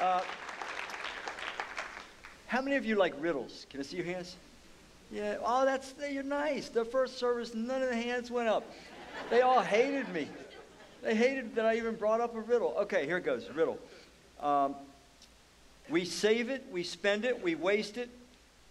Uh, 0.00 0.20
how 2.46 2.60
many 2.60 2.76
of 2.76 2.84
you 2.84 2.96
like 2.96 3.14
riddles? 3.18 3.66
Can 3.70 3.80
I 3.80 3.82
see 3.82 3.96
your 3.96 4.06
hands? 4.06 4.36
Yeah. 5.10 5.36
Oh, 5.44 5.64
that's 5.64 5.94
you're 6.10 6.22
nice. 6.22 6.68
The 6.68 6.84
first 6.84 7.18
service, 7.18 7.54
none 7.54 7.82
of 7.82 7.88
the 7.88 7.96
hands 7.96 8.30
went 8.30 8.48
up. 8.48 8.64
They 9.30 9.40
all 9.40 9.62
hated 9.62 10.08
me. 10.10 10.28
They 11.02 11.14
hated 11.14 11.54
that 11.54 11.64
I 11.64 11.76
even 11.76 11.94
brought 11.94 12.20
up 12.20 12.34
a 12.34 12.40
riddle. 12.40 12.74
Okay, 12.80 13.06
here 13.06 13.16
it 13.16 13.24
goes. 13.24 13.48
Riddle. 13.54 13.78
Um, 14.40 14.74
we 15.88 16.04
save 16.04 16.50
it, 16.50 16.66
we 16.70 16.82
spend 16.82 17.24
it, 17.24 17.42
we 17.42 17.54
waste 17.54 17.96
it. 17.96 18.10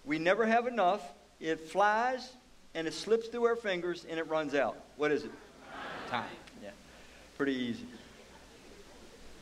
We 0.03 0.19
never 0.19 0.45
have 0.45 0.67
enough. 0.67 1.01
It 1.39 1.59
flies 1.59 2.33
and 2.75 2.87
it 2.87 2.93
slips 2.93 3.29
through 3.29 3.45
our 3.45 3.55
fingers 3.55 4.05
and 4.09 4.19
it 4.19 4.27
runs 4.27 4.53
out. 4.53 4.77
What 4.97 5.11
is 5.11 5.23
it? 5.23 5.31
Time. 6.09 6.25
Yeah. 6.61 6.69
Pretty 7.37 7.55
easy. 7.55 7.85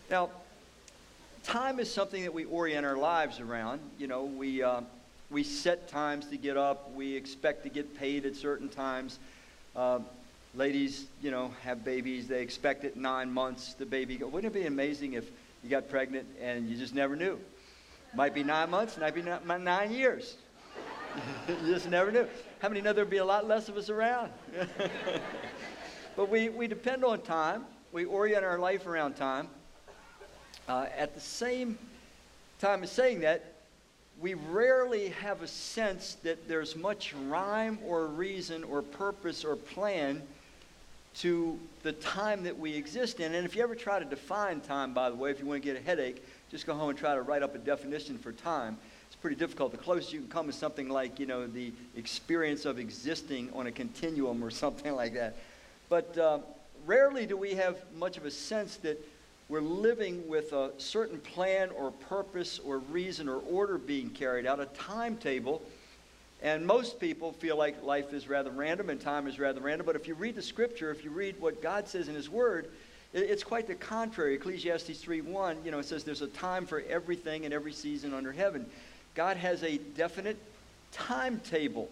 Now, 0.10 0.30
time 1.44 1.80
is 1.80 1.92
something 1.92 2.24
that 2.24 2.34
we 2.34 2.46
orient 2.46 2.86
our 2.86 2.98
lives 2.98 3.40
around. 3.40 3.82
You 4.00 4.08
know, 4.08 4.24
we, 4.24 4.64
uh, 4.64 4.82
we 5.30 5.44
set 5.44 5.88
times 5.88 6.28
to 6.28 6.38
get 6.38 6.58
up, 6.58 6.92
we 6.94 7.16
expect 7.16 7.64
to 7.64 7.70
get 7.70 7.98
paid 7.98 8.26
at 8.26 8.36
certain 8.36 8.70
times. 8.70 9.20
Uh, 9.76 10.00
ladies, 10.56 11.06
you 11.22 11.32
know, 11.32 11.52
have 11.64 11.84
babies, 11.84 12.28
they 12.28 12.42
expect 12.42 12.86
it 12.86 12.96
nine 12.96 13.32
months, 13.32 13.74
the 13.74 13.86
baby. 13.86 14.18
Go. 14.18 14.28
Wouldn't 14.28 14.56
it 14.56 14.58
be 14.58 14.66
amazing 14.68 15.14
if 15.14 15.30
you 15.64 15.70
got 15.70 15.90
pregnant 15.90 16.28
and 16.42 16.70
you 16.70 16.78
just 16.78 16.96
never 16.96 17.16
knew? 17.16 17.40
Might 18.16 18.34
be 18.34 18.44
nine 18.44 18.70
months, 18.70 18.98
might 18.98 19.16
be 19.16 19.24
nine 19.24 19.92
years. 19.92 20.38
you 21.48 21.74
just 21.74 21.90
never 21.90 22.12
knew. 22.12 22.28
How 22.60 22.70
many 22.70 22.82
know 22.82 22.94
there'd 22.94 23.10
be 23.10 23.18
a 23.18 23.26
lot 23.26 23.48
less 23.48 23.70
of 23.70 23.78
us 23.78 23.90
around? 23.90 24.32
but 26.16 26.30
we, 26.30 26.50
we 26.50 26.68
depend 26.68 27.04
on 27.04 27.22
time. 27.22 27.66
We 27.92 28.06
orient 28.06 28.44
our 28.44 28.60
life 28.60 28.88
around 28.88 29.16
time. 29.16 29.50
Uh, 30.68 30.86
at 30.98 31.14
the 31.14 31.22
same 31.22 31.78
time 32.60 32.84
as 32.84 32.92
saying 32.92 33.20
that, 33.22 33.44
we 34.22 34.36
rarely 34.36 35.10
have 35.10 35.42
a 35.42 35.48
sense 35.48 36.16
that 36.24 36.48
there's 36.48 36.76
much 36.76 37.14
rhyme 37.28 37.80
or 37.86 38.08
reason 38.08 38.64
or 38.64 38.82
purpose 38.82 39.44
or 39.44 39.56
plan 39.56 40.22
to 41.16 41.60
the 41.84 41.92
time 41.92 42.44
that 42.44 42.58
we 42.58 42.74
exist 42.74 43.20
in. 43.20 43.36
And 43.36 43.46
if 43.46 43.56
you 43.56 43.64
ever 43.64 43.76
try 43.76 44.00
to 44.00 44.06
define 44.06 44.62
time, 44.62 44.94
by 44.94 45.10
the 45.10 45.16
way, 45.16 45.32
if 45.32 45.40
you 45.40 45.46
want 45.46 45.62
to 45.62 45.68
get 45.68 45.80
a 45.80 45.84
headache, 45.84 46.24
just 46.50 46.66
go 46.66 46.74
home 46.74 46.90
and 46.90 46.98
try 46.98 47.14
to 47.16 47.22
write 47.22 47.44
up 47.44 47.56
a 47.56 47.58
definition 47.58 48.18
for 48.18 48.32
time. 48.32 48.78
It's 49.08 49.16
pretty 49.16 49.36
difficult. 49.36 49.72
The 49.72 49.78
closest 49.78 50.14
you 50.14 50.22
can 50.22 50.30
come 50.30 50.50
is 50.50 50.56
something 50.56 50.90
like, 50.90 51.20
you 51.20 51.26
know, 51.26 51.46
the 51.46 51.74
experience 51.96 52.66
of 52.66 52.80
existing 52.80 53.50
on 53.54 53.68
a 53.68 53.72
continuum 53.72 54.44
or 54.44 54.50
something 54.52 54.96
like 54.96 55.14
that. 55.16 55.36
But 55.90 56.18
uh, 56.18 56.40
rarely 56.86 57.26
do 57.26 57.36
we 57.36 57.56
have 57.56 57.78
much 57.96 58.18
of 58.18 58.26
a 58.26 58.32
sense 58.32 58.78
that 58.78 59.00
we're 59.54 59.62
living 59.62 60.28
with 60.28 60.52
a 60.52 60.72
certain 60.80 61.20
plan 61.20 61.70
or 61.78 61.92
purpose 61.92 62.58
or 62.58 62.80
reason 62.80 63.30
or 63.30 63.36
order 63.38 63.78
being 63.78 64.10
carried 64.10 64.48
out, 64.48 64.60
a 64.60 64.66
timetable. 64.66 65.62
And 66.42 66.66
most 66.66 67.00
people 67.00 67.34
feel 67.34 67.56
like 67.56 67.84
life 67.84 68.14
is 68.14 68.28
rather 68.28 68.50
random 68.50 68.90
and 68.90 69.00
time 69.00 69.28
is 69.28 69.38
rather 69.38 69.62
random. 69.62 69.86
But 69.86 69.96
if 69.96 70.08
you 70.08 70.16
read 70.16 70.34
the 70.34 70.42
scripture, 70.42 70.90
if 70.90 71.04
you 71.04 71.12
read 71.12 71.40
what 71.40 71.62
God 71.62 71.88
says 71.88 72.08
in 72.08 72.16
His 72.16 72.32
Word, 72.32 72.72
it's 73.14 73.44
quite 73.44 73.68
the 73.68 73.76
contrary. 73.76 74.34
Ecclesiastes 74.34 75.00
3:1, 75.06 75.64
you 75.64 75.70
know, 75.70 75.78
it 75.78 75.86
says 75.86 76.04
there's 76.04 76.24
a 76.24 76.28
time 76.30 76.66
for 76.66 76.82
everything 76.90 77.46
and 77.46 77.54
every 77.54 77.74
season 77.74 78.12
under 78.12 78.32
heaven. 78.32 78.66
God 79.14 79.38
has 79.38 79.62
a 79.62 79.78
definite 79.78 80.38
timetable. 80.92 81.92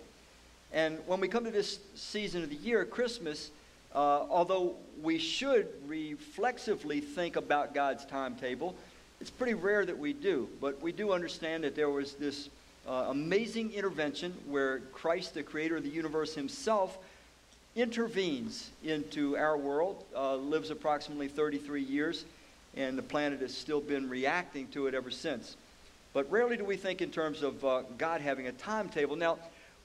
And 0.73 0.97
when 1.05 1.19
we 1.19 1.27
come 1.27 1.43
to 1.43 1.51
this 1.51 1.77
season 1.93 2.41
of 2.41 2.49
the 2.49 2.55
year, 2.55 2.85
Christmas, 2.85 3.51
uh, 3.93 4.25
although 4.29 4.75
we 5.01 5.17
should 5.17 5.67
reflexively 5.85 7.01
think 7.01 7.35
about 7.35 7.73
God's 7.73 8.05
timetable, 8.05 8.75
it's 9.19 9.29
pretty 9.29 9.53
rare 9.53 9.85
that 9.85 9.97
we 9.97 10.13
do. 10.13 10.47
But 10.59 10.81
we 10.81 10.91
do 10.91 11.11
understand 11.11 11.63
that 11.63 11.75
there 11.75 11.89
was 11.89 12.13
this 12.13 12.49
uh, 12.87 13.07
amazing 13.09 13.73
intervention 13.73 14.33
where 14.47 14.79
Christ, 14.91 15.33
the 15.33 15.43
creator 15.43 15.77
of 15.77 15.83
the 15.83 15.89
universe 15.89 16.33
himself, 16.33 16.97
intervenes 17.75 18.69
into 18.83 19.37
our 19.37 19.57
world, 19.57 20.03
uh, 20.15 20.35
lives 20.35 20.71
approximately 20.71 21.27
33 21.27 21.81
years, 21.81 22.25
and 22.75 22.97
the 22.97 23.03
planet 23.03 23.41
has 23.41 23.55
still 23.55 23.81
been 23.81 24.09
reacting 24.09 24.67
to 24.69 24.87
it 24.87 24.93
ever 24.93 25.11
since. 25.11 25.55
But 26.13 26.29
rarely 26.31 26.57
do 26.57 26.65
we 26.65 26.75
think 26.75 27.01
in 27.01 27.11
terms 27.11 27.43
of 27.43 27.63
uh, 27.63 27.83
God 27.97 28.21
having 28.21 28.47
a 28.47 28.51
timetable. 28.51 29.15
Now, 29.15 29.37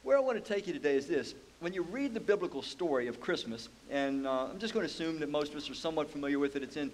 where 0.03 0.17
I 0.17 0.21
want 0.21 0.43
to 0.43 0.55
take 0.55 0.67
you 0.67 0.73
today 0.73 0.97
is 0.97 1.07
this 1.07 1.35
when 1.61 1.73
you 1.73 1.83
read 1.83 2.13
the 2.13 2.21
biblical 2.21 2.61
story 2.63 3.07
of 3.07 3.21
Christmas, 3.21 3.69
and 3.91 4.27
uh, 4.27 4.49
I'm 4.51 4.59
just 4.59 4.75
going 4.75 4.87
to 4.87 4.93
assume 4.93 5.19
that 5.21 5.31
most 5.31 5.53
of 5.53 5.57
us 5.57 5.71
are 5.71 5.75
somewhat 5.75 6.11
familiar 6.11 6.39
with 6.39 6.55
it. 6.55 6.63
It's 6.63 6.77
in 6.77 6.91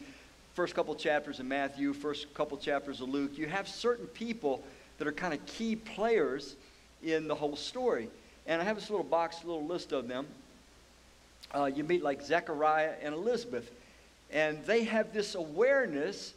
first 0.54 0.74
couple 0.74 0.94
chapters 0.94 1.40
of 1.40 1.46
Matthew, 1.46 1.92
first 1.92 2.32
couple 2.34 2.56
chapters 2.58 3.00
of 3.00 3.08
Luke. 3.08 3.36
You 3.36 3.46
have 3.48 3.66
certain 3.66 4.06
people 4.06 4.62
that 4.98 5.08
are 5.08 5.12
kind 5.12 5.34
of 5.34 5.44
key 5.46 5.74
players 5.74 6.54
in 7.02 7.26
the 7.26 7.34
whole 7.34 7.56
story. 7.56 8.08
And 8.46 8.60
I 8.60 8.64
have 8.64 8.76
this 8.76 8.88
little 8.88 9.04
box, 9.04 9.38
little 9.44 9.66
list 9.66 9.92
of 9.92 10.06
them. 10.06 10.26
Uh, 11.54 11.64
you 11.64 11.82
meet 11.82 12.02
like 12.02 12.22
Zechariah 12.22 12.92
and 13.02 13.14
Elizabeth, 13.14 13.70
and 14.30 14.64
they 14.64 14.84
have 14.84 15.12
this 15.12 15.34
awareness 15.34 16.34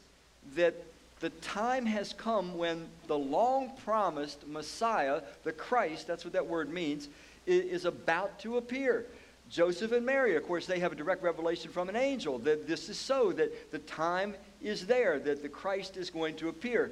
that 0.56 0.74
the 1.20 1.30
time 1.30 1.86
has 1.86 2.12
come 2.12 2.58
when 2.58 2.88
the 3.08 3.18
long 3.18 3.72
promised 3.86 4.48
Messiah, 4.48 5.22
the 5.44 5.52
Christ, 5.52 6.08
that's 6.08 6.26
what 6.26 6.34
that 6.34 6.46
word 6.46 6.72
means, 6.72 7.08
is 7.46 7.86
about 7.86 8.40
to 8.40 8.58
appear. 8.58 9.06
Joseph 9.50 9.92
and 9.92 10.06
Mary, 10.06 10.36
of 10.36 10.44
course, 10.44 10.66
they 10.66 10.80
have 10.80 10.92
a 10.92 10.96
direct 10.96 11.22
revelation 11.22 11.72
from 11.72 11.88
an 11.90 11.96
angel 11.96 12.40
that 12.40 12.68
this 12.68 12.90
is 12.90 12.98
so, 12.98 13.32
that 13.34 13.72
the 13.72 13.80
time 13.80 14.36
is 14.62 14.88
there, 14.88 15.20
that 15.20 15.44
the 15.44 15.50
Christ 15.50 15.98
is 15.98 16.10
going 16.10 16.36
to 16.38 16.50
appear. 16.50 16.92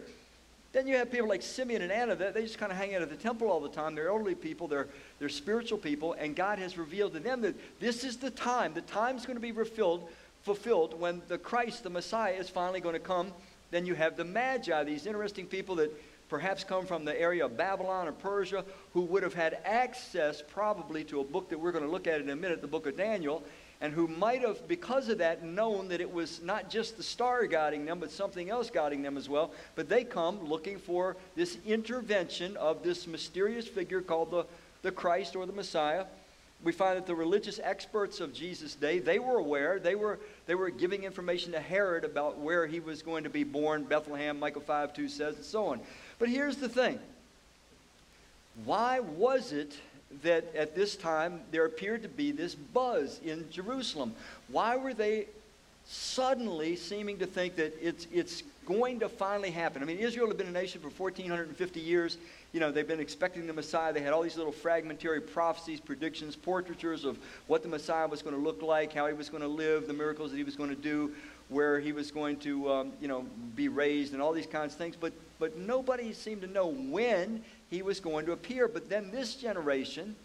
Then 0.71 0.87
you 0.87 0.95
have 0.97 1.11
people 1.11 1.27
like 1.27 1.41
Simeon 1.41 1.83
and 1.83 1.91
Anna, 1.91 2.15
they 2.15 2.41
just 2.41 2.57
kind 2.57 2.71
of 2.71 2.77
hang 2.77 2.95
out 2.95 3.01
at 3.01 3.09
the 3.09 3.15
temple 3.15 3.47
all 3.49 3.59
the 3.59 3.69
time. 3.69 3.95
They're 3.95 4.09
elderly 4.09 4.35
people, 4.35 4.67
they're, 4.67 4.87
they're 5.19 5.29
spiritual 5.29 5.77
people, 5.77 6.13
and 6.13 6.35
God 6.35 6.57
has 6.59 6.77
revealed 6.77 7.13
to 7.13 7.19
them 7.19 7.41
that 7.41 7.55
this 7.79 8.03
is 8.03 8.17
the 8.17 8.31
time. 8.31 8.73
The 8.73 8.81
time's 8.81 9.25
going 9.25 9.37
to 9.37 9.41
be 9.41 9.51
fulfilled, 9.51 10.09
fulfilled 10.41 10.99
when 10.99 11.21
the 11.27 11.37
Christ, 11.37 11.83
the 11.83 11.91
Messiah, 11.91 12.33
is 12.33 12.49
finally 12.49 12.79
going 12.79 12.93
to 12.93 12.99
come. 12.99 13.31
Then 13.69 13.85
you 13.85 13.93
have 13.95 14.17
the 14.17 14.25
Magi, 14.25 14.83
these 14.83 15.05
interesting 15.05 15.45
people 15.45 15.75
that 15.75 15.91
perhaps 16.33 16.63
come 16.63 16.83
from 16.83 17.05
the 17.05 17.21
area 17.21 17.45
of 17.45 17.55
Babylon 17.55 18.07
or 18.07 18.11
Persia, 18.11 18.65
who 18.93 19.01
would 19.01 19.21
have 19.21 19.35
had 19.35 19.59
access 19.65 20.41
probably 20.41 21.03
to 21.03 21.19
a 21.19 21.23
book 21.23 21.47
that 21.49 21.59
we're 21.59 21.71
going 21.71 21.85
to 21.85 21.91
look 21.91 22.07
at 22.07 22.19
in 22.19 22.31
a 22.31 22.35
minute, 22.35 22.59
the 22.59 22.67
book 22.67 22.87
of 22.87 22.97
Daniel, 22.97 23.43
and 23.81 23.93
who 23.93 24.07
might 24.07 24.41
have, 24.41 24.67
because 24.67 25.09
of 25.09 25.19
that, 25.19 25.43
known 25.43 25.89
that 25.89 26.01
it 26.01 26.11
was 26.11 26.41
not 26.41 26.71
just 26.71 26.97
the 26.97 27.03
star 27.03 27.45
guiding 27.45 27.85
them, 27.85 27.99
but 27.99 28.09
something 28.09 28.49
else 28.49 28.71
guiding 28.71 29.03
them 29.03 29.15
as 29.15 29.29
well. 29.29 29.51
But 29.75 29.89
they 29.89 30.03
come 30.03 30.43
looking 30.43 30.79
for 30.79 31.17
this 31.35 31.59
intervention 31.67 32.57
of 32.57 32.81
this 32.81 33.05
mysterious 33.05 33.67
figure 33.67 34.01
called 34.01 34.31
the, 34.31 34.47
the 34.81 34.91
Christ 34.91 35.35
or 35.35 35.45
the 35.45 35.53
Messiah. 35.53 36.05
We 36.63 36.71
find 36.71 36.97
that 36.97 37.05
the 37.05 37.15
religious 37.15 37.59
experts 37.61 38.21
of 38.21 38.33
Jesus' 38.33 38.75
day, 38.75 38.99
they 38.99 39.19
were 39.19 39.37
aware. 39.37 39.79
They 39.79 39.95
were, 39.95 40.19
they 40.45 40.55
were 40.55 40.69
giving 40.69 41.03
information 41.03 41.51
to 41.51 41.59
Herod 41.59 42.05
about 42.05 42.39
where 42.39 42.65
he 42.65 42.79
was 42.79 43.01
going 43.01 43.25
to 43.25 43.29
be 43.29 43.43
born, 43.43 43.83
Bethlehem, 43.83 44.39
Micah 44.39 44.61
5 44.61 44.93
2 44.93 45.07
says, 45.09 45.35
and 45.35 45.45
so 45.45 45.67
on. 45.67 45.81
But 46.19 46.29
here's 46.29 46.57
the 46.57 46.69
thing 46.69 46.99
why 48.65 48.99
was 48.99 49.51
it 49.51 49.77
that 50.21 50.55
at 50.55 50.75
this 50.75 50.95
time 50.95 51.41
there 51.51 51.65
appeared 51.65 52.03
to 52.03 52.09
be 52.09 52.31
this 52.31 52.55
buzz 52.55 53.19
in 53.25 53.49
Jerusalem? 53.49 54.13
Why 54.47 54.75
were 54.75 54.93
they 54.93 55.27
suddenly 55.85 56.75
seeming 56.75 57.19
to 57.19 57.25
think 57.25 57.55
that 57.55 57.73
it's, 57.81 58.07
it's 58.11 58.43
going 58.65 58.99
to 58.99 59.09
finally 59.09 59.51
happen? 59.51 59.81
I 59.81 59.85
mean, 59.85 59.97
Israel 59.97 60.27
had 60.27 60.37
been 60.37 60.47
a 60.47 60.51
nation 60.51 60.81
for 60.81 60.89
1,450 60.89 61.79
years. 61.79 62.17
You 62.51 62.59
know, 62.59 62.71
they've 62.71 62.87
been 62.87 62.99
expecting 62.99 63.47
the 63.47 63.53
Messiah. 63.53 63.93
They 63.93 64.01
had 64.01 64.13
all 64.13 64.21
these 64.21 64.37
little 64.37 64.51
fragmentary 64.51 65.21
prophecies, 65.21 65.79
predictions, 65.79 66.35
portraitures 66.35 67.05
of 67.05 67.17
what 67.47 67.63
the 67.63 67.69
Messiah 67.69 68.07
was 68.07 68.21
going 68.21 68.35
to 68.35 68.41
look 68.41 68.61
like, 68.61 68.93
how 68.93 69.07
he 69.07 69.13
was 69.13 69.29
going 69.29 69.43
to 69.43 69.47
live, 69.47 69.87
the 69.87 69.93
miracles 69.93 70.31
that 70.31 70.37
he 70.37 70.43
was 70.43 70.55
going 70.55 70.69
to 70.69 70.75
do 70.75 71.13
where 71.49 71.79
he 71.79 71.91
was 71.91 72.11
going 72.11 72.37
to, 72.37 72.71
um, 72.71 72.91
you 72.99 73.07
know, 73.07 73.25
be 73.55 73.67
raised 73.67 74.13
and 74.13 74.21
all 74.21 74.33
these 74.33 74.47
kinds 74.47 74.73
of 74.73 74.77
things. 74.77 74.95
But, 74.99 75.13
but 75.39 75.57
nobody 75.57 76.13
seemed 76.13 76.41
to 76.41 76.47
know 76.47 76.67
when 76.67 77.43
he 77.69 77.81
was 77.81 77.99
going 77.99 78.25
to 78.25 78.31
appear. 78.31 78.67
But 78.67 78.89
then 78.89 79.11
this 79.11 79.35
generation, 79.35 80.15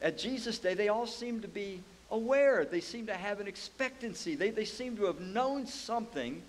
at 0.00 0.18
Jesus' 0.18 0.58
day, 0.58 0.74
they 0.74 0.88
all 0.88 1.06
seemed 1.06 1.42
to 1.42 1.48
be 1.48 1.80
aware. 2.10 2.64
They 2.64 2.80
seemed 2.80 3.08
to 3.08 3.14
have 3.14 3.40
an 3.40 3.48
expectancy. 3.48 4.34
They, 4.34 4.50
they 4.50 4.64
seemed 4.64 4.96
to 4.98 5.04
have 5.04 5.20
known 5.20 5.66
something 5.66 6.42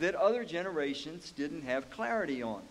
that 0.00 0.14
other 0.14 0.44
generations 0.44 1.32
didn't 1.32 1.62
have 1.62 1.90
clarity 1.90 2.42
on. 2.42 2.62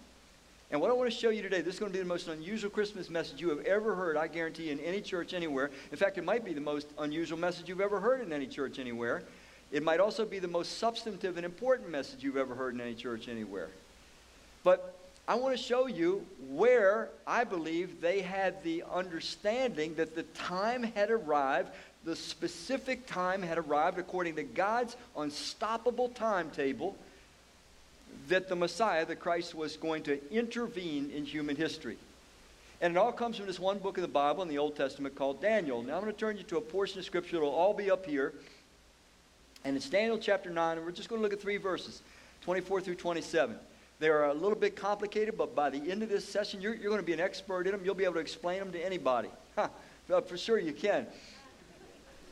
And 0.70 0.82
what 0.82 0.90
I 0.90 0.94
want 0.94 1.10
to 1.10 1.16
show 1.16 1.30
you 1.30 1.42
today, 1.42 1.62
this 1.62 1.76
is 1.76 1.80
going 1.80 1.92
to 1.92 1.98
be 1.98 2.04
the 2.04 2.08
most 2.08 2.28
unusual 2.28 2.70
Christmas 2.70 3.10
message 3.10 3.40
you 3.40 3.50
have 3.50 3.66
ever 3.66 3.96
heard, 3.96 4.18
I 4.18 4.28
guarantee, 4.28 4.70
in 4.70 4.80
any 4.82 5.00
church 5.00 5.34
anywhere. 5.34 5.72
In 5.92 5.98
fact, 5.98 6.18
it 6.18 6.26
might 6.26 6.44
be 6.44 6.54
the 6.54 6.60
most 6.60 6.88
unusual 7.00 7.40
message 7.40 7.70
you've 7.70 7.80
ever 7.80 8.02
heard 8.02 8.22
in 8.22 8.34
any 8.34 8.48
church 8.48 8.78
anywhere. 8.78 9.24
It 9.72 9.82
might 9.82 10.02
also 10.02 10.26
be 10.26 10.40
the 10.40 10.48
most 10.48 10.78
substantive 10.78 11.38
and 11.38 11.46
important 11.46 11.90
message 11.90 12.22
you've 12.22 12.38
ever 12.38 12.54
heard 12.54 12.74
in 12.74 12.82
any 12.82 12.96
church 12.96 13.30
anywhere. 13.30 13.70
But 14.64 14.94
I 15.30 15.36
want 15.36 15.58
to 15.58 15.62
show 15.62 15.88
you 15.88 16.26
where 16.50 17.10
I 17.26 17.44
believe 17.44 18.00
they 18.00 18.22
had 18.22 18.64
the 18.64 18.84
understanding 18.94 19.96
that 19.96 20.16
the 20.16 20.24
time 20.24 20.84
had 20.84 21.12
arrived, 21.12 21.70
the 22.08 22.16
specific 22.16 23.06
time 23.06 23.42
had 23.42 23.58
arrived 23.58 24.00
according 24.00 24.38
to 24.38 24.44
God's 24.44 24.96
unstoppable 25.18 26.08
timetable. 26.10 26.96
that 28.30 28.48
the 28.48 28.56
Messiah, 28.56 29.06
the 29.06 29.16
Christ, 29.16 29.54
was 29.54 29.78
going 29.78 30.04
to 30.04 30.20
intervene 30.34 31.12
in 31.14 31.26
human 31.26 31.56
history. 31.56 31.98
And 32.82 32.96
it 32.96 32.98
all 32.98 33.12
comes 33.12 33.38
from 33.38 33.46
this 33.46 33.60
one 33.60 33.78
book 33.80 33.98
of 33.98 34.02
the 34.02 34.08
Bible 34.08 34.42
in 34.42 34.50
the 34.50 34.58
Old 34.58 34.76
Testament 34.76 35.16
called 35.16 35.42
Daniel. 35.42 35.84
Now 35.84 35.96
I'm 35.96 36.02
going 36.02 36.14
to 36.14 36.20
turn 36.20 36.38
you 36.38 36.44
to 36.44 36.58
a 36.58 36.62
portion 36.62 37.00
of 37.00 37.06
Scripture. 37.06 37.38
It'll 37.38 37.50
all 37.50 37.74
be 37.74 37.92
up 37.92 38.06
here. 38.06 38.34
And 39.66 39.76
it's 39.76 39.90
Daniel 39.90 40.18
chapter 40.18 40.50
9, 40.50 40.78
and 40.78 40.86
we're 40.86 40.94
just 40.94 41.10
going 41.10 41.20
to 41.20 41.24
look 41.24 41.34
at 41.34 41.42
three 41.42 41.58
verses 41.58 42.02
24 42.42 42.82
through 42.82 42.96
27. 42.96 43.56
They're 44.00 44.26
a 44.26 44.34
little 44.34 44.58
bit 44.58 44.78
complicated, 44.78 45.38
but 45.38 45.56
by 45.56 45.70
the 45.70 45.92
end 45.92 46.04
of 46.04 46.10
this 46.10 46.28
session, 46.28 46.62
you're, 46.62 46.74
you're 46.74 46.90
going 46.90 47.02
to 47.02 47.06
be 47.06 47.14
an 47.14 47.20
expert 47.20 47.66
in 47.68 47.74
them. 47.74 47.82
You'll 47.84 47.96
be 47.96 48.06
able 48.06 48.16
to 48.16 48.22
explain 48.22 48.60
them 48.60 48.72
to 48.72 48.86
anybody. 48.86 49.30
Huh, 49.56 50.22
for 50.22 50.38
sure 50.38 50.58
you 50.58 50.72
can. 50.72 51.06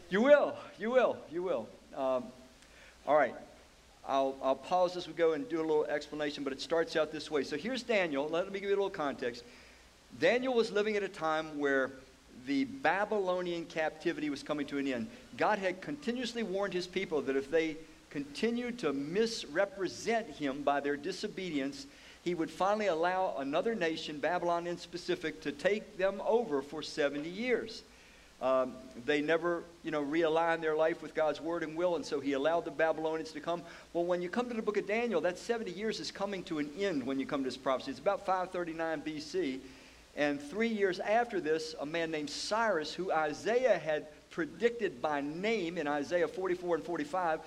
You 0.09 0.21
will. 0.21 0.55
You 0.79 0.91
will. 0.91 1.17
You 1.31 1.43
will. 1.43 1.67
Um, 1.95 2.25
all 3.07 3.15
right. 3.15 3.33
I'll, 4.07 4.35
I'll 4.43 4.55
pause 4.55 4.95
as 4.97 5.07
we 5.07 5.13
go 5.13 5.33
and 5.33 5.49
do 5.49 5.57
a 5.57 5.65
little 5.65 5.85
explanation, 5.85 6.43
but 6.43 6.53
it 6.53 6.61
starts 6.61 6.95
out 6.95 7.11
this 7.11 7.31
way. 7.31 7.43
So 7.43 7.57
here's 7.57 7.81
Daniel. 7.81 8.27
Let 8.27 8.51
me 8.51 8.59
give 8.59 8.69
you 8.69 8.75
a 8.75 8.77
little 8.77 8.89
context. 8.89 9.43
Daniel 10.19 10.53
was 10.53 10.71
living 10.71 10.95
at 10.95 11.01
a 11.01 11.07
time 11.07 11.57
where 11.57 11.91
the 12.45 12.65
Babylonian 12.65 13.65
captivity 13.65 14.29
was 14.29 14.43
coming 14.43 14.67
to 14.67 14.77
an 14.77 14.87
end. 14.87 15.07
God 15.37 15.57
had 15.57 15.81
continuously 15.81 16.43
warned 16.43 16.73
his 16.73 16.85
people 16.85 17.21
that 17.23 17.35
if 17.35 17.49
they 17.49 17.77
continued 18.11 18.77
to 18.79 18.93
misrepresent 18.93 20.29
him 20.29 20.61
by 20.61 20.79
their 20.79 20.95
disobedience, 20.95 21.87
he 22.23 22.35
would 22.35 22.51
finally 22.51 22.87
allow 22.87 23.35
another 23.39 23.73
nation, 23.73 24.19
Babylon 24.19 24.67
in 24.67 24.77
specific, 24.77 25.41
to 25.41 25.51
take 25.51 25.97
them 25.97 26.21
over 26.25 26.61
for 26.61 26.83
70 26.83 27.27
years. 27.27 27.81
Um, 28.45 28.73
they 29.07 29.21
never, 29.21 29.63
you 29.81 29.89
know, 29.89 30.05
realigned 30.05 30.61
their 30.61 30.75
life 30.75 31.01
with 31.01 31.15
God's 31.15 31.41
word 31.41 31.63
and 31.63 31.75
will, 31.75 31.95
and 31.95 32.05
so 32.05 32.19
he 32.19 32.33
allowed 32.33 32.65
the 32.65 32.69
Babylonians 32.69 33.31
to 33.31 33.39
come. 33.39 33.63
Well, 33.91 34.05
when 34.05 34.21
you 34.21 34.29
come 34.29 34.47
to 34.49 34.53
the 34.53 34.61
book 34.61 34.77
of 34.77 34.85
Daniel, 34.85 35.19
that 35.21 35.39
70 35.39 35.71
years 35.71 35.99
is 35.99 36.11
coming 36.11 36.43
to 36.43 36.59
an 36.59 36.69
end 36.77 37.03
when 37.07 37.19
you 37.19 37.25
come 37.25 37.41
to 37.41 37.49
this 37.49 37.57
prophecy. 37.57 37.89
It's 37.89 37.99
about 37.99 38.23
539 38.23 39.01
BC. 39.01 39.59
And 40.15 40.39
three 40.39 40.67
years 40.67 40.99
after 40.99 41.41
this, 41.41 41.73
a 41.79 41.87
man 41.87 42.11
named 42.11 42.29
Cyrus, 42.29 42.93
who 42.93 43.11
Isaiah 43.11 43.79
had 43.79 44.05
predicted 44.29 45.01
by 45.01 45.21
name 45.21 45.79
in 45.79 45.87
Isaiah 45.87 46.27
44 46.27 46.75
and 46.75 46.83
45, 46.83 47.39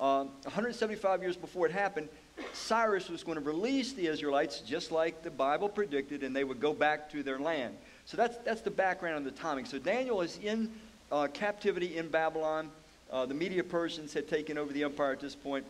um, 0.00 0.28
175 0.42 1.22
years 1.22 1.36
before 1.36 1.66
it 1.66 1.72
happened, 1.72 2.08
Cyrus 2.52 3.08
was 3.08 3.22
going 3.22 3.38
to 3.38 3.44
release 3.44 3.92
the 3.92 4.08
Israelites 4.08 4.58
just 4.58 4.90
like 4.90 5.22
the 5.22 5.30
Bible 5.30 5.68
predicted, 5.68 6.24
and 6.24 6.34
they 6.34 6.42
would 6.42 6.58
go 6.58 6.72
back 6.72 7.12
to 7.12 7.22
their 7.22 7.38
land. 7.38 7.76
So 8.06 8.16
that's, 8.16 8.36
that's 8.38 8.60
the 8.60 8.70
background 8.70 9.18
of 9.18 9.24
the 9.24 9.40
timing. 9.40 9.64
So 9.64 9.78
Daniel 9.78 10.20
is 10.20 10.38
in 10.42 10.70
uh, 11.10 11.28
captivity 11.32 11.96
in 11.96 12.08
Babylon. 12.08 12.70
Uh, 13.10 13.26
the 13.26 13.34
Media 13.34 13.62
Persians 13.62 14.14
had 14.14 14.28
taken 14.28 14.58
over 14.58 14.72
the 14.72 14.84
empire 14.84 15.12
at 15.12 15.20
this 15.20 15.34
point. 15.34 15.64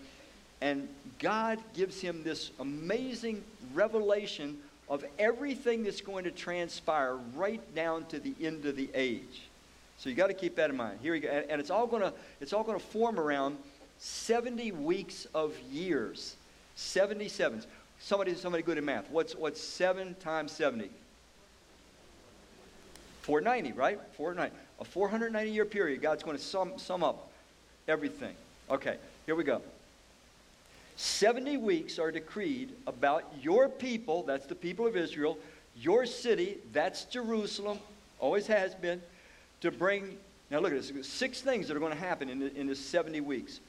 And 0.60 0.88
God 1.18 1.58
gives 1.74 2.00
him 2.00 2.22
this 2.22 2.52
amazing 2.60 3.42
revelation 3.74 4.58
of 4.88 5.04
everything 5.18 5.82
that's 5.82 6.00
going 6.00 6.24
to 6.24 6.30
transpire 6.30 7.16
right 7.34 7.60
down 7.74 8.04
to 8.06 8.20
the 8.20 8.34
end 8.40 8.64
of 8.66 8.76
the 8.76 8.88
age. 8.94 9.42
So 9.98 10.08
you 10.08 10.14
got 10.14 10.28
to 10.28 10.34
keep 10.34 10.56
that 10.56 10.70
in 10.70 10.76
mind. 10.76 10.98
Here 11.02 11.12
we 11.12 11.20
go. 11.20 11.28
And, 11.28 11.50
and 11.50 11.60
it's 11.60 11.70
all 11.70 11.86
going 11.86 12.02
to 12.02 12.12
it's 12.40 12.52
all 12.52 12.64
going 12.64 12.78
to 12.78 12.84
form 12.84 13.18
around 13.18 13.56
70 13.98 14.72
weeks 14.72 15.26
of 15.34 15.58
years. 15.70 16.36
77. 16.76 17.62
Somebody 18.00 18.34
somebody 18.34 18.62
good 18.62 18.78
at 18.78 18.84
math. 18.84 19.10
What's 19.10 19.34
what's 19.34 19.60
7 19.60 20.14
times 20.16 20.52
70? 20.52 20.90
490, 23.22 23.72
right? 23.72 23.98
490. 24.16 24.54
A 24.80 24.84
490 24.84 25.50
year 25.50 25.64
period, 25.64 26.02
God's 26.02 26.22
going 26.22 26.36
to 26.36 26.42
sum, 26.42 26.72
sum 26.76 27.02
up 27.02 27.30
everything. 27.88 28.34
Okay, 28.70 28.96
here 29.26 29.34
we 29.34 29.44
go. 29.44 29.62
70 30.96 31.56
weeks 31.56 31.98
are 31.98 32.12
decreed 32.12 32.72
about 32.86 33.24
your 33.40 33.68
people, 33.68 34.24
that's 34.24 34.46
the 34.46 34.54
people 34.54 34.86
of 34.86 34.96
Israel, 34.96 35.38
your 35.76 36.04
city, 36.04 36.58
that's 36.72 37.04
Jerusalem, 37.04 37.78
always 38.18 38.46
has 38.46 38.74
been, 38.74 39.00
to 39.62 39.70
bring. 39.70 40.18
Now 40.50 40.58
look 40.58 40.72
at 40.72 40.82
this 40.82 41.08
six 41.08 41.40
things 41.40 41.68
that 41.68 41.76
are 41.76 41.80
going 41.80 41.92
to 41.92 41.98
happen 41.98 42.28
in, 42.28 42.40
the, 42.40 42.54
in 42.54 42.66
this 42.66 42.78
70 42.78 43.20
weeks. 43.20 43.60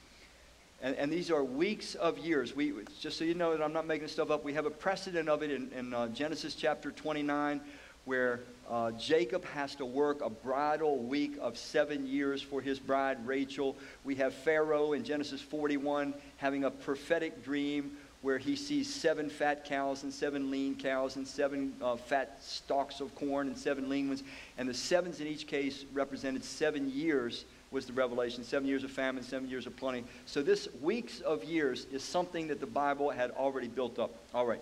And, 0.82 0.94
and, 0.96 1.10
these 1.10 1.30
are 1.30 1.42
weeks 1.42 1.94
of 1.94 2.18
years. 2.18 2.54
We, 2.54 2.74
just 3.00 3.16
so 3.16 3.24
you 3.24 3.34
know 3.34 3.56
that 3.56 3.64
I'm 3.64 3.72
not 3.72 3.86
making 3.86 4.08
stuff 4.08 4.30
up, 4.30 4.44
we 4.44 4.52
have 4.52 4.66
a 4.66 4.70
precedent 4.70 5.30
of 5.30 5.42
it 5.42 5.50
in, 5.50 5.70
in 5.72 5.94
uh, 5.94 6.08
Genesis 6.08 6.54
chapter 6.54 6.90
29 6.90 7.60
where 8.04 8.40
uh, 8.68 8.90
Jacob 8.92 9.44
has 9.46 9.74
to 9.76 9.84
work 9.84 10.20
a 10.22 10.30
bridal 10.30 10.98
week 10.98 11.36
of 11.40 11.56
seven 11.56 12.06
years 12.06 12.40
for 12.40 12.60
his 12.60 12.78
bride 12.78 13.26
Rachel. 13.26 13.76
We 14.04 14.14
have 14.16 14.34
Pharaoh 14.34 14.92
in 14.92 15.04
Genesis 15.04 15.40
41 15.40 16.14
having 16.38 16.64
a 16.64 16.70
prophetic 16.70 17.44
dream 17.44 17.96
where 18.22 18.38
he 18.38 18.56
sees 18.56 18.92
seven 18.92 19.28
fat 19.28 19.66
cows 19.66 20.02
and 20.02 20.12
seven 20.12 20.50
lean 20.50 20.74
cows 20.74 21.16
and 21.16 21.28
seven 21.28 21.74
uh, 21.82 21.94
fat 21.94 22.38
stalks 22.42 23.00
of 23.00 23.14
corn 23.14 23.48
and 23.48 23.56
seven 23.56 23.88
lean 23.88 24.08
ones. 24.08 24.22
And 24.56 24.66
the 24.66 24.74
sevens 24.74 25.20
in 25.20 25.26
each 25.26 25.46
case 25.46 25.84
represented 25.92 26.42
seven 26.42 26.90
years 26.90 27.44
was 27.70 27.86
the 27.86 27.92
revelation 27.92 28.44
seven 28.44 28.66
years 28.68 28.84
of 28.84 28.90
famine, 28.90 29.22
seven 29.22 29.48
years 29.48 29.66
of 29.66 29.76
plenty. 29.76 30.04
So 30.26 30.42
this 30.42 30.68
weeks 30.80 31.20
of 31.20 31.44
years 31.44 31.86
is 31.92 32.02
something 32.02 32.48
that 32.48 32.60
the 32.60 32.66
Bible 32.66 33.10
had 33.10 33.30
already 33.32 33.68
built 33.68 33.98
up. 33.98 34.14
All 34.32 34.46
right. 34.46 34.60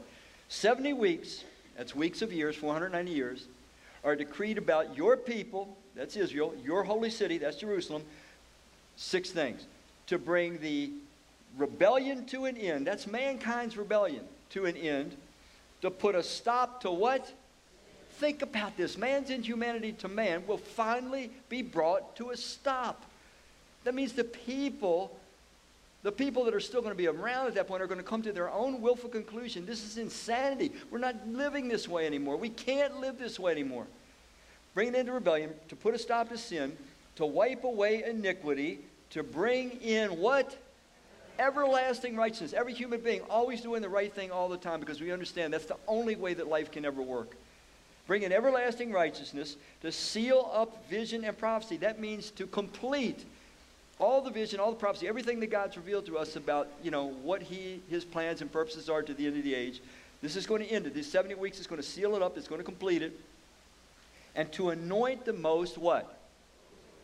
70 0.48 0.94
weeks 0.94 1.44
that's 1.76 1.94
weeks 1.94 2.22
of 2.22 2.32
years, 2.32 2.56
490 2.56 3.10
years, 3.12 3.46
are 4.04 4.16
decreed 4.16 4.58
about 4.58 4.96
your 4.96 5.16
people, 5.16 5.76
that's 5.94 6.16
Israel, 6.16 6.54
your 6.64 6.82
holy 6.82 7.10
city, 7.10 7.38
that's 7.38 7.56
Jerusalem, 7.56 8.02
six 8.96 9.30
things. 9.30 9.66
To 10.08 10.18
bring 10.18 10.58
the 10.60 10.90
rebellion 11.56 12.26
to 12.26 12.46
an 12.46 12.56
end, 12.56 12.86
that's 12.86 13.06
mankind's 13.06 13.76
rebellion 13.76 14.24
to 14.50 14.66
an 14.66 14.76
end, 14.76 15.16
to 15.80 15.90
put 15.90 16.14
a 16.14 16.22
stop 16.22 16.80
to 16.82 16.90
what? 16.90 17.32
Think 18.14 18.42
about 18.42 18.76
this. 18.76 18.96
Man's 18.98 19.30
inhumanity 19.30 19.92
to 19.92 20.08
man 20.08 20.46
will 20.46 20.58
finally 20.58 21.30
be 21.48 21.62
brought 21.62 22.16
to 22.16 22.30
a 22.30 22.36
stop. 22.36 23.04
That 23.84 23.94
means 23.94 24.12
the 24.12 24.24
people 24.24 25.16
the 26.02 26.12
people 26.12 26.44
that 26.44 26.54
are 26.54 26.60
still 26.60 26.80
going 26.80 26.92
to 26.92 26.98
be 26.98 27.06
around 27.06 27.46
at 27.46 27.54
that 27.54 27.68
point 27.68 27.82
are 27.82 27.86
going 27.86 28.00
to 28.00 28.04
come 28.04 28.22
to 28.22 28.32
their 28.32 28.50
own 28.50 28.80
willful 28.80 29.08
conclusion. 29.08 29.64
This 29.64 29.84
is 29.84 29.98
insanity. 29.98 30.72
We're 30.90 30.98
not 30.98 31.14
living 31.28 31.68
this 31.68 31.88
way 31.88 32.06
anymore. 32.06 32.36
We 32.36 32.48
can't 32.48 33.00
live 33.00 33.18
this 33.18 33.38
way 33.38 33.52
anymore. 33.52 33.86
Bring 34.74 34.88
it 34.88 34.94
into 34.94 35.12
rebellion, 35.12 35.52
to 35.68 35.76
put 35.76 35.94
a 35.94 35.98
stop 35.98 36.28
to 36.30 36.38
sin, 36.38 36.76
to 37.16 37.26
wipe 37.26 37.62
away 37.62 38.02
iniquity, 38.04 38.80
to 39.10 39.22
bring 39.22 39.72
in 39.82 40.18
what? 40.18 40.56
Everlasting 41.38 42.16
righteousness. 42.16 42.52
Every 42.52 42.74
human 42.74 43.00
being 43.00 43.20
always 43.30 43.60
doing 43.60 43.82
the 43.82 43.88
right 43.88 44.12
thing 44.12 44.30
all 44.30 44.48
the 44.48 44.56
time 44.56 44.80
because 44.80 45.00
we 45.00 45.12
understand 45.12 45.52
that's 45.52 45.66
the 45.66 45.76
only 45.86 46.16
way 46.16 46.34
that 46.34 46.48
life 46.48 46.72
can 46.72 46.84
ever 46.84 47.02
work. 47.02 47.36
Bring 48.06 48.22
in 48.22 48.32
everlasting 48.32 48.92
righteousness 48.92 49.56
to 49.82 49.92
seal 49.92 50.50
up 50.52 50.88
vision 50.88 51.24
and 51.24 51.38
prophecy. 51.38 51.76
That 51.76 52.00
means 52.00 52.30
to 52.32 52.46
complete 52.46 53.24
all 54.02 54.20
the 54.20 54.30
vision, 54.30 54.58
all 54.58 54.70
the 54.70 54.76
prophecy, 54.76 55.06
everything 55.06 55.38
that 55.38 55.50
God's 55.50 55.76
revealed 55.76 56.06
to 56.06 56.18
us 56.18 56.34
about, 56.34 56.68
you 56.82 56.90
know, 56.90 57.06
what 57.22 57.40
he, 57.40 57.80
his 57.88 58.04
plans 58.04 58.40
and 58.40 58.50
purposes 58.50 58.88
are 58.88 59.00
to 59.00 59.14
the 59.14 59.28
end 59.28 59.36
of 59.36 59.44
the 59.44 59.54
age. 59.54 59.80
This 60.20 60.34
is 60.34 60.44
going 60.44 60.60
to 60.60 60.68
end 60.68 60.86
it. 60.86 60.94
These 60.94 61.10
70 61.10 61.36
weeks 61.36 61.60
is 61.60 61.68
going 61.68 61.80
to 61.80 61.86
seal 61.86 62.16
it 62.16 62.22
up. 62.22 62.36
It's 62.36 62.48
going 62.48 62.58
to 62.58 62.64
complete 62.64 63.02
it. 63.02 63.18
And 64.34 64.50
to 64.52 64.70
anoint 64.70 65.24
the 65.24 65.32
most 65.32 65.78
what? 65.78 66.18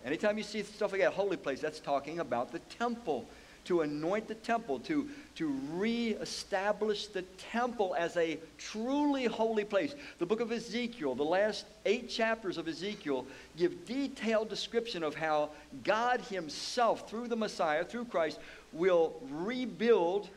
Anytime 0.04 0.38
you 0.38 0.44
see 0.44 0.62
stuff 0.64 0.90
like 0.90 1.00
that, 1.00 1.12
holy 1.12 1.36
place, 1.36 1.60
that's 1.60 1.78
talking 1.78 2.18
about 2.18 2.50
the 2.50 2.58
temple 2.58 3.26
to 3.68 3.82
anoint 3.82 4.26
the 4.26 4.34
temple, 4.34 4.78
to, 4.80 5.06
to 5.34 5.54
reestablish 5.72 7.06
the 7.08 7.20
temple 7.52 7.94
as 7.98 8.16
a 8.16 8.38
truly 8.56 9.26
holy 9.26 9.64
place. 9.64 9.94
The 10.18 10.25
book 10.25 10.40
of 10.40 10.50
Ezekiel, 10.50 11.14
the 11.14 11.22
last 11.22 11.66
eight 11.84 12.08
chapters 12.08 12.56
of 12.56 12.66
Ezekiel, 12.66 13.26
give 13.58 13.84
detailed 13.84 14.48
description 14.48 15.02
of 15.02 15.14
how 15.14 15.50
God 15.84 16.22
Himself, 16.22 17.10
through 17.10 17.28
the 17.28 17.37
Messiah, 17.37 17.84
through 17.84 18.06
Christ, 18.06 18.38
will 18.72 19.20
rebuild 19.30 20.30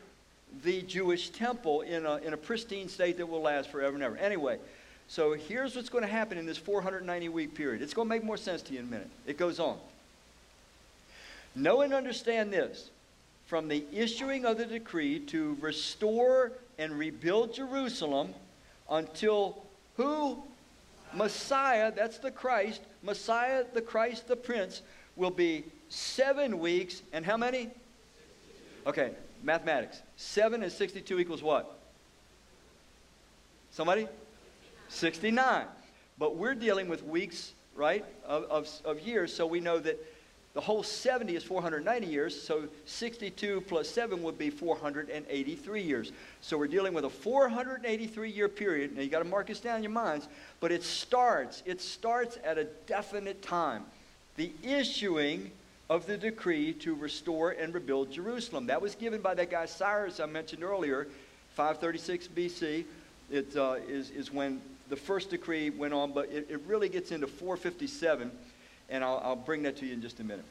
the 0.62 0.82
Jewish 0.82 1.30
temple 1.30 1.80
in 1.80 2.04
a, 2.04 2.16
in 2.16 2.34
a 2.34 2.36
pristine 2.36 2.90
state 2.90 3.16
that 3.16 3.26
will 3.26 3.40
last 3.40 3.70
forever 3.70 3.94
and 3.94 4.02
ever. 4.04 4.18
Anyway, 4.18 4.58
so 5.08 5.32
here's 5.32 5.74
what's 5.74 5.88
going 5.88 6.04
to 6.04 6.10
happen 6.10 6.36
in 6.36 6.44
this 6.44 6.58
490 6.58 7.30
week 7.30 7.54
period. 7.54 7.80
It's 7.80 7.94
going 7.94 8.08
to 8.08 8.14
make 8.14 8.24
more 8.24 8.36
sense 8.36 8.60
to 8.60 8.74
you 8.74 8.80
in 8.80 8.84
a 8.84 8.90
minute. 8.90 9.08
It 9.26 9.38
goes 9.38 9.58
on. 9.58 9.78
Know 11.54 11.80
and 11.80 11.94
understand 11.94 12.52
this 12.52 12.90
from 13.46 13.68
the 13.68 13.84
issuing 13.92 14.44
of 14.44 14.58
the 14.58 14.66
decree 14.66 15.18
to 15.18 15.56
restore 15.60 16.52
and 16.78 16.98
rebuild 16.98 17.54
Jerusalem 17.54 18.34
until 18.88 19.62
who? 19.96 20.42
Messiah, 21.14 21.92
that's 21.94 22.18
the 22.18 22.30
Christ, 22.30 22.80
Messiah, 23.02 23.64
the 23.72 23.82
Christ, 23.82 24.28
the 24.28 24.36
Prince, 24.36 24.82
will 25.16 25.30
be 25.30 25.64
seven 25.88 26.58
weeks 26.58 27.02
and 27.12 27.24
how 27.24 27.36
many? 27.36 27.68
Okay, 28.86 29.12
mathematics. 29.42 30.00
Seven 30.16 30.62
and 30.62 30.72
62 30.72 31.18
equals 31.18 31.42
what? 31.42 31.78
Somebody? 33.70 34.08
69. 34.88 35.66
But 36.18 36.36
we're 36.36 36.54
dealing 36.54 36.88
with 36.88 37.04
weeks, 37.04 37.52
right, 37.74 38.04
of, 38.26 38.44
of, 38.44 38.68
of 38.84 39.00
years, 39.00 39.34
so 39.34 39.46
we 39.46 39.60
know 39.60 39.78
that 39.78 39.98
the 40.54 40.60
whole 40.60 40.82
70 40.82 41.34
is 41.34 41.42
490 41.42 42.06
years, 42.06 42.40
so 42.40 42.68
62 42.84 43.62
plus 43.62 43.88
7 43.88 44.22
would 44.22 44.36
be 44.36 44.50
483 44.50 45.82
years. 45.82 46.12
So 46.42 46.58
we're 46.58 46.66
dealing 46.66 46.92
with 46.92 47.06
a 47.06 47.10
483 47.10 48.30
year 48.30 48.48
period. 48.48 48.94
Now 48.94 49.02
you 49.02 49.08
got 49.08 49.20
to 49.20 49.28
mark 49.28 49.46
this 49.46 49.60
down 49.60 49.78
in 49.78 49.82
your 49.82 49.92
minds, 49.92 50.28
but 50.60 50.70
it 50.70 50.82
starts, 50.82 51.62
it 51.64 51.80
starts 51.80 52.38
at 52.44 52.58
a 52.58 52.64
definite 52.86 53.40
time. 53.40 53.84
The 54.36 54.52
issuing 54.62 55.50
of 55.88 56.06
the 56.06 56.18
decree 56.18 56.74
to 56.74 56.94
restore 56.94 57.52
and 57.52 57.72
rebuild 57.72 58.10
Jerusalem. 58.10 58.66
That 58.66 58.80
was 58.80 58.94
given 58.94 59.22
by 59.22 59.34
that 59.34 59.50
guy 59.50 59.64
Cyrus 59.64 60.20
I 60.20 60.26
mentioned 60.26 60.62
earlier, 60.62 61.06
536 61.54 62.28
BC. 62.28 62.84
It 63.30 63.56
uh, 63.56 63.76
is 63.88 64.10
is 64.10 64.30
when 64.30 64.60
the 64.90 64.96
first 64.96 65.30
decree 65.30 65.70
went 65.70 65.94
on, 65.94 66.12
but 66.12 66.28
it, 66.28 66.46
it 66.50 66.60
really 66.66 66.90
gets 66.90 67.10
into 67.12 67.26
457 67.26 68.30
and 68.92 69.02
I'll, 69.02 69.20
I'll 69.24 69.36
bring 69.36 69.62
that 69.64 69.78
to 69.78 69.86
you 69.86 69.94
in 69.94 70.02
just 70.02 70.20
a 70.20 70.24
minute. 70.24 70.44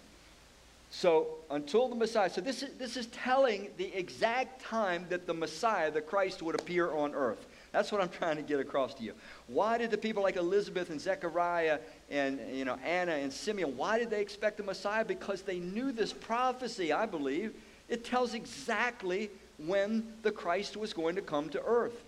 So 0.90 1.28
until 1.50 1.88
the 1.88 1.96
Messiah, 1.96 2.30
so 2.30 2.42
this 2.42 2.64
is, 2.64 2.74
this 2.74 2.98
is 2.98 3.06
telling 3.08 3.70
the 3.78 3.96
exact 3.98 4.62
time 4.62 5.06
that 5.10 5.26
the 5.26 5.34
Messiah, 5.34 5.90
the 5.90 6.02
Christ, 6.02 6.42
would 6.42 6.56
appear 6.56 6.92
on 6.92 7.16
earth. 7.16 7.46
That's 7.72 7.94
what 7.94 8.02
I'm 8.02 8.10
trying 8.20 8.36
to 8.36 8.42
get 8.42 8.60
across 8.60 8.96
to 8.96 9.04
you. 9.04 9.14
Why 9.48 9.78
did 9.78 9.92
the 9.92 9.98
people 9.98 10.24
like 10.24 10.36
Elizabeth 10.36 10.90
and 10.90 11.00
Zechariah 11.00 11.80
and 12.10 12.42
you 12.52 12.66
know 12.66 12.78
Anna 12.84 13.14
and 13.14 13.32
Simeon, 13.32 13.78
why 13.78 14.00
did 14.00 14.10
they 14.10 14.22
expect 14.22 14.58
the 14.58 14.64
Messiah? 14.64 15.06
Because 15.06 15.44
they 15.44 15.60
knew 15.60 15.94
this 15.94 16.12
prophecy, 16.12 16.92
I 16.92 17.06
believe. 17.06 17.54
It 17.88 18.04
tells 18.04 18.34
exactly 18.34 19.30
when 19.66 20.06
the 20.24 20.32
Christ 20.32 20.76
was 20.76 20.92
going 20.92 21.16
to 21.16 21.22
come 21.22 21.48
to 21.50 21.62
earth. 21.64 22.04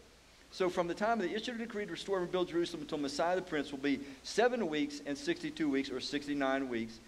So 0.54 0.70
from 0.70 0.88
the 0.88 0.94
time 0.94 1.20
of 1.20 1.28
the 1.28 1.36
issue 1.36 1.50
of 1.50 1.58
the 1.58 1.66
decree 1.66 1.88
to 1.88 1.92
restore 1.92 2.18
and 2.18 2.28
rebuild 2.28 2.50
Jerusalem 2.50 2.84
until 2.84 3.00
Messiah 3.00 3.36
the 3.36 3.42
Prince 3.42 3.72
will 3.72 3.80
be 3.80 4.00
seven 4.22 4.70
weeks 4.70 5.02
and 5.04 5.18
62 5.18 5.68
weeks 5.68 5.90
or 5.90 6.00
69 6.00 6.70
weeks. 6.70 7.00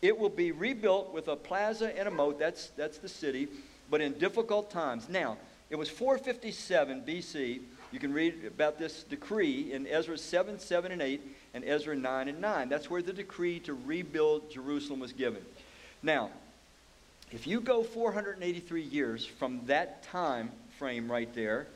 It 0.00 0.18
will 0.18 0.30
be 0.30 0.52
rebuilt 0.52 1.12
with 1.12 1.28
a 1.28 1.36
plaza 1.36 1.96
and 1.98 2.08
a 2.08 2.10
moat. 2.10 2.38
That's, 2.38 2.68
that's 2.78 2.96
the 2.96 3.08
city, 3.10 3.48
but 3.90 4.00
in 4.00 4.14
difficult 4.14 4.70
times. 4.70 5.10
Now, 5.10 5.36
it 5.68 5.76
was 5.76 5.90
457 5.90 7.02
BC. 7.02 7.60
You 7.92 7.98
can 7.98 8.14
read 8.14 8.46
about 8.46 8.78
this 8.78 9.02
decree 9.02 9.70
in 9.70 9.86
Ezra 9.86 10.16
7, 10.16 10.58
7, 10.58 10.90
and 10.90 11.02
8, 11.02 11.20
and 11.52 11.62
Ezra 11.62 11.94
9 11.94 12.28
and 12.28 12.40
9. 12.40 12.68
That's 12.70 12.88
where 12.88 13.02
the 13.02 13.12
decree 13.12 13.60
to 13.60 13.74
rebuild 13.74 14.50
Jerusalem 14.50 15.00
was 15.00 15.12
given. 15.12 15.42
Now, 16.02 16.30
if 17.30 17.46
you 17.46 17.60
go 17.60 17.82
483 17.82 18.80
years 18.80 19.26
from 19.26 19.60
that 19.66 20.04
time 20.04 20.50
frame 20.78 21.12
right 21.12 21.32
there, 21.34 21.66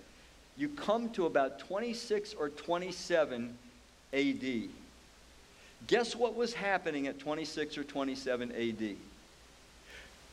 you 0.58 0.68
come 0.68 1.08
to 1.10 1.26
about 1.26 1.60
26 1.60 2.34
or 2.34 2.48
27 2.50 3.56
AD. 4.12 4.68
Guess 5.86 6.16
what 6.16 6.34
was 6.34 6.52
happening 6.52 7.06
at 7.06 7.20
26 7.20 7.78
or 7.78 7.84
27 7.84 8.50
AD? 8.52 8.96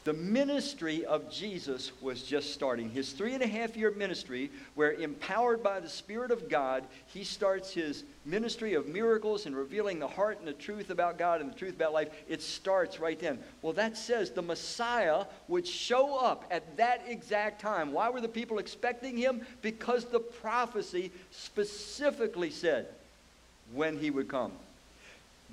The 0.05 0.13
ministry 0.13 1.03
of 1.03 1.31
Jesus 1.31 1.91
was 2.00 2.21
just 2.21 2.53
starting. 2.53 2.91
His 2.91 3.12
three 3.12 3.33
and 3.33 3.41
a 3.41 3.47
half 3.47 3.75
year 3.75 3.89
ministry, 3.89 4.51
where 4.75 4.93
empowered 4.93 5.63
by 5.63 5.79
the 5.79 5.89
Spirit 5.89 6.29
of 6.29 6.47
God, 6.47 6.83
he 7.07 7.24
starts 7.24 7.71
his 7.71 8.03
ministry 8.24 8.75
of 8.75 8.88
miracles 8.88 9.47
and 9.47 9.55
revealing 9.55 9.97
the 9.97 10.07
heart 10.07 10.38
and 10.38 10.47
the 10.47 10.53
truth 10.53 10.91
about 10.91 11.17
God 11.17 11.41
and 11.41 11.51
the 11.51 11.57
truth 11.57 11.74
about 11.74 11.91
life. 11.91 12.09
It 12.29 12.43
starts 12.43 13.00
right 13.00 13.19
then. 13.19 13.39
Well, 13.63 13.74
that 13.74 13.97
says 13.97 14.29
the 14.29 14.43
Messiah 14.43 15.25
would 15.47 15.65
show 15.65 16.19
up 16.19 16.45
at 16.51 16.77
that 16.77 17.01
exact 17.07 17.59
time. 17.59 17.91
Why 17.91 18.09
were 18.09 18.21
the 18.21 18.27
people 18.27 18.59
expecting 18.59 19.17
him? 19.17 19.41
Because 19.63 20.05
the 20.05 20.19
prophecy 20.19 21.12
specifically 21.31 22.51
said 22.51 22.85
when 23.74 23.97
he 23.97 24.12
would 24.12 24.27
come. 24.27 24.51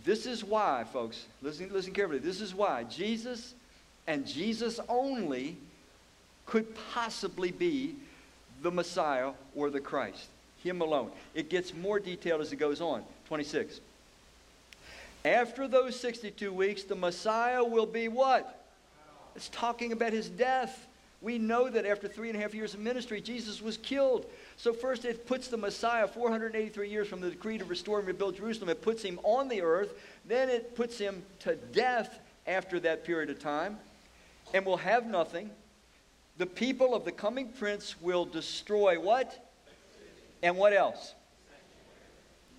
This 0.04 0.26
is 0.26 0.44
why, 0.44 0.85
folks, 0.92 1.25
listen, 1.40 1.71
listen 1.73 1.94
carefully. 1.94 2.18
This 2.18 2.42
is 2.42 2.54
why 2.54 2.85
Jesus 2.85 3.54
and 4.06 4.26
Jesus 4.26 4.80
only 4.88 5.56
could 6.47 6.75
possibly 6.92 7.50
be 7.50 7.94
the 8.62 8.71
Messiah 8.71 9.32
or 9.54 9.71
the 9.71 9.80
Christ. 9.80 10.26
Him 10.62 10.80
alone. 10.80 11.11
It 11.35 11.50
gets 11.50 11.75
more 11.75 11.99
detailed 11.99 12.40
as 12.40 12.52
it 12.52 12.56
goes 12.56 12.80
on. 12.80 13.02
26. 13.26 13.80
After 15.25 15.68
those 15.68 15.99
62 15.99 16.52
weeks, 16.52 16.82
the 16.82 16.94
Messiah 16.94 17.62
will 17.62 17.87
be 17.87 18.09
what? 18.09 18.64
It's 19.35 19.49
talking 19.49 19.92
about 19.92 20.12
his 20.12 20.28
death. 20.28 20.87
We 21.21 21.38
know 21.38 21.71
that 21.71 21.87
after 21.87 22.09
three 22.09 22.28
and 22.28 22.37
a 22.37 22.42
half 22.42 22.54
years 22.54 22.75
of 22.75 22.80
ministry, 22.80 23.21
Jesus 23.21 23.62
was 23.62 23.76
killed. 23.76 24.26
So, 24.56 24.73
first, 24.73 25.04
it 25.04 25.26
puts 25.26 25.47
the 25.47 25.56
Messiah 25.56 26.09
483 26.09 26.88
years 26.88 27.06
from 27.06 27.21
the 27.21 27.30
decree 27.30 27.59
to 27.59 27.64
restore 27.64 27.99
and 27.99 28.06
rebuild 28.06 28.37
Jerusalem. 28.37 28.68
It 28.68 28.82
puts 28.82 29.02
him 29.02 29.21
on 29.23 29.49
the 29.49 29.62
earth. 29.62 29.94
Then 30.26 30.49
it 30.49 30.75
puts 30.75 30.99
him 30.99 31.23
to 31.40 31.54
death 31.54 32.18
after 32.47 32.80
that 32.80 33.04
period 33.04 33.30
of 33.30 33.38
time 33.38 33.78
and 34.54 34.64
will 34.64 34.76
have 34.76 35.06
nothing. 35.06 35.50
The 36.38 36.47
people 36.47 36.94
of 36.94 37.04
the 37.04 37.12
coming 37.12 37.49
prince 37.49 38.00
will 38.00 38.25
destroy 38.25 38.99
what? 38.99 39.50
And 40.42 40.56
what 40.56 40.73
else? 40.73 41.14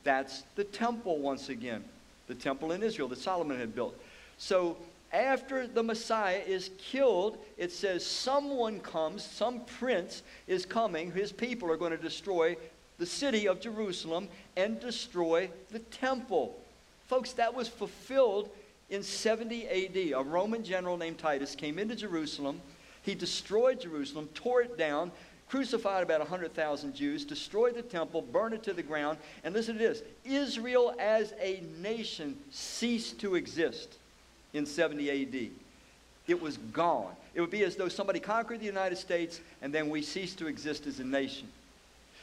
That's 0.04 0.44
the 0.56 0.64
temple 0.64 1.18
once 1.20 1.50
again. 1.50 1.84
The 2.28 2.36
temple 2.36 2.72
in 2.72 2.84
Israel 2.84 3.08
that 3.10 3.20
Solomon 3.20 3.60
had 3.60 3.76
built. 3.76 3.96
So 4.38 4.78
after 5.12 5.68
the 5.68 5.84
Messiah 5.84 6.42
is 6.46 6.72
killed, 6.78 7.38
it 7.58 7.72
says 7.72 8.06
someone 8.06 8.80
comes, 8.80 9.24
some 9.24 9.62
prince 9.62 10.24
is 10.48 10.66
coming, 10.66 11.12
his 11.12 11.32
people 11.32 11.72
are 11.72 11.78
going 11.78 11.92
to 11.92 11.98
destroy 11.98 12.56
the 12.98 13.06
city 13.06 13.48
of 13.48 13.60
Jerusalem 13.60 14.28
and 14.56 14.80
destroy 14.80 15.50
the 15.72 15.80
temple. 15.80 16.58
Folks, 17.08 17.34
that 17.34 17.54
was 17.54 17.68
fulfilled 17.68 18.50
in 18.90 19.04
70 19.04 19.68
AD, 19.68 20.20
a 20.20 20.24
Roman 20.24 20.64
general 20.64 20.98
named 20.98 21.18
Titus 21.18 21.56
came 21.56 21.80
into 21.80 21.96
Jerusalem. 21.96 22.62
He 23.02 23.16
destroyed 23.16 23.82
Jerusalem, 23.82 24.30
tore 24.34 24.62
it 24.62 24.78
down, 24.78 25.12
crucified 25.50 26.04
about 26.04 26.20
100,000 26.20 26.96
Jews, 26.96 27.26
destroyed 27.26 27.76
the 27.76 27.82
temple, 27.82 28.22
burned 28.22 28.54
it 28.54 28.64
to 28.64 28.74
the 28.74 28.84
ground. 28.84 29.18
And 29.44 29.54
listen 29.54 29.78
to 29.78 29.80
this 29.80 30.02
Israel 30.26 30.96
as 31.00 31.34
a 31.40 31.64
nation 31.80 32.38
ceased 32.52 33.20
to 33.20 33.36
exist 33.36 33.98
in 34.54 34.66
70 34.66 35.10
AD. 35.10 35.50
It 36.28 36.42
was 36.42 36.58
gone. 36.58 37.14
It 37.34 37.42
would 37.42 37.52
be 37.52 37.64
as 37.64 37.76
though 37.76 37.90
somebody 37.90 38.20
conquered 38.20 38.60
the 38.60 38.66
United 38.66 38.98
States 38.98 39.42
and 39.62 39.74
then 39.74 39.90
we 39.90 40.02
ceased 40.02 40.38
to 40.40 40.48
exist 40.48 40.88
as 40.88 41.00
a 41.00 41.04
nation. 41.04 41.48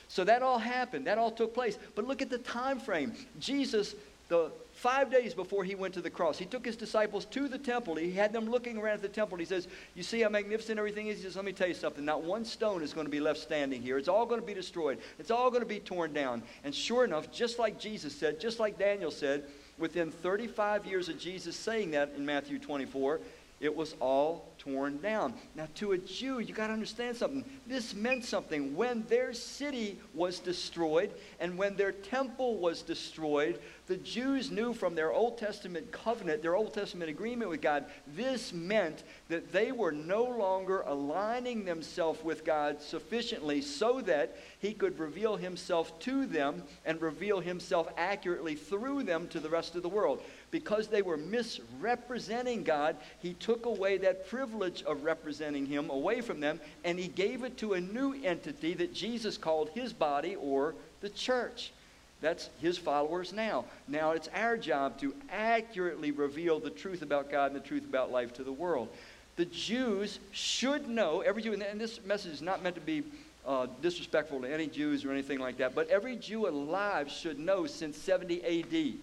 So 0.08 0.24
that 0.24 0.42
all 0.42 0.58
happened. 0.58 1.06
That 1.06 1.18
all 1.18 1.30
took 1.30 1.54
place. 1.54 1.78
But 1.94 2.06
look 2.06 2.22
at 2.22 2.30
the 2.30 2.38
time 2.38 2.80
frame. 2.80 3.12
Jesus, 3.38 3.94
the 4.30 4.50
Five 4.80 5.10
days 5.10 5.34
before 5.34 5.62
he 5.62 5.75
went 5.75 5.92
to 5.92 6.00
the 6.00 6.08
cross, 6.08 6.38
he 6.38 6.46
took 6.46 6.64
his 6.64 6.75
disciples 6.75 7.26
to 7.26 7.49
the 7.49 7.58
temple. 7.58 7.96
He 7.96 8.12
had 8.12 8.32
them 8.32 8.49
looking 8.49 8.78
around 8.78 8.94
at 8.94 9.02
the 9.02 9.08
temple. 9.08 9.37
He 9.37 9.44
says, 9.44 9.68
You 9.94 10.02
see 10.02 10.22
how 10.22 10.30
magnificent 10.30 10.78
everything 10.78 11.08
is? 11.08 11.18
He 11.18 11.25
says, 11.25 11.37
Let 11.37 11.44
me 11.44 11.52
tell 11.52 11.68
you 11.68 11.75
something. 11.75 12.02
Not 12.02 12.22
one 12.22 12.46
stone 12.46 12.82
is 12.82 12.94
going 12.94 13.04
to 13.04 13.10
be 13.10 13.20
left 13.20 13.40
standing 13.40 13.82
here. 13.82 13.99
It's 13.99 14.08
all 14.08 14.25
going 14.25 14.40
to 14.40 14.46
be 14.46 14.54
destroyed, 14.54 14.99
it's 15.18 15.30
all 15.30 15.50
going 15.50 15.60
to 15.60 15.68
be 15.68 15.80
torn 15.80 16.14
down. 16.14 16.42
And 16.64 16.75
sure 16.75 17.04
enough, 17.04 17.30
just 17.30 17.58
like 17.58 17.78
Jesus 17.78 18.14
said, 18.14 18.40
just 18.40 18.58
like 18.58 18.78
Daniel 18.78 19.10
said, 19.10 19.44
within 19.76 20.10
35 20.10 20.87
years 20.87 21.10
of 21.10 21.18
Jesus 21.18 21.56
saying 21.56 21.90
that 21.90 22.14
in 22.16 22.25
Matthew 22.25 22.58
24, 22.58 23.20
it 23.60 23.76
was 23.76 23.94
all 24.00 24.50
torn 24.58 24.98
down. 25.00 25.34
Now, 25.54 25.68
to 25.76 25.92
a 25.92 25.98
Jew, 25.98 26.38
you 26.38 26.54
got 26.54 26.68
to 26.68 26.72
understand 26.72 27.16
something. 27.16 27.44
This 27.66 27.94
meant 27.94 28.24
something. 28.24 28.74
When 28.74 29.04
their 29.08 29.32
city 29.32 29.98
was 30.14 30.38
destroyed 30.38 31.10
and 31.40 31.56
when 31.58 31.76
their 31.76 31.92
temple 31.92 32.56
was 32.56 32.82
destroyed, 32.82 33.58
the 33.86 33.96
Jews 33.96 34.50
knew 34.50 34.72
from 34.72 34.94
their 34.94 35.12
Old 35.12 35.36
Testament 35.36 35.92
covenant, 35.92 36.42
their 36.42 36.56
Old 36.56 36.72
Testament 36.72 37.10
agreement 37.10 37.50
with 37.50 37.60
God, 37.60 37.86
this 38.14 38.52
meant 38.52 39.02
that 39.28 39.52
they 39.52 39.72
were 39.72 39.92
no 39.92 40.24
longer 40.24 40.82
aligning 40.82 41.64
themselves 41.64 42.22
with 42.22 42.44
God 42.44 42.80
sufficiently 42.80 43.60
so 43.60 44.00
that 44.02 44.36
He 44.60 44.72
could 44.72 44.98
reveal 44.98 45.36
Himself 45.36 45.98
to 46.00 46.24
them 46.24 46.62
and 46.84 47.02
reveal 47.02 47.40
Himself 47.40 47.88
accurately 47.96 48.54
through 48.54 49.02
them 49.02 49.26
to 49.28 49.40
the 49.40 49.50
rest 49.50 49.74
of 49.74 49.82
the 49.82 49.88
world. 49.88 50.22
Because 50.50 50.88
they 50.88 51.02
were 51.02 51.16
misrepresenting 51.16 52.64
God, 52.64 52.97
He 53.21 53.35
took 53.35 53.66
away 53.66 53.99
that 53.99 54.28
privilege 54.28 54.83
of 54.83 55.04
representing 55.04 55.66
Him 55.66 55.90
away 55.90 56.21
from 56.21 56.40
them 56.40 56.61
and 56.85 56.99
He 56.99 57.09
gave 57.09 57.45
it 57.45 57.57
to 57.59 57.75
a 57.75 57.80
new 57.80 58.14
entity 58.25 58.75
that 58.75 58.92
Jesus 58.92 59.37
called 59.37 59.71
His 59.71 59.92
body 59.92 60.37
or 60.37 60.75
the 61.00 61.11
church. 61.11 61.73
That's 62.21 62.50
his 62.61 62.76
followers 62.76 63.33
now. 63.33 63.64
Now 63.88 64.11
it's 64.11 64.28
our 64.35 64.57
job 64.57 64.99
to 65.00 65.14
accurately 65.30 66.11
reveal 66.11 66.61
the 66.61 66.71
truth 66.71 67.02
about 67.02 67.30
God 67.30 67.52
and 67.52 67.57
the 67.61 67.66
truth 67.66 67.85
about 67.85 68.12
life 68.12 68.33
to 68.35 68.45
the 68.45 68.52
world. 68.52 68.88
The 69.37 69.47
Jews 69.47 70.19
should 70.33 70.88
know, 70.88 71.21
every 71.21 71.42
Jew, 71.42 71.54
and 71.54 71.80
this 71.80 72.04
message 72.04 72.33
is 72.33 72.42
not 72.42 72.62
meant 72.62 72.75
to 72.75 72.80
be 72.80 73.04
uh, 73.47 73.69
disrespectful 73.80 74.42
to 74.42 74.52
any 74.52 74.66
Jews 74.66 75.04
or 75.04 75.12
anything 75.12 75.38
like 75.38 75.57
that, 75.59 75.75
but 75.75 75.88
every 75.88 76.14
Jew 76.16 76.47
alive 76.47 77.11
should 77.11 77.38
know 77.38 77.64
since 77.64 77.97
70 77.97 78.42
AD, 78.45 78.99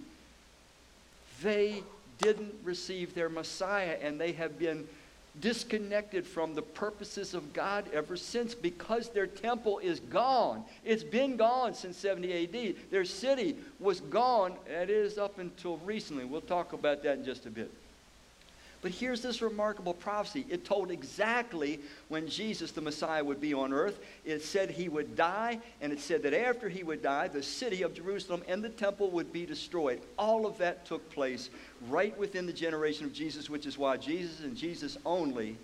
they 1.42 1.84
didn't 2.18 2.54
receive 2.64 3.14
their 3.14 3.30
Messiah 3.30 3.98
and 4.02 4.20
they 4.20 4.32
have 4.34 4.58
been 4.58 4.88
disconnected 5.40 6.26
from 6.26 6.54
the 6.56 6.62
purposes 6.62 7.34
of 7.34 7.54
God 7.54 7.86
ever 7.94 8.18
since 8.18 8.56
because 8.56 9.10
their 9.10 9.28
temple 9.28 9.80
is 9.80 10.00
gone. 10.00 10.64
It's 10.84 11.04
been 11.04 11.38
gone 11.38 11.74
since 11.74 11.98
70 11.98 12.44
AD. 12.44 12.76
Their 12.90 13.06
city 13.06 13.56
was 13.80 14.02
gone, 14.02 14.54
and 14.68 14.90
it 14.90 14.96
is 14.96 15.18
up 15.18 15.38
until 15.38 15.78
recently. 15.78 16.26
We'll 16.26 16.42
talk 16.42 16.74
about 16.74 17.04
that 17.04 17.20
in 17.20 17.26
just 17.26 17.46
a 17.46 17.52
bit. 17.52 17.72
But 18.88 18.96
here's 18.96 19.22
this 19.22 19.42
remarkable 19.42 19.94
prophecy. 19.94 20.46
It 20.48 20.64
told 20.64 20.92
exactly 20.92 21.82
when 22.08 22.26
Jesus, 22.26 22.72
the 22.72 22.80
Messiah, 22.80 23.22
would 23.22 23.42
be 23.42 23.54
on 23.54 23.74
earth. 23.74 24.00
It 24.24 24.42
said 24.42 24.72
he 24.72 24.88
would 24.88 25.14
die, 25.14 25.60
and 25.82 25.92
it 25.92 26.00
said 26.00 26.24
that 26.24 26.34
after 26.34 26.70
he 26.70 26.84
would 26.84 27.02
die, 27.02 27.28
the 27.28 27.44
city 27.44 27.82
of 27.82 27.94
Jerusalem 27.94 28.44
and 28.48 28.64
the 28.64 28.70
temple 28.70 29.12
would 29.12 29.34
be 29.34 29.46
destroyed. 29.46 30.00
All 30.18 30.46
of 30.46 30.58
that 30.60 30.86
took 30.86 31.12
place 31.12 31.50
right 31.90 32.18
within 32.18 32.46
the 32.46 32.54
generation 32.54 33.06
of 33.06 33.12
Jesus, 33.12 33.50
which 33.50 33.66
is 33.66 33.78
why 33.78 33.98
Jesus 33.98 34.40
and 34.40 34.56
Jesus 34.56 34.98
only 35.06 35.58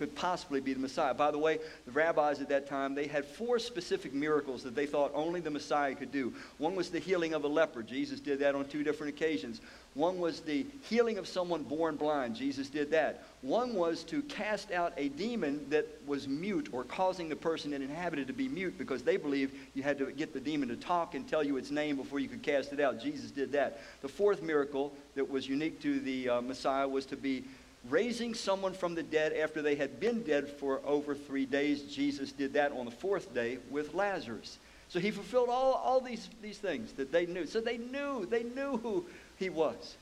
could 0.00 0.16
possibly 0.16 0.62
be 0.62 0.72
the 0.72 0.80
Messiah. 0.80 1.12
By 1.12 1.30
the 1.30 1.36
way, 1.36 1.58
the 1.84 1.92
rabbis 1.92 2.40
at 2.40 2.48
that 2.48 2.66
time, 2.66 2.94
they 2.94 3.06
had 3.06 3.22
four 3.22 3.58
specific 3.58 4.14
miracles 4.14 4.62
that 4.62 4.74
they 4.74 4.86
thought 4.86 5.12
only 5.14 5.40
the 5.40 5.50
Messiah 5.50 5.94
could 5.94 6.10
do. 6.10 6.32
One 6.56 6.74
was 6.74 6.88
the 6.88 6.98
healing 6.98 7.34
of 7.34 7.44
a 7.44 7.48
leper. 7.48 7.82
Jesus 7.82 8.18
did 8.18 8.38
that 8.38 8.54
on 8.54 8.64
two 8.64 8.82
different 8.82 9.14
occasions. 9.14 9.60
One 9.92 10.18
was 10.18 10.40
the 10.40 10.64
healing 10.84 11.18
of 11.18 11.28
someone 11.28 11.64
born 11.64 11.96
blind. 11.96 12.34
Jesus 12.34 12.70
did 12.70 12.92
that. 12.92 13.24
One 13.42 13.74
was 13.74 14.02
to 14.04 14.22
cast 14.22 14.70
out 14.70 14.94
a 14.96 15.08
demon 15.10 15.66
that 15.68 15.86
was 16.06 16.26
mute 16.26 16.70
or 16.72 16.84
causing 16.84 17.28
the 17.28 17.36
person 17.36 17.74
it 17.74 17.82
inhabited 17.82 18.26
to 18.28 18.32
be 18.32 18.48
mute 18.48 18.78
because 18.78 19.02
they 19.02 19.18
believed 19.18 19.54
you 19.74 19.82
had 19.82 19.98
to 19.98 20.12
get 20.12 20.32
the 20.32 20.40
demon 20.40 20.68
to 20.68 20.76
talk 20.76 21.14
and 21.14 21.28
tell 21.28 21.42
you 21.42 21.58
its 21.58 21.70
name 21.70 21.96
before 21.96 22.20
you 22.20 22.28
could 22.28 22.42
cast 22.42 22.72
it 22.72 22.80
out. 22.80 23.00
Jesus 23.00 23.30
did 23.30 23.52
that. 23.52 23.80
The 24.00 24.08
fourth 24.08 24.42
miracle 24.42 24.94
that 25.14 25.28
was 25.28 25.46
unique 25.46 25.82
to 25.82 26.00
the 26.00 26.28
uh, 26.28 26.40
Messiah 26.40 26.88
was 26.88 27.04
to 27.06 27.16
be 27.16 27.44
raising 27.88 28.34
someone 28.34 28.74
from 28.74 28.94
the 28.94 29.02
dead 29.02 29.32
after 29.32 29.62
they 29.62 29.74
had 29.74 30.00
been 30.00 30.22
dead 30.22 30.48
for 30.48 30.80
over 30.84 31.14
three 31.14 31.46
days. 31.46 31.82
Jesus 31.82 32.32
did 32.32 32.52
that 32.52 32.72
on 32.72 32.84
the 32.84 32.90
fourth 32.90 33.32
day 33.34 33.58
with 33.70 33.94
Lazarus. 33.94 34.58
So 34.88 34.98
he 34.98 35.10
fulfilled 35.10 35.48
all, 35.48 35.74
all 35.74 36.00
these, 36.00 36.28
these 36.42 36.58
things 36.58 36.92
that 36.94 37.12
they 37.12 37.24
knew. 37.24 37.46
So 37.46 37.60
they 37.60 37.78
knew, 37.78 38.26
they 38.26 38.42
knew 38.42 38.76
who 38.78 39.06
he 39.38 39.48
was. 39.48 39.96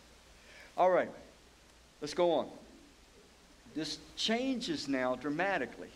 All 0.77 0.91
right, 0.91 1.11
let's 2.01 2.15
go 2.15 2.33
on. 2.33 2.49
This 3.75 3.99
changes 4.17 4.89
now 4.89 5.15
dramatically. 5.15 5.91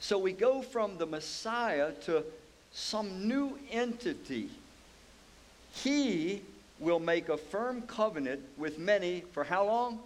So 0.00 0.18
we 0.18 0.32
go 0.32 0.62
from 0.62 0.96
the 0.96 1.06
Messiah 1.06 1.92
to 2.06 2.24
some 2.72 3.28
new 3.28 3.58
entity. 3.70 4.48
He 5.72 6.42
will 6.78 7.00
make 7.00 7.28
a 7.28 7.36
firm 7.36 7.82
covenant 7.82 8.40
with 8.56 8.78
many 8.78 9.24
for 9.32 9.44
how 9.44 9.66
long? 9.66 10.00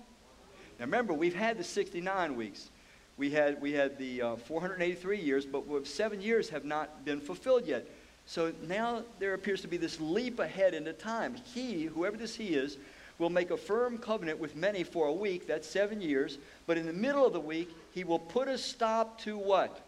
Now 0.78 0.86
remember, 0.86 1.12
we've 1.12 1.34
had 1.34 1.58
the 1.58 1.64
69 1.64 2.36
weeks. 2.36 2.70
We 3.16 3.30
had, 3.30 3.60
we 3.60 3.72
had 3.72 3.96
the 3.98 4.22
uh, 4.22 4.36
483 4.36 5.20
years, 5.20 5.46
but 5.46 5.86
seven 5.86 6.20
years 6.20 6.48
have 6.48 6.64
not 6.64 7.04
been 7.04 7.20
fulfilled 7.20 7.66
yet. 7.66 7.86
So 8.26 8.52
now 8.66 9.02
there 9.18 9.34
appears 9.34 9.60
to 9.62 9.68
be 9.68 9.76
this 9.76 10.00
leap 10.00 10.40
ahead 10.40 10.74
into 10.74 10.92
time. 10.92 11.36
He, 11.54 11.84
whoever 11.84 12.16
this 12.16 12.34
he 12.34 12.54
is, 12.54 12.78
will 13.18 13.30
make 13.30 13.50
a 13.50 13.56
firm 13.56 13.98
covenant 13.98 14.40
with 14.40 14.56
many 14.56 14.82
for 14.82 15.06
a 15.06 15.12
week, 15.12 15.46
that's 15.46 15.68
seven 15.68 16.00
years, 16.00 16.38
but 16.66 16.76
in 16.76 16.86
the 16.86 16.92
middle 16.92 17.24
of 17.24 17.32
the 17.32 17.40
week, 17.40 17.70
he 17.92 18.02
will 18.02 18.18
put 18.18 18.48
a 18.48 18.58
stop 18.58 19.20
to 19.20 19.38
what? 19.38 19.80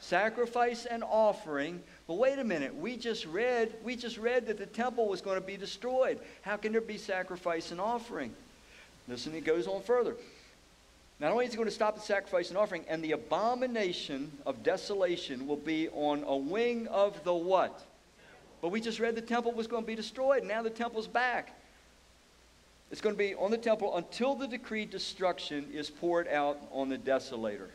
Sacrifice 0.00 0.84
and 0.84 1.04
offering. 1.04 1.80
But 2.08 2.14
wait 2.14 2.38
a 2.38 2.44
minute, 2.44 2.74
we 2.74 2.96
just 2.96 3.26
read, 3.26 3.74
we 3.84 3.94
just 3.94 4.18
read 4.18 4.46
that 4.46 4.58
the 4.58 4.66
temple 4.66 5.08
was 5.08 5.20
going 5.20 5.40
to 5.40 5.46
be 5.46 5.56
destroyed. 5.56 6.18
How 6.42 6.56
can 6.56 6.72
there 6.72 6.80
be 6.80 6.98
sacrifice 6.98 7.70
and 7.70 7.80
offering? 7.80 8.34
Listen, 9.08 9.34
it 9.34 9.44
goes 9.44 9.66
on 9.66 9.82
further. 9.82 10.14
Not 11.20 11.32
only 11.32 11.46
is 11.46 11.52
he 11.52 11.56
going 11.56 11.68
to 11.68 11.74
stop 11.74 11.96
the 11.96 12.00
sacrifice 12.00 12.50
and 12.50 12.58
offering, 12.58 12.84
and 12.88 13.02
the 13.02 13.12
abomination 13.12 14.30
of 14.46 14.62
desolation 14.62 15.46
will 15.48 15.56
be 15.56 15.88
on 15.88 16.22
a 16.24 16.36
wing 16.36 16.86
of 16.88 17.24
the 17.24 17.34
what? 17.34 17.84
But 18.60 18.68
we 18.68 18.80
just 18.80 19.00
read 19.00 19.14
the 19.14 19.20
temple 19.20 19.52
was 19.52 19.66
going 19.66 19.82
to 19.82 19.86
be 19.86 19.94
destroyed. 19.94 20.44
Now 20.44 20.62
the 20.62 20.70
temple's 20.70 21.08
back. 21.08 21.58
It's 22.90 23.00
going 23.00 23.14
to 23.14 23.18
be 23.18 23.34
on 23.34 23.50
the 23.50 23.58
temple 23.58 23.96
until 23.96 24.34
the 24.34 24.46
decreed 24.46 24.90
destruction 24.90 25.68
is 25.72 25.90
poured 25.90 26.28
out 26.28 26.58
on 26.72 26.88
the 26.88 26.98
desolator. 26.98 27.68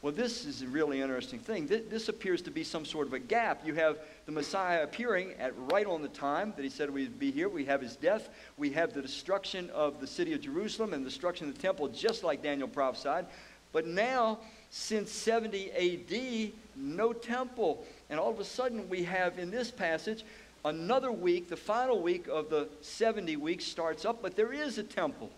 Well, 0.00 0.12
this 0.12 0.44
is 0.44 0.62
a 0.62 0.68
really 0.68 1.00
interesting 1.00 1.40
thing. 1.40 1.66
This 1.66 2.08
appears 2.08 2.40
to 2.42 2.52
be 2.52 2.62
some 2.62 2.84
sort 2.84 3.08
of 3.08 3.14
a 3.14 3.18
gap. 3.18 3.66
You 3.66 3.74
have 3.74 3.98
the 4.26 4.32
Messiah 4.32 4.84
appearing 4.84 5.32
at 5.40 5.52
right 5.72 5.86
on 5.86 6.02
the 6.02 6.08
time 6.08 6.52
that 6.56 6.62
he 6.62 6.68
said 6.68 6.88
we'd 6.88 7.18
be 7.18 7.32
here. 7.32 7.48
We 7.48 7.64
have 7.64 7.80
his 7.80 7.96
death. 7.96 8.28
We 8.56 8.70
have 8.70 8.92
the 8.92 9.02
destruction 9.02 9.68
of 9.70 10.00
the 10.00 10.06
city 10.06 10.34
of 10.34 10.40
Jerusalem 10.40 10.92
and 10.92 11.04
the 11.04 11.10
destruction 11.10 11.48
of 11.48 11.56
the 11.56 11.60
temple, 11.60 11.88
just 11.88 12.22
like 12.22 12.44
Daniel 12.44 12.68
prophesied. 12.68 13.26
But 13.72 13.88
now, 13.88 14.38
since 14.70 15.10
70 15.10 15.72
AD, 15.72 16.52
no 16.76 17.12
temple. 17.12 17.84
And 18.08 18.20
all 18.20 18.30
of 18.30 18.38
a 18.38 18.44
sudden, 18.44 18.88
we 18.88 19.02
have 19.02 19.40
in 19.40 19.50
this 19.50 19.72
passage 19.72 20.24
another 20.64 21.10
week, 21.10 21.48
the 21.48 21.56
final 21.56 22.00
week 22.00 22.28
of 22.28 22.50
the 22.50 22.68
70 22.82 23.34
weeks 23.34 23.64
starts 23.64 24.04
up, 24.04 24.22
but 24.22 24.36
there 24.36 24.52
is 24.52 24.78
a 24.78 24.84
temple. 24.84 25.28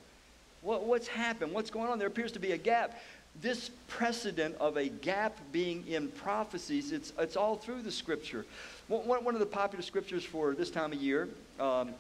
What, 0.61 0.85
what's 0.85 1.09
happened? 1.09 1.53
What's 1.53 1.71
going 1.71 1.89
on? 1.89 1.99
There 1.99 2.09
appears 2.09 2.33
to 2.33 2.39
be 2.39 2.53
a 2.53 2.59
gap 2.59 3.01
this 3.41 3.71
precedent 3.89 4.57
of 4.57 4.77
a 4.77 4.89
gap 4.89 5.39
being 5.53 5.87
in 5.87 6.09
prophecies, 6.09 6.93
it's, 6.93 7.13
it's 7.19 7.37
all 7.37 7.57
through 7.57 7.83
the 7.83 7.93
scripture. 7.93 8.45
One, 8.89 9.25
one 9.25 9.35
of 9.35 9.41
the 9.41 9.47
popular 9.47 9.83
scriptures 9.83 10.25
for 10.25 10.55
this 10.55 10.71
time 10.71 10.93
of 10.93 11.01
year, 11.01 11.29
um, 11.59 11.91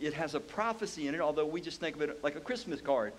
it 0.00 0.14
has 0.14 0.34
a 0.34 0.40
prophecy 0.40 1.06
in 1.06 1.14
it, 1.14 1.20
although 1.20 1.46
we 1.46 1.60
just 1.60 1.80
think 1.80 1.96
of 1.96 2.02
it 2.02 2.22
like 2.22 2.36
a 2.36 2.40
Christmas 2.40 2.80
card. 2.80 3.12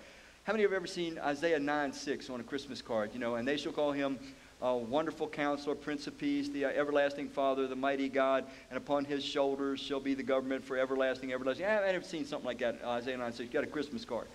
How 0.44 0.52
many 0.52 0.62
have 0.62 0.72
ever 0.72 0.86
seen 0.86 1.18
Isaiah 1.18 1.58
9 1.58 1.92
6 1.92 2.30
on 2.30 2.38
a 2.40 2.44
Christmas 2.44 2.80
card? 2.80 3.10
You 3.12 3.18
know, 3.18 3.34
and 3.34 3.48
they 3.48 3.56
shall 3.56 3.72
call 3.72 3.90
him 3.90 4.18
wonderful 4.60 5.28
counselor, 5.28 5.74
Prince 5.74 6.06
of 6.06 6.16
Peace, 6.18 6.48
the 6.48 6.64
everlasting 6.64 7.28
Father, 7.28 7.66
the 7.66 7.76
mighty 7.76 8.08
God, 8.08 8.44
and 8.70 8.76
upon 8.76 9.04
his 9.04 9.24
shoulders 9.24 9.80
shall 9.80 10.00
be 10.00 10.14
the 10.14 10.22
government 10.22 10.64
for 10.64 10.78
everlasting, 10.78 11.32
everlasting. 11.32 11.66
I 11.66 11.70
haven't 11.70 12.06
seen 12.06 12.24
something 12.24 12.46
like 12.46 12.58
that, 12.58 12.78
Isaiah 12.84 13.16
9 13.16 13.32
6. 13.32 13.40
You 13.40 13.46
got 13.48 13.64
a 13.64 13.66
Christmas 13.66 14.04
card. 14.04 14.26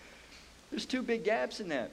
There's 0.69 0.86
two 0.86 1.01
big 1.01 1.23
gaps 1.23 1.60
in 1.60 1.69
that. 1.69 1.91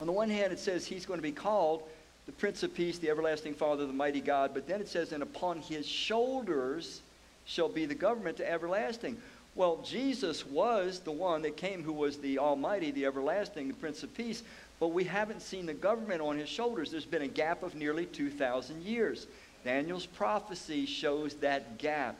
On 0.00 0.06
the 0.06 0.12
one 0.12 0.30
hand, 0.30 0.52
it 0.52 0.58
says 0.58 0.86
he's 0.86 1.04
going 1.06 1.18
to 1.18 1.22
be 1.22 1.32
called 1.32 1.82
the 2.26 2.32
Prince 2.32 2.62
of 2.62 2.74
Peace, 2.74 2.98
the 2.98 3.10
everlasting 3.10 3.54
Father, 3.54 3.86
the 3.86 3.92
mighty 3.92 4.20
God. 4.20 4.52
But 4.54 4.66
then 4.66 4.80
it 4.80 4.88
says, 4.88 5.12
and 5.12 5.22
upon 5.22 5.58
his 5.60 5.86
shoulders 5.86 7.00
shall 7.44 7.68
be 7.68 7.86
the 7.86 7.94
government 7.94 8.36
to 8.38 8.50
everlasting. 8.50 9.20
Well, 9.54 9.80
Jesus 9.84 10.46
was 10.46 11.00
the 11.00 11.10
one 11.10 11.42
that 11.42 11.56
came 11.56 11.82
who 11.82 11.92
was 11.92 12.18
the 12.18 12.38
Almighty, 12.38 12.92
the 12.92 13.04
everlasting, 13.04 13.68
the 13.68 13.74
Prince 13.74 14.02
of 14.02 14.14
Peace, 14.14 14.42
but 14.78 14.88
we 14.88 15.04
haven't 15.04 15.42
seen 15.42 15.66
the 15.66 15.74
government 15.74 16.22
on 16.22 16.38
his 16.38 16.48
shoulders. 16.48 16.90
There's 16.90 17.04
been 17.04 17.22
a 17.22 17.28
gap 17.28 17.62
of 17.62 17.74
nearly 17.74 18.06
2,000 18.06 18.82
years. 18.82 19.26
Daniel's 19.64 20.06
prophecy 20.06 20.86
shows 20.86 21.34
that 21.34 21.78
gap. 21.78 22.16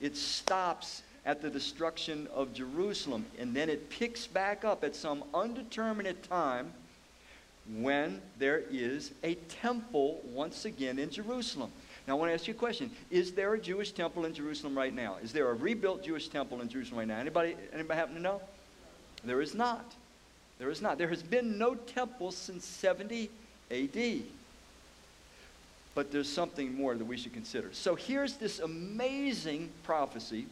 It 0.00 0.16
stops 0.16 1.02
at 1.26 1.40
the 1.40 1.50
destruction 1.50 2.28
of 2.34 2.52
Jerusalem, 2.52 3.24
and 3.38 3.56
then 3.56 3.70
it 3.70 3.88
picks 3.90 4.26
back 4.26 4.64
up 4.64 4.84
at 4.84 4.94
some 4.94 5.24
undeterminate 5.32 6.22
time 6.22 6.72
when 7.78 8.20
there 8.38 8.62
is 8.70 9.12
a 9.22 9.34
temple 9.34 10.20
once 10.32 10.64
again 10.64 10.98
in 10.98 11.10
Jerusalem. 11.10 11.70
Now, 12.06 12.14
I 12.14 12.18
want 12.18 12.30
to 12.30 12.34
ask 12.34 12.46
you 12.46 12.52
a 12.52 12.56
question. 12.56 12.90
Is 13.10 13.32
there 13.32 13.54
a 13.54 13.58
Jewish 13.58 13.92
temple 13.92 14.26
in 14.26 14.34
Jerusalem 14.34 14.76
right 14.76 14.94
now? 14.94 15.16
Is 15.22 15.32
there 15.32 15.48
a 15.48 15.54
rebuilt 15.54 16.04
Jewish 16.04 16.28
temple 16.28 16.60
in 16.60 16.68
Jerusalem 16.68 16.98
right 16.98 17.08
now? 17.08 17.18
Anybody, 17.18 17.56
anybody 17.72 17.98
happen 17.98 18.14
to 18.14 18.20
know? 18.20 18.42
There 19.24 19.40
is 19.40 19.54
not. 19.54 19.94
There 20.58 20.68
is 20.68 20.82
not. 20.82 20.98
There 20.98 21.08
has 21.08 21.22
been 21.22 21.56
no 21.56 21.74
temple 21.74 22.30
since 22.30 22.66
70 22.66 23.30
AD. 23.70 24.22
But 25.94 26.12
there's 26.12 26.28
something 26.28 26.74
more 26.74 26.94
that 26.94 27.04
we 27.04 27.16
should 27.16 27.32
consider. 27.32 27.70
So 27.72 27.94
here's 27.94 28.36
this 28.36 28.58
amazing 28.58 29.70
prophecy 29.84 30.46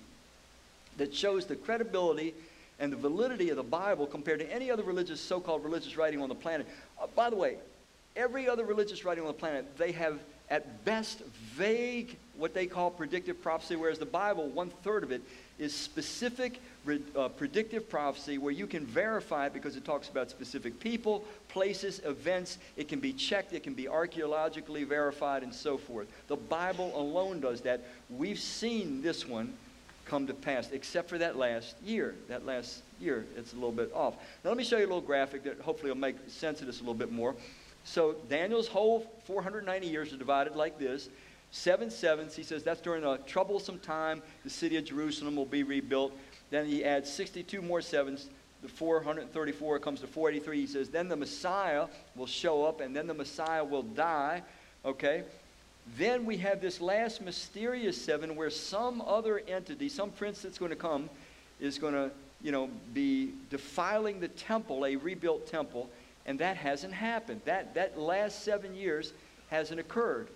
that 0.96 1.14
shows 1.14 1.46
the 1.46 1.56
credibility 1.56 2.34
and 2.82 2.92
the 2.92 2.96
validity 2.96 3.48
of 3.50 3.56
the 3.56 3.62
Bible 3.62 4.08
compared 4.08 4.40
to 4.40 4.52
any 4.52 4.68
other 4.68 4.82
religious, 4.82 5.20
so-called 5.20 5.62
religious 5.62 5.96
writing 5.96 6.20
on 6.20 6.28
the 6.28 6.34
planet. 6.34 6.66
Uh, 7.00 7.06
by 7.14 7.30
the 7.30 7.36
way, 7.36 7.56
every 8.16 8.48
other 8.48 8.64
religious 8.64 9.04
writing 9.04 9.22
on 9.22 9.28
the 9.28 9.32
planet, 9.32 9.64
they 9.78 9.92
have 9.92 10.18
at 10.50 10.84
best 10.84 11.20
vague, 11.54 12.16
what 12.36 12.52
they 12.52 12.66
call 12.66 12.90
predictive 12.90 13.40
prophecy, 13.40 13.76
whereas 13.76 14.00
the 14.00 14.04
Bible, 14.04 14.48
one 14.48 14.68
third 14.82 15.04
of 15.04 15.12
it, 15.12 15.22
is 15.60 15.72
specific 15.72 16.60
uh, 17.14 17.28
predictive 17.28 17.88
prophecy 17.88 18.36
where 18.36 18.52
you 18.52 18.66
can 18.66 18.84
verify 18.84 19.46
it 19.46 19.52
because 19.52 19.76
it 19.76 19.84
talks 19.84 20.08
about 20.08 20.28
specific 20.28 20.80
people, 20.80 21.24
places, 21.46 22.00
events. 22.04 22.58
It 22.76 22.88
can 22.88 22.98
be 22.98 23.12
checked, 23.12 23.52
it 23.52 23.62
can 23.62 23.74
be 23.74 23.86
archaeologically 23.86 24.82
verified, 24.82 25.44
and 25.44 25.54
so 25.54 25.78
forth. 25.78 26.08
The 26.26 26.36
Bible 26.36 26.90
alone 26.96 27.38
does 27.38 27.60
that. 27.60 27.80
We've 28.10 28.40
seen 28.40 29.02
this 29.02 29.26
one 29.26 29.54
come 30.12 30.26
to 30.26 30.34
pass, 30.34 30.68
except 30.72 31.08
for 31.08 31.16
that 31.16 31.38
last 31.38 31.74
year. 31.82 32.14
That 32.28 32.44
last 32.44 32.82
year, 33.00 33.24
it's 33.34 33.54
a 33.54 33.54
little 33.54 33.72
bit 33.72 33.90
off. 33.94 34.14
Now, 34.44 34.50
let 34.50 34.58
me 34.58 34.62
show 34.62 34.76
you 34.76 34.84
a 34.84 34.86
little 34.86 35.00
graphic 35.00 35.42
that 35.44 35.58
hopefully 35.58 35.90
will 35.90 35.96
make 35.96 36.16
sense 36.26 36.60
of 36.60 36.66
this 36.66 36.80
a 36.80 36.82
little 36.82 36.92
bit 36.92 37.10
more. 37.10 37.34
So, 37.84 38.16
Daniel's 38.28 38.68
whole 38.68 39.10
490 39.24 39.86
years 39.86 40.12
are 40.12 40.18
divided 40.18 40.54
like 40.54 40.78
this. 40.78 41.08
Seven 41.50 41.88
sevens, 41.90 42.36
he 42.36 42.42
says 42.42 42.62
that's 42.62 42.82
during 42.82 43.04
a 43.04 43.16
troublesome 43.26 43.78
time. 43.78 44.20
The 44.44 44.50
city 44.50 44.76
of 44.76 44.84
Jerusalem 44.84 45.34
will 45.34 45.46
be 45.46 45.62
rebuilt. 45.62 46.12
Then 46.50 46.66
he 46.66 46.84
adds 46.84 47.10
62 47.10 47.62
more 47.62 47.80
sevens. 47.80 48.28
The 48.60 48.68
434 48.68 49.78
comes 49.78 50.00
to 50.02 50.06
483. 50.06 50.60
He 50.60 50.66
says, 50.66 50.90
then 50.90 51.08
the 51.08 51.16
Messiah 51.16 51.86
will 52.16 52.26
show 52.26 52.66
up, 52.66 52.82
and 52.82 52.94
then 52.94 53.06
the 53.06 53.14
Messiah 53.14 53.64
will 53.64 53.82
die. 53.82 54.42
Okay? 54.84 55.22
Then 55.96 56.24
we 56.24 56.36
have 56.38 56.60
this 56.60 56.80
last 56.80 57.20
mysterious 57.20 58.00
seven 58.00 58.36
where 58.36 58.50
some 58.50 59.02
other 59.02 59.42
entity, 59.48 59.88
some 59.88 60.10
prince 60.10 60.42
that's 60.42 60.58
going 60.58 60.70
to 60.70 60.76
come, 60.76 61.10
is 61.60 61.78
going 61.78 61.94
to 61.94 62.10
you 62.42 62.50
know, 62.50 62.68
be 62.92 63.32
defiling 63.50 64.20
the 64.20 64.28
temple, 64.28 64.84
a 64.84 64.96
rebuilt 64.96 65.46
temple, 65.46 65.88
and 66.26 66.38
that 66.40 66.56
hasn't 66.56 66.92
happened. 66.92 67.40
That, 67.44 67.74
that 67.74 67.98
last 67.98 68.42
seven 68.42 68.74
years 68.74 69.12
hasn't 69.50 69.78
occurred. 69.78 70.28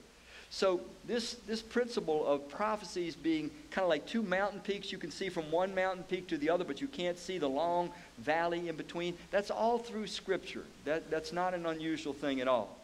So 0.50 0.80
this, 1.06 1.34
this 1.46 1.60
principle 1.60 2.24
of 2.24 2.48
prophecies 2.48 3.16
being 3.16 3.50
kind 3.70 3.82
of 3.82 3.88
like 3.88 4.06
two 4.06 4.22
mountain 4.22 4.60
peaks, 4.60 4.92
you 4.92 4.98
can 4.98 5.10
see 5.10 5.28
from 5.28 5.50
one 5.50 5.74
mountain 5.74 6.04
peak 6.04 6.28
to 6.28 6.38
the 6.38 6.50
other, 6.50 6.64
but 6.64 6.80
you 6.80 6.86
can't 6.86 7.18
see 7.18 7.38
the 7.38 7.48
long 7.48 7.90
valley 8.18 8.68
in 8.68 8.76
between. 8.76 9.16
That's 9.32 9.50
all 9.50 9.78
through 9.78 10.06
Scripture. 10.06 10.64
That, 10.84 11.10
that's 11.10 11.32
not 11.32 11.54
an 11.54 11.66
unusual 11.66 12.12
thing 12.12 12.40
at 12.40 12.46
all. 12.46 12.78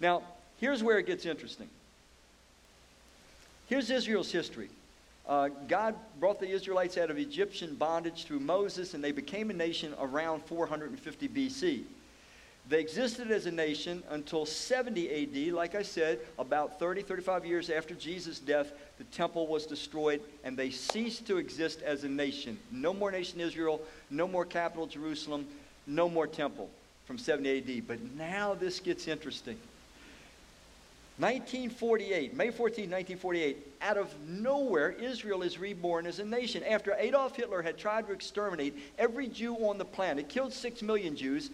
Now, 0.00 0.22
here's 0.58 0.82
where 0.82 0.98
it 0.98 1.06
gets 1.06 1.26
interesting. 1.26 1.68
Here's 3.72 3.88
Israel's 3.88 4.30
history. 4.30 4.68
Uh, 5.26 5.48
God 5.66 5.94
brought 6.20 6.38
the 6.38 6.46
Israelites 6.46 6.98
out 6.98 7.10
of 7.10 7.16
Egyptian 7.16 7.74
bondage 7.74 8.24
through 8.24 8.40
Moses, 8.40 8.92
and 8.92 9.02
they 9.02 9.12
became 9.12 9.48
a 9.48 9.54
nation 9.54 9.94
around 9.98 10.44
450 10.44 11.28
BC. 11.30 11.84
They 12.68 12.80
existed 12.80 13.30
as 13.30 13.46
a 13.46 13.50
nation 13.50 14.02
until 14.10 14.44
70 14.44 15.08
AD. 15.48 15.54
Like 15.54 15.74
I 15.74 15.80
said, 15.80 16.20
about 16.38 16.78
30, 16.78 17.00
35 17.00 17.46
years 17.46 17.70
after 17.70 17.94
Jesus' 17.94 18.38
death, 18.40 18.74
the 18.98 19.04
temple 19.04 19.46
was 19.46 19.64
destroyed 19.64 20.20
and 20.44 20.54
they 20.54 20.68
ceased 20.68 21.26
to 21.28 21.38
exist 21.38 21.80
as 21.80 22.04
a 22.04 22.10
nation. 22.10 22.58
No 22.70 22.92
more 22.92 23.10
nation 23.10 23.40
Israel, 23.40 23.80
no 24.10 24.28
more 24.28 24.44
capital 24.44 24.86
Jerusalem, 24.86 25.46
no 25.86 26.10
more 26.10 26.26
temple 26.26 26.68
from 27.06 27.16
70 27.16 27.78
AD. 27.78 27.88
But 27.88 28.02
now 28.18 28.52
this 28.52 28.80
gets 28.80 29.08
interesting. 29.08 29.56
1948, 31.18 32.34
May 32.34 32.50
14, 32.50 32.90
1948, 32.90 33.74
out 33.82 33.98
of 33.98 34.08
nowhere, 34.26 34.90
Israel 34.90 35.42
is 35.42 35.58
reborn 35.58 36.06
as 36.06 36.18
a 36.18 36.24
nation. 36.24 36.62
After 36.64 36.94
Adolf 36.98 37.36
Hitler 37.36 37.60
had 37.60 37.76
tried 37.76 38.06
to 38.06 38.12
exterminate 38.12 38.74
every 38.98 39.28
Jew 39.28 39.54
on 39.56 39.76
the 39.76 39.84
planet, 39.84 40.28
killed 40.28 40.52
six 40.52 40.80
million 40.80 41.14
Jews, 41.14 41.50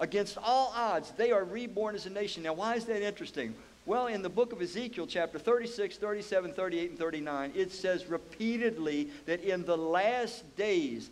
against 0.00 0.36
all 0.38 0.72
odds, 0.74 1.12
they 1.16 1.30
are 1.30 1.44
reborn 1.44 1.94
as 1.94 2.06
a 2.06 2.10
nation. 2.10 2.42
Now, 2.42 2.54
why 2.54 2.74
is 2.74 2.84
that 2.86 3.00
interesting? 3.00 3.54
Well, 3.86 4.08
in 4.08 4.20
the 4.20 4.28
book 4.28 4.52
of 4.52 4.60
Ezekiel, 4.60 5.06
chapter 5.06 5.38
36, 5.38 5.96
37, 5.96 6.52
38, 6.52 6.90
and 6.90 6.98
39, 6.98 7.52
it 7.54 7.70
says 7.70 8.06
repeatedly 8.06 9.10
that 9.26 9.40
in 9.42 9.64
the 9.64 9.76
last 9.76 10.44
days, 10.56 11.10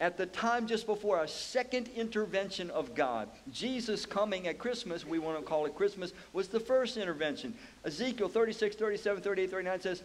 at 0.00 0.16
the 0.16 0.26
time 0.26 0.66
just 0.66 0.86
before 0.86 1.22
a 1.22 1.28
second 1.28 1.88
intervention 1.94 2.70
of 2.70 2.94
God, 2.94 3.28
Jesus 3.52 4.04
coming 4.04 4.48
at 4.48 4.58
Christmas, 4.58 5.06
we 5.06 5.18
want 5.18 5.38
to 5.38 5.44
call 5.44 5.66
it 5.66 5.76
Christmas, 5.76 6.12
was 6.32 6.48
the 6.48 6.60
first 6.60 6.96
intervention. 6.96 7.54
Ezekiel 7.84 8.28
36, 8.28 8.76
37, 8.76 9.22
38, 9.22 9.50
39 9.50 9.80
says, 9.80 10.02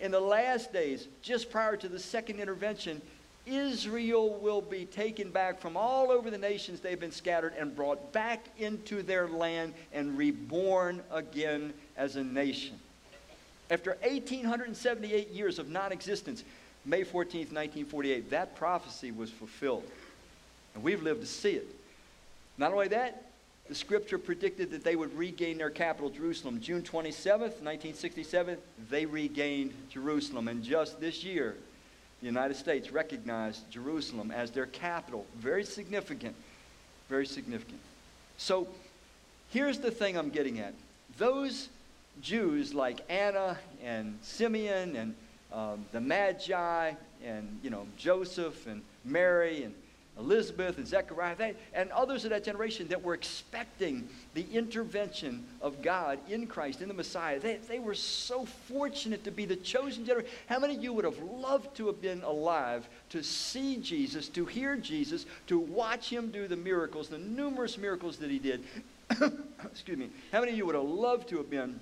in 0.00 0.10
the 0.10 0.20
last 0.20 0.72
days, 0.72 1.08
just 1.22 1.50
prior 1.50 1.76
to 1.76 1.88
the 1.88 1.98
second 1.98 2.40
intervention, 2.40 3.00
Israel 3.46 4.38
will 4.40 4.60
be 4.60 4.84
taken 4.84 5.30
back 5.30 5.60
from 5.60 5.76
all 5.76 6.10
over 6.10 6.30
the 6.30 6.38
nations 6.38 6.80
they've 6.80 7.00
been 7.00 7.10
scattered 7.10 7.54
and 7.58 7.74
brought 7.74 8.12
back 8.12 8.46
into 8.58 9.02
their 9.02 9.26
land 9.28 9.74
and 9.92 10.18
reborn 10.18 11.02
again 11.10 11.72
as 11.96 12.16
a 12.16 12.24
nation. 12.24 12.78
After 13.70 13.92
1878 14.02 15.30
years 15.30 15.58
of 15.58 15.68
non 15.68 15.92
existence, 15.92 16.44
May 16.88 17.02
14th, 17.02 17.52
1948, 17.52 18.30
that 18.30 18.56
prophecy 18.56 19.10
was 19.10 19.30
fulfilled. 19.30 19.84
And 20.74 20.82
we've 20.82 21.02
lived 21.02 21.20
to 21.20 21.26
see 21.26 21.52
it. 21.52 21.66
Not 22.56 22.72
only 22.72 22.88
that, 22.88 23.24
the 23.68 23.74
scripture 23.74 24.16
predicted 24.16 24.70
that 24.70 24.84
they 24.84 24.96
would 24.96 25.14
regain 25.14 25.58
their 25.58 25.68
capital, 25.68 26.08
Jerusalem. 26.08 26.62
June 26.62 26.80
27th, 26.80 27.60
1967, 27.60 28.56
they 28.88 29.04
regained 29.04 29.74
Jerusalem. 29.90 30.48
And 30.48 30.64
just 30.64 30.98
this 30.98 31.22
year, 31.22 31.56
the 32.20 32.26
United 32.26 32.56
States 32.56 32.90
recognized 32.90 33.70
Jerusalem 33.70 34.30
as 34.30 34.50
their 34.50 34.66
capital. 34.66 35.26
Very 35.36 35.64
significant. 35.64 36.34
Very 37.10 37.26
significant. 37.26 37.80
So 38.38 38.66
here's 39.50 39.78
the 39.78 39.90
thing 39.90 40.16
I'm 40.16 40.30
getting 40.30 40.58
at. 40.58 40.72
Those 41.18 41.68
Jews 42.22 42.72
like 42.72 43.02
Anna 43.10 43.58
and 43.84 44.18
Simeon 44.22 44.96
and 44.96 45.14
um, 45.52 45.84
the 45.92 46.00
Magi 46.00 46.92
and 47.24 47.58
you 47.62 47.70
know 47.70 47.86
Joseph 47.96 48.66
and 48.66 48.82
Mary 49.04 49.62
and 49.64 49.74
Elizabeth 50.18 50.78
and 50.78 50.86
Zechariah, 50.86 51.36
they, 51.36 51.54
and 51.72 51.90
others 51.92 52.24
of 52.24 52.30
that 52.30 52.42
generation 52.42 52.88
that 52.88 53.02
were 53.02 53.14
expecting 53.14 54.08
the 54.34 54.44
intervention 54.52 55.44
of 55.60 55.80
God 55.80 56.18
in 56.28 56.46
Christ, 56.48 56.82
in 56.82 56.88
the 56.88 56.94
Messiah. 56.94 57.38
They, 57.38 57.56
they 57.68 57.78
were 57.78 57.94
so 57.94 58.44
fortunate 58.44 59.22
to 59.24 59.30
be 59.30 59.44
the 59.44 59.56
chosen 59.56 60.04
generation. 60.04 60.30
How 60.46 60.58
many 60.58 60.76
of 60.76 60.82
you 60.82 60.92
would 60.92 61.04
have 61.04 61.18
loved 61.18 61.76
to 61.76 61.86
have 61.86 62.02
been 62.02 62.22
alive 62.22 62.88
to 63.10 63.22
see 63.22 63.76
Jesus, 63.76 64.28
to 64.30 64.44
hear 64.44 64.76
Jesus, 64.76 65.24
to 65.46 65.58
watch 65.58 66.10
him 66.10 66.30
do 66.30 66.48
the 66.48 66.56
miracles, 66.56 67.08
the 67.08 67.18
numerous 67.18 67.78
miracles 67.78 68.16
that 68.16 68.30
he 68.30 68.40
did? 68.40 68.64
Excuse 69.64 69.98
me. 69.98 70.10
How 70.32 70.40
many 70.40 70.52
of 70.52 70.58
you 70.58 70.66
would 70.66 70.74
have 70.74 70.84
loved 70.84 71.28
to 71.28 71.36
have 71.36 71.48
been 71.48 71.78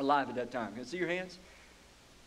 alive 0.00 0.28
at 0.28 0.34
that 0.34 0.50
time? 0.50 0.72
Can 0.72 0.82
I 0.82 0.84
see 0.84 0.98
your 0.98 1.08
hands? 1.08 1.38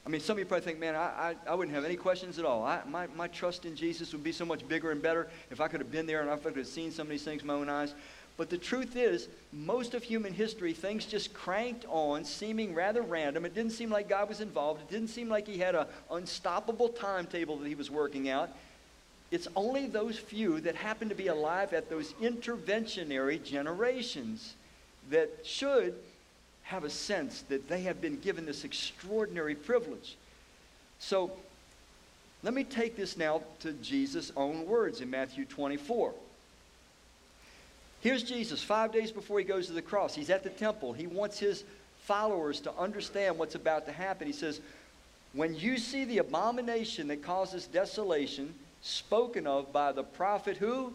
I 0.08 0.10
mean, 0.10 0.22
some 0.22 0.36
of 0.36 0.40
you 0.40 0.46
probably 0.46 0.64
think, 0.64 0.80
man, 0.80 0.96
I, 0.96 1.00
I, 1.00 1.36
I 1.50 1.54
wouldn't 1.54 1.76
have 1.76 1.84
any 1.84 1.98
questions 1.98 2.40
at 2.40 2.46
all. 2.46 2.64
I, 2.64 2.80
my, 2.88 3.08
my 3.18 3.28
trust 3.28 3.66
in 3.66 3.76
Jesus 3.76 4.14
would 4.14 4.24
be 4.24 4.32
so 4.32 4.46
much 4.46 4.66
bigger 4.66 4.92
and 4.92 5.02
better 5.02 5.28
if 5.52 5.60
I 5.60 5.68
could 5.68 5.82
have 5.82 5.92
been 5.92 6.06
there 6.06 6.22
and 6.22 6.30
I 6.30 6.38
could 6.38 6.56
have 6.56 6.66
seen 6.66 6.92
some 6.92 7.08
of 7.08 7.12
these 7.12 7.26
things 7.26 7.42
with 7.42 7.48
my 7.48 7.56
own 7.56 7.68
eyes. 7.68 7.94
But 8.38 8.50
the 8.50 8.58
truth 8.58 8.96
is, 8.96 9.28
most 9.52 9.94
of 9.96 10.04
human 10.04 10.32
history, 10.32 10.72
things 10.72 11.06
just 11.06 11.34
cranked 11.34 11.86
on, 11.90 12.24
seeming 12.24 12.74
rather 12.74 13.02
random. 13.02 13.44
It 13.44 13.54
didn't 13.54 13.74
seem 13.74 13.90
like 13.90 14.08
God 14.08 14.30
was 14.30 14.40
involved. 14.40 14.80
It 14.84 14.90
didn't 14.90 15.10
seem 15.10 15.28
like 15.28 15.46
he 15.46 15.58
had 15.58 15.76
an 15.76 15.88
unstoppable 16.10 16.88
timetable 16.88 17.58
that 17.58 17.68
he 17.68 17.76
was 17.76 17.92
working 17.92 18.30
out. 18.30 18.50
It's 19.30 19.50
only 19.58 19.88
those 19.88 20.18
few 20.18 20.62
that 20.62 20.76
happen 20.76 21.10
to 21.10 21.16
be 21.16 21.28
alive 21.28 21.74
at 21.74 21.90
those 21.90 22.14
interventionary 22.22 23.44
generations 23.44 24.56
that 25.10 25.30
should 25.44 25.96
have 26.68 26.84
a 26.84 26.90
sense 26.90 27.44
that 27.50 27.70
they 27.70 27.82
have 27.82 28.02
been 28.02 28.20
given 28.20 28.46
this 28.46 28.66
extraordinary 28.66 29.56
privilege. 29.56 30.16
So 31.00 31.32
let 32.44 32.54
me 32.54 32.66
take 32.66 32.98
this 32.98 33.18
now 33.18 33.42
to 33.62 33.72
Jesus' 33.74 34.34
own 34.36 34.66
words 34.66 35.00
in 35.00 35.10
Matthew 35.10 35.46
24. 35.46 36.14
Here's 38.02 38.22
Jesus, 38.22 38.62
five 38.62 38.92
days 38.92 39.12
before 39.12 39.40
he 39.40 39.46
goes 39.46 39.68
to 39.68 39.74
the 39.74 39.82
cross. 39.82 40.14
He's 40.14 40.30
at 40.30 40.44
the 40.44 40.50
temple. 40.50 40.94
He 40.94 41.08
wants 41.08 41.40
his 41.40 41.64
followers 42.04 42.60
to 42.62 42.74
understand 42.78 43.38
what's 43.38 43.56
about 43.56 43.86
to 43.86 43.92
happen. 43.94 44.28
He 44.28 44.34
says, 44.34 44.60
When 45.34 45.56
you 45.56 45.78
see 45.78 46.04
the 46.04 46.20
abomination 46.20 47.08
that 47.08 47.24
causes 47.24 47.66
desolation, 47.66 48.54
spoken 48.82 49.48
of 49.48 49.72
by 49.72 49.94
the 49.94 50.04
prophet 50.04 50.58
who? 50.58 50.94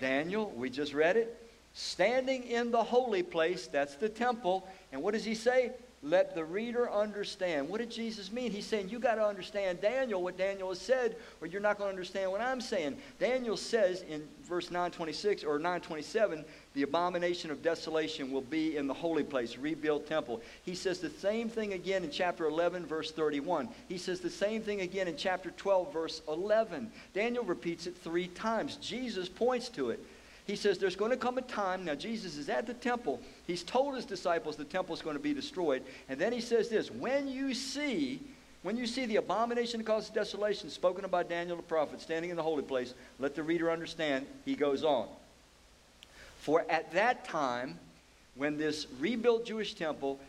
Daniel, 0.00 0.52
we 0.56 0.68
just 0.68 0.94
read 0.94 1.16
it. 1.16 1.42
Standing 1.74 2.44
in 2.44 2.70
the 2.70 2.82
holy 2.82 3.22
place, 3.22 3.66
that's 3.66 3.96
the 3.96 4.08
temple, 4.08 4.66
and 4.96 5.02
what 5.02 5.12
does 5.12 5.26
he 5.26 5.34
say? 5.34 5.72
Let 6.02 6.34
the 6.34 6.42
reader 6.42 6.90
understand. 6.90 7.68
What 7.68 7.80
did 7.80 7.90
Jesus 7.90 8.32
mean? 8.32 8.50
He's 8.50 8.64
saying, 8.64 8.88
You 8.88 8.98
got 8.98 9.16
to 9.16 9.26
understand 9.26 9.82
Daniel, 9.82 10.22
what 10.22 10.38
Daniel 10.38 10.70
has 10.70 10.80
said, 10.80 11.16
or 11.42 11.46
you're 11.46 11.60
not 11.60 11.76
going 11.76 11.88
to 11.88 11.92
understand 11.94 12.30
what 12.30 12.40
I'm 12.40 12.62
saying. 12.62 12.96
Daniel 13.18 13.58
says 13.58 14.00
in 14.08 14.26
verse 14.44 14.70
926 14.70 15.44
or 15.44 15.58
927, 15.58 16.46
the 16.72 16.82
abomination 16.82 17.50
of 17.50 17.62
desolation 17.62 18.32
will 18.32 18.40
be 18.40 18.78
in 18.78 18.86
the 18.86 18.94
holy 18.94 19.22
place, 19.22 19.58
rebuilt 19.58 20.06
temple. 20.06 20.40
He 20.62 20.74
says 20.74 21.00
the 21.00 21.10
same 21.10 21.50
thing 21.50 21.74
again 21.74 22.04
in 22.04 22.10
chapter 22.10 22.46
11, 22.46 22.86
verse 22.86 23.12
31. 23.12 23.68
He 23.86 23.98
says 23.98 24.20
the 24.20 24.30
same 24.30 24.62
thing 24.62 24.80
again 24.80 25.08
in 25.08 25.16
chapter 25.18 25.50
12, 25.50 25.92
verse 25.92 26.22
11. 26.26 26.90
Daniel 27.12 27.44
repeats 27.44 27.86
it 27.86 27.98
three 27.98 28.28
times. 28.28 28.76
Jesus 28.76 29.28
points 29.28 29.68
to 29.70 29.90
it. 29.90 30.02
He 30.46 30.54
says 30.54 30.78
there's 30.78 30.96
going 30.96 31.10
to 31.10 31.16
come 31.16 31.38
a 31.38 31.42
time, 31.42 31.84
now 31.84 31.96
Jesus 31.96 32.36
is 32.36 32.48
at 32.48 32.66
the 32.66 32.74
temple. 32.74 33.20
He's 33.46 33.64
told 33.64 33.96
his 33.96 34.04
disciples 34.04 34.56
the 34.56 34.64
temple 34.64 34.94
is 34.94 35.02
going 35.02 35.16
to 35.16 35.22
be 35.22 35.34
destroyed. 35.34 35.82
And 36.08 36.20
then 36.20 36.32
he 36.32 36.40
says 36.40 36.68
this 36.68 36.88
when 36.90 37.26
you 37.28 37.52
see, 37.52 38.20
when 38.62 38.76
you 38.76 38.86
see 38.86 39.06
the 39.06 39.16
abomination 39.16 39.78
that 39.78 39.86
causes 39.86 40.10
desolation 40.10 40.70
spoken 40.70 41.04
of 41.04 41.10
by 41.10 41.24
Daniel 41.24 41.56
the 41.56 41.64
prophet 41.64 42.00
standing 42.00 42.30
in 42.30 42.36
the 42.36 42.44
holy 42.44 42.62
place, 42.62 42.94
let 43.18 43.34
the 43.34 43.42
reader 43.42 43.72
understand. 43.72 44.24
He 44.44 44.54
goes 44.54 44.84
on. 44.84 45.08
For 46.38 46.64
at 46.70 46.92
that 46.92 47.24
time, 47.24 47.80
when 48.36 48.56
this 48.56 48.86
rebuilt 49.00 49.46
Jewish 49.46 49.74
temple 49.74 50.20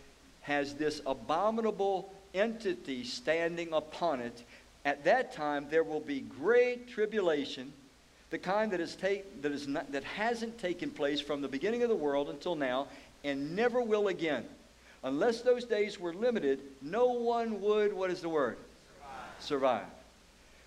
has 0.42 0.74
this 0.74 1.00
abominable 1.06 2.12
entity 2.34 3.04
standing 3.04 3.72
upon 3.72 4.22
it, 4.22 4.44
at 4.84 5.04
that 5.04 5.34
time 5.34 5.68
there 5.70 5.84
will 5.84 6.00
be 6.00 6.22
great 6.22 6.90
tribulation 6.90 7.72
the 8.30 8.38
kind 8.38 8.72
that, 8.72 8.80
is 8.80 8.96
take, 8.96 9.42
that, 9.42 9.52
is 9.52 9.68
not, 9.68 9.92
that 9.92 10.04
hasn't 10.04 10.58
taken 10.58 10.90
place 10.90 11.22
from 11.22 11.42
the 11.42 11.48
beginning 11.48 11.84
of 11.84 11.90
the 11.90 11.96
world 11.96 12.30
until 12.30 12.56
now 12.56 12.88
and 13.24 13.56
never 13.56 13.82
will 13.82 14.08
again. 14.10 14.46
Unless 15.04 15.42
those 15.42 15.64
days 15.64 16.00
were 16.00 16.14
limited, 16.14 16.60
no 16.82 17.08
one 17.08 17.62
would, 17.62 17.94
what 17.94 18.10
is 18.10 18.22
the 18.22 18.30
word? 18.30 18.58
Survive. 19.40 19.84
Survive. 19.84 19.86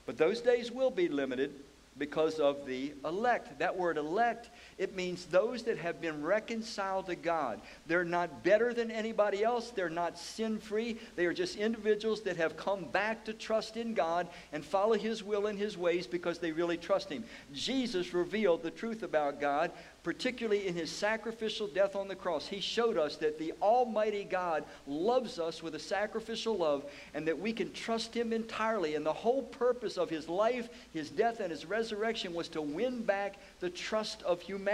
But 0.07 0.17
those 0.17 0.41
days 0.41 0.71
will 0.71 0.91
be 0.91 1.09
limited 1.09 1.53
because 1.99 2.39
of 2.39 2.65
the 2.67 2.93
elect. 3.05 3.59
That 3.59 3.77
word 3.77 3.99
elect, 3.99 4.51
it 4.81 4.97
means 4.97 5.27
those 5.27 5.65
that 5.65 5.77
have 5.77 6.01
been 6.01 6.23
reconciled 6.23 7.05
to 7.05 7.15
God. 7.15 7.61
They're 7.87 8.03
not 8.03 8.43
better 8.43 8.73
than 8.73 8.91
anybody 8.91 9.45
else, 9.45 9.69
they're 9.69 9.91
not 9.91 10.19
sin 10.19 10.59
free. 10.59 10.97
They 11.17 11.27
are 11.27 11.35
just 11.35 11.57
individuals 11.57 12.23
that 12.23 12.39
have 12.39 12.57
come 12.57 12.87
back 12.87 13.27
to 13.27 13.35
trust 13.35 13.77
in 13.77 13.93
God 13.93 14.27
and 14.55 14.65
follow 14.65 14.95
His 14.95 15.23
will 15.23 15.49
and 15.49 15.59
His 15.59 15.77
ways 15.77 16.07
because 16.07 16.39
they 16.39 16.51
really 16.51 16.79
trust 16.79 17.11
Him. 17.11 17.25
Jesus 17.53 18.15
revealed 18.15 18.63
the 18.63 18.71
truth 18.71 19.03
about 19.03 19.39
God 19.39 19.71
particularly 20.03 20.67
in 20.67 20.75
his 20.75 20.91
sacrificial 20.91 21.67
death 21.67 21.95
on 21.95 22.09
the 22.09 22.15
cross, 22.15 22.47
he 22.47 22.61
showed 22.61 22.97
us 22.97 23.17
that 23.17 23.39
the 23.39 23.53
Almighty 23.61 24.25
God 24.25 24.65
loves 24.87 25.39
us 25.39 25.63
with 25.63 25.75
a 25.75 25.79
sacrificial 25.79 26.57
love 26.57 26.85
and 27.13 27.27
that 27.29 27.39
we 27.39 27.53
can 27.53 27.71
trust 27.73 28.15
him 28.15 28.33
entirely. 28.33 28.95
And 28.95 29.05
the 29.05 29.13
whole 29.13 29.43
purpose 29.43 29.99
of 29.99 30.09
his 30.09 30.29
life, 30.29 30.69
his 30.93 31.11
death, 31.11 31.41
and 31.41 31.51
his 31.51 31.67
resurrection 31.67 32.33
was 32.33 32.49
to 32.51 32.63
win 32.63 33.03
back 33.03 33.37
the 33.61 33.71
trust 33.71 34.23
of 34.23 34.41
humanity 34.41 34.70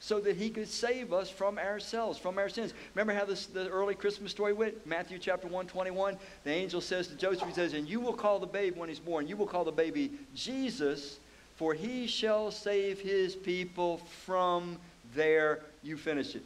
so 0.00 0.20
that 0.20 0.36
he 0.36 0.50
could 0.50 0.68
save 0.68 1.12
us 1.12 1.30
from 1.30 1.58
ourselves, 1.58 2.18
from 2.18 2.38
our 2.38 2.48
sins. 2.48 2.74
Remember 2.94 3.14
how 3.14 3.24
this, 3.24 3.46
the 3.46 3.68
early 3.68 3.94
Christmas 3.94 4.32
story 4.32 4.52
went? 4.52 4.86
Matthew 4.86 5.18
chapter 5.18 5.48
1, 5.48 5.66
21. 5.66 6.18
The 6.44 6.50
angel 6.50 6.80
says 6.80 7.08
to 7.08 7.14
Joseph, 7.14 7.48
he 7.48 7.54
says, 7.54 7.72
And 7.72 7.88
you 7.88 8.00
will 8.00 8.12
call 8.12 8.38
the 8.38 8.46
babe 8.46 8.76
when 8.76 8.88
he's 8.88 8.98
born, 8.98 9.26
you 9.26 9.36
will 9.36 9.46
call 9.46 9.64
the 9.64 9.72
baby 9.72 10.10
Jesus 10.34 11.18
for 11.56 11.74
he 11.74 12.06
shall 12.06 12.50
save 12.50 13.00
his 13.00 13.36
people 13.36 13.98
from 14.24 14.78
their, 15.14 15.60
you 15.82 15.96
finish 15.96 16.34
it, 16.34 16.42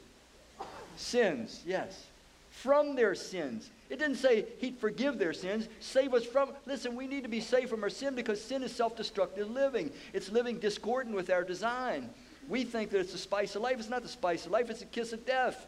sins, 0.97 1.63
yes, 1.67 2.07
from 2.51 2.95
their 2.95 3.15
sins. 3.15 3.71
It 3.89 3.99
didn't 3.99 4.17
say 4.17 4.45
he'd 4.59 4.77
forgive 4.77 5.19
their 5.19 5.33
sins, 5.33 5.69
save 5.81 6.13
us 6.13 6.25
from. 6.25 6.51
Listen, 6.67 6.95
we 6.95 7.07
need 7.07 7.23
to 7.23 7.29
be 7.29 7.41
saved 7.41 7.71
from 7.71 7.83
our 7.83 7.89
sin 7.89 8.15
because 8.15 8.43
sin 8.43 8.63
is 8.63 8.71
self 8.71 8.97
destructive 8.97 9.51
living. 9.51 9.91
It's 10.13 10.31
living 10.31 10.59
discordant 10.59 11.17
with 11.17 11.31
our 11.31 11.43
design. 11.43 12.11
We 12.49 12.65
think 12.65 12.91
that 12.91 13.01
it's 13.01 13.13
the 13.13 13.19
spice 13.19 13.55
of 13.57 13.63
life. 13.63 13.79
It's 13.79 13.91
not 13.91 14.03
the 14.03 14.09
spice 14.09 14.47
of 14.47 14.53
life, 14.53 14.71
it's 14.71 14.83
a 14.83 14.87
kiss 14.87 15.13
of 15.13 15.27
death. 15.27 15.67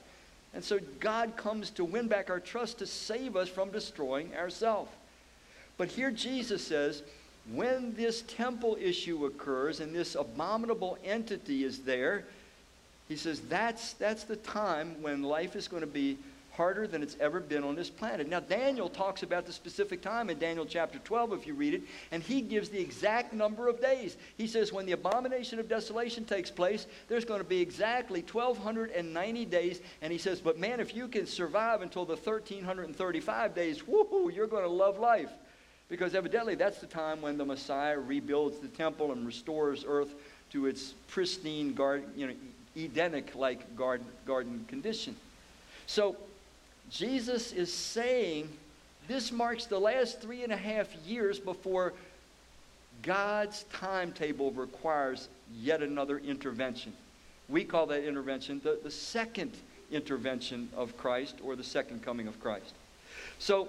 And 0.53 0.65
so 0.65 0.81
God 0.99 1.37
comes 1.37 1.71
to 1.71 1.85
win 1.85 2.09
back 2.09 2.29
our 2.29 2.41
trust 2.41 2.79
to 2.79 2.87
save 2.87 3.37
us 3.37 3.49
from 3.49 3.71
destroying 3.71 4.35
ourselves. 4.35 4.91
But 5.77 5.89
here 5.89 6.11
Jesus 6.11 6.67
says, 6.67 7.03
when 7.53 7.95
this 7.95 8.23
temple 8.23 8.77
issue 8.81 9.25
occurs 9.27 9.81
and 9.81 9.95
this 9.95 10.15
abominable 10.15 10.99
entity 11.05 11.65
is 11.65 11.81
there, 11.81 12.25
he 13.09 13.17
says 13.17 13.41
that's, 13.49 13.95
that's 13.95 14.25
the 14.25 14.37
time 14.37 15.01
when 15.03 15.23
life 15.23 15.57
is 15.57 15.69
going 15.69 15.81
to 15.81 15.87
be 15.87 16.19
harder 16.53 16.87
than 16.87 17.03
it's 17.03 17.17
ever 17.21 17.41
been 17.41 17.65
on 17.65 17.75
this 17.77 17.91
planet. 17.91 18.29
Now, 18.29 18.41
Daniel 18.41 18.89
talks 18.89 19.23
about 19.23 19.47
the 19.47 19.53
specific 19.53 20.03
time 20.03 20.31
in 20.31 20.39
Daniel 20.39 20.67
chapter 20.67 20.99
12, 20.99 21.33
if 21.33 21.47
you 21.47 21.55
read 21.55 21.75
it, 21.75 21.83
and 22.11 22.23
he 22.23 22.41
gives 22.41 22.69
the 22.69 22.81
exact 22.81 23.33
number 23.33 23.69
of 23.69 23.81
days. 23.81 24.17
He 24.37 24.47
says, 24.47 24.73
when 24.73 24.87
the 24.87 24.93
abomination 24.93 25.59
of 25.59 25.69
desolation 25.69 26.25
takes 26.25 26.51
place, 26.51 26.87
there's 27.09 27.25
going 27.25 27.41
to 27.41 27.49
be 27.49 27.61
exactly 27.61 28.21
1,290 28.21 29.45
days. 29.47 29.81
And 30.03 30.13
he 30.13 30.19
says, 30.19 30.41
but 30.41 30.59
man, 30.59 30.81
if 30.81 30.95
you 30.95 31.09
can 31.09 31.27
survive 31.27 31.83
until 31.83 32.05
the 32.05 32.17
1,335 32.17 33.55
days, 33.55 33.87
whoo, 33.87 34.31
you're 34.35 34.47
going 34.47 34.65
to 34.65 34.71
love 34.71 34.99
life. 34.99 35.31
Because 35.89 36.15
evidently 36.15 36.55
that's 36.55 36.79
the 36.79 36.87
time 36.87 37.21
when 37.21 37.37
the 37.37 37.45
Messiah 37.45 37.99
rebuilds 37.99 38.59
the 38.59 38.69
temple 38.69 39.13
and 39.13 39.27
restores 39.27 39.85
earth 39.87 40.15
to 40.51 40.67
its 40.67 40.95
pristine, 41.09 41.75
garden, 41.75 42.09
you 42.17 42.27
know, 42.29 42.35
Edenic 42.77 43.35
like 43.35 43.77
garden, 43.77 44.07
garden 44.25 44.65
condition. 44.69 45.17
So 45.87 46.17
Jesus 46.91 47.53
is 47.53 47.73
saying 47.73 48.49
this 49.09 49.33
marks 49.33 49.67
the 49.67 49.79
last 49.79 50.21
three 50.21 50.45
and 50.45 50.53
a 50.53 50.57
half 50.57 50.89
years 51.07 51.39
before 51.39 51.93
God's 53.03 53.65
timetable 53.73 54.51
requires 54.53 55.29
yet 55.61 55.83
another 55.83 56.19
intervention. 56.19 56.93
We 57.49 57.65
call 57.65 57.87
that 57.87 58.05
intervention 58.05 58.61
the, 58.63 58.79
the 58.83 58.91
second 58.91 59.53
intervention 59.91 60.69
of 60.77 60.97
Christ 60.97 61.37
or 61.43 61.57
the 61.57 61.65
second 61.65 62.03
coming 62.03 62.29
of 62.29 62.41
Christ. 62.41 62.75
So 63.39 63.69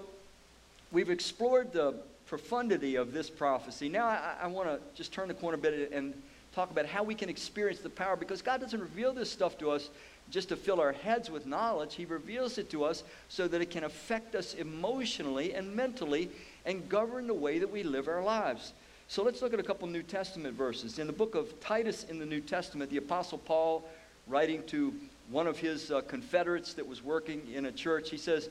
we've 0.92 1.10
explored 1.10 1.74
the 1.74 1.96
profundity 2.28 2.96
of 2.96 3.14
this 3.14 3.30
prophecy. 3.30 3.90
Now, 3.90 4.06
I, 4.08 4.36
I 4.44 4.48
want 4.48 4.68
to 4.70 4.80
just 4.96 5.12
turn 5.12 5.28
the 5.28 5.34
corner 5.34 5.56
a 5.56 5.62
bit 5.62 5.92
and 5.92 6.14
talk 6.54 6.72
about 6.72 6.86
how 6.86 7.04
we 7.04 7.16
can 7.16 7.30
experience 7.30 7.80
the 7.80 7.90
power 7.90 8.16
because 8.16 8.42
God 8.42 8.62
doesn't 8.62 8.80
reveal 8.80 9.14
this 9.14 9.32
stuff 9.32 9.58
to 9.60 9.72
us 9.72 9.90
just 10.32 10.50
to 10.50 10.56
fill 10.56 10.82
our 10.82 10.94
heads 10.94 11.30
with 11.30 11.46
knowledge. 11.46 11.96
He 11.96 12.06
reveals 12.06 12.58
it 12.58 12.70
to 12.72 12.84
us 12.84 13.04
so 13.28 13.48
that 13.48 13.62
it 13.62 13.70
can 13.70 13.84
affect 13.84 14.34
us 14.34 14.56
emotionally 14.56 15.54
and 15.54 15.76
mentally 15.76 16.32
and 16.66 16.88
govern 16.90 17.28
the 17.28 17.34
way 17.34 17.60
that 17.60 17.72
we 17.72 17.84
live 17.84 18.08
our 18.08 18.24
lives. 18.24 18.74
So 19.08 19.24
let's 19.24 19.42
look 19.42 19.54
at 19.54 19.60
a 19.60 19.64
couple 19.64 19.88
New 19.90 20.04
Testament 20.04 20.56
verses. 20.56 20.98
In 20.98 21.06
the 21.06 21.14
book 21.14 21.36
of 21.36 21.60
Titus 21.60 22.06
in 22.10 22.18
the 22.18 22.26
New 22.26 22.40
Testament, 22.40 22.90
the 22.90 22.98
Apostle 22.98 23.38
Paul, 23.38 23.84
writing 24.26 24.64
to 24.68 24.94
one 25.30 25.48
of 25.48 25.60
his 25.60 25.92
uh, 25.92 26.02
confederates 26.02 26.74
that 26.76 26.88
was 26.88 27.04
working 27.04 27.42
in 27.54 27.66
a 27.66 27.72
church, 27.72 28.10
he 28.10 28.18
says, 28.18 28.50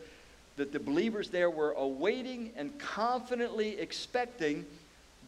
that 0.57 0.73
the 0.73 0.79
believers 0.79 1.31
there 1.31 1.49
were 1.49 1.73
awaiting 1.73 2.53
and 2.57 2.79
confidently 2.79 3.79
expecting 3.79 4.67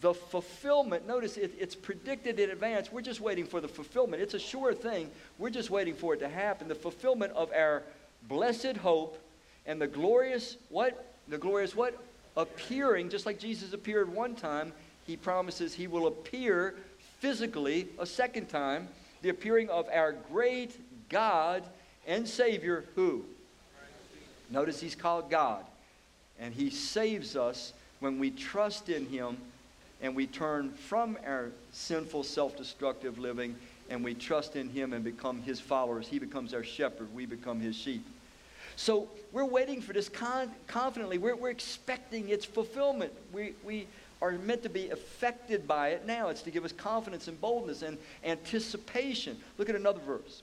the 0.03 0.13
fulfillment. 0.13 1.07
Notice 1.07 1.37
it, 1.37 1.55
it's 1.59 1.77
predicted 1.77 2.39
in 2.39 2.51
advance. 2.51 2.93
We're 2.93 3.01
just 3.01 3.21
waiting 3.21 3.47
for 3.47 3.61
the 3.61 3.69
fulfillment. 3.69 4.21
It's 4.21 4.35
a 4.35 4.39
sure 4.39 4.75
thing. 4.75 5.09
We're 5.39 5.51
just 5.51 5.71
waiting 5.71 5.95
for 5.95 6.13
it 6.13 6.19
to 6.19 6.29
happen. 6.29 6.69
The 6.69 6.75
fulfillment 6.75 7.33
of 7.33 7.51
our 7.53 7.85
blessed 8.29 8.77
hope 8.77 9.17
and 9.65 9.81
the 9.81 9.87
glorious 9.87 10.57
what? 10.69 11.15
The 11.29 11.39
glorious 11.39 11.75
what? 11.77 11.97
Appearing, 12.37 13.11
just 13.11 13.27
like 13.27 13.39
Jesus 13.39 13.73
appeared 13.73 14.13
one 14.13 14.35
time, 14.35 14.73
he 15.07 15.17
promises 15.17 15.73
he 15.73 15.87
will 15.87 16.09
appear 16.09 16.75
physically 17.21 17.87
a 17.99 18.07
second 18.07 18.49
time. 18.49 18.89
The 19.23 19.29
appearing 19.29 19.71
of 19.71 19.89
our 19.89 20.13
great 20.33 20.77
God 21.09 21.63
and 22.09 22.27
Savior, 22.27 22.85
who? 22.97 23.25
Notice 24.51 24.81
he's 24.81 24.97
called 24.97 25.31
God. 25.31 25.65
And 26.41 26.53
he 26.53 26.71
saves 26.71 27.37
us 27.37 27.73
when 28.01 28.19
we 28.19 28.33
trust 28.33 28.89
in 28.89 29.07
him 29.07 29.37
and 30.03 30.15
we 30.15 30.27
turn 30.27 30.73
from 30.73 31.17
our 31.25 31.51
sinful, 31.73 32.25
self 32.25 32.57
destructive 32.57 33.19
living 33.19 33.57
and 33.89 34.03
we 34.03 34.15
trust 34.15 34.57
in 34.57 34.69
him 34.69 34.93
and 34.93 35.05
become 35.05 35.43
his 35.43 35.61
followers. 35.61 36.09
He 36.09 36.19
becomes 36.19 36.55
our 36.55 36.65
shepherd, 36.65 37.15
we 37.15 37.27
become 37.27 37.61
his 37.61 37.77
sheep. 37.77 38.05
So 38.77 39.09
we're 39.33 39.45
waiting 39.45 39.83
for 39.83 39.93
this 39.93 40.09
con- 40.09 40.51
confidently. 40.67 41.19
We're, 41.19 41.37
we're 41.37 41.51
expecting 41.51 42.31
its 42.31 42.45
fulfillment. 42.45 43.13
We, 43.33 43.53
we 43.65 43.87
are 44.23 44.33
meant 44.33 44.63
to 44.63 44.71
be 44.71 44.89
affected 44.91 45.69
by 45.69 45.91
it 45.91 46.07
now. 46.07 46.29
It's 46.29 46.43
to 46.43 46.51
give 46.51 46.65
us 46.65 46.73
confidence 46.73 47.29
and 47.29 47.39
boldness 47.41 47.83
and 47.83 47.99
anticipation. 48.25 49.37
Look 49.59 49.69
at 49.69 49.75
another 49.75 50.01
verse. 50.01 50.43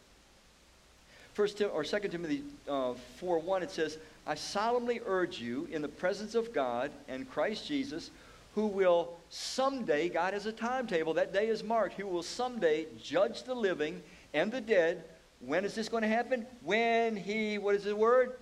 First 1.33 1.57
Tim, 1.57 1.69
or 1.73 1.83
Second 1.83 2.11
Timothy 2.11 2.43
uh, 2.67 2.93
4 3.17 3.39
1, 3.39 3.63
it 3.63 3.71
says, 3.71 3.97
I 4.27 4.35
solemnly 4.35 5.01
urge 5.05 5.39
you 5.39 5.67
in 5.71 5.81
the 5.81 5.87
presence 5.87 6.35
of 6.35 6.53
God 6.53 6.91
and 7.07 7.29
Christ 7.31 7.67
Jesus, 7.67 8.11
who 8.53 8.67
will 8.67 9.18
someday, 9.29 10.09
God 10.09 10.33
has 10.33 10.45
a 10.45 10.51
timetable, 10.51 11.13
that 11.15 11.33
day 11.33 11.47
is 11.47 11.63
marked, 11.63 11.95
He 11.95 12.03
will 12.03 12.23
someday 12.23 12.87
judge 13.01 13.43
the 13.43 13.55
living 13.55 14.01
and 14.33 14.51
the 14.51 14.61
dead. 14.61 15.03
When 15.39 15.63
is 15.65 15.75
this 15.75 15.89
going 15.89 16.03
to 16.03 16.09
happen? 16.09 16.45
When 16.63 17.15
he, 17.15 17.57
what 17.57 17.75
is 17.75 17.85
the 17.85 17.95
word? 17.95 18.33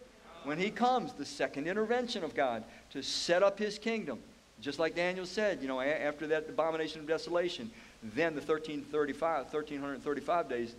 When 0.44 0.58
he 0.58 0.72
comes, 0.72 1.14
the 1.14 1.26
second 1.26 1.68
intervention 1.68 2.24
of 2.24 2.34
God 2.34 2.64
to 2.92 3.04
set 3.04 3.44
up 3.44 3.60
his 3.60 3.78
kingdom. 3.78 4.20
Just 4.62 4.80
like 4.80 4.96
Daniel 4.96 5.26
said, 5.26 5.62
you 5.62 5.68
know, 5.68 5.80
after 5.80 6.26
that 6.28 6.50
abomination 6.50 7.02
of 7.02 7.08
desolation, 7.08 7.70
then 8.02 8.34
the 8.34 8.42
1335, 8.42 9.54
1335 9.54 10.50
days, 10.50 10.76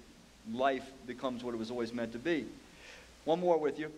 life 0.52 0.90
becomes 1.06 1.44
what 1.44 1.54
it 1.54 1.58
was 1.58 1.70
always 1.70 1.92
meant 1.92 2.12
to 2.12 2.18
be. 2.18 2.46
One 3.24 3.40
more 3.40 3.58
with 3.58 3.78
you. 3.78 3.92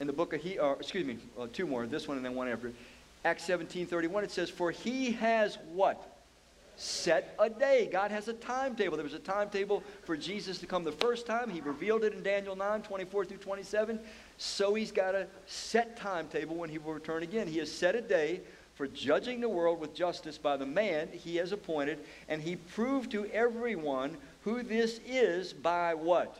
In 0.00 0.06
the 0.06 0.12
book 0.12 0.32
of 0.32 0.42
he, 0.42 0.58
or 0.58 0.74
excuse 0.74 1.06
me, 1.06 1.18
uh, 1.38 1.46
two 1.52 1.66
more. 1.66 1.86
This 1.86 2.06
one 2.06 2.16
and 2.16 2.26
then 2.26 2.34
one 2.34 2.48
after. 2.48 2.72
Acts 3.24 3.44
17:31. 3.44 4.24
It 4.24 4.30
says, 4.30 4.50
"For 4.50 4.70
he 4.70 5.12
has 5.12 5.58
what." 5.72 6.10
Set 6.76 7.36
a 7.38 7.48
day. 7.48 7.86
God 7.90 8.10
has 8.10 8.26
a 8.26 8.32
timetable. 8.32 8.96
There 8.96 9.04
was 9.04 9.14
a 9.14 9.20
timetable 9.20 9.84
for 10.02 10.16
Jesus 10.16 10.58
to 10.58 10.66
come 10.66 10.82
the 10.82 10.90
first 10.90 11.24
time. 11.24 11.48
He 11.48 11.60
revealed 11.60 12.02
it 12.02 12.14
in 12.14 12.22
Daniel 12.24 12.56
9, 12.56 12.82
24 12.82 13.24
through 13.24 13.38
27. 13.38 14.00
So 14.38 14.74
he's 14.74 14.90
got 14.90 15.14
a 15.14 15.28
set 15.46 15.96
timetable 15.96 16.56
when 16.56 16.70
he 16.70 16.78
will 16.78 16.92
return 16.92 17.22
again. 17.22 17.46
He 17.46 17.60
has 17.60 17.70
set 17.70 17.94
a 17.94 18.00
day 18.00 18.40
for 18.74 18.88
judging 18.88 19.40
the 19.40 19.48
world 19.48 19.78
with 19.78 19.94
justice 19.94 20.36
by 20.36 20.56
the 20.56 20.66
man 20.66 21.08
he 21.12 21.36
has 21.36 21.52
appointed, 21.52 22.00
and 22.28 22.42
he 22.42 22.56
proved 22.56 23.12
to 23.12 23.26
everyone 23.26 24.16
who 24.42 24.64
this 24.64 24.98
is 25.06 25.52
by 25.52 25.94
what? 25.94 26.36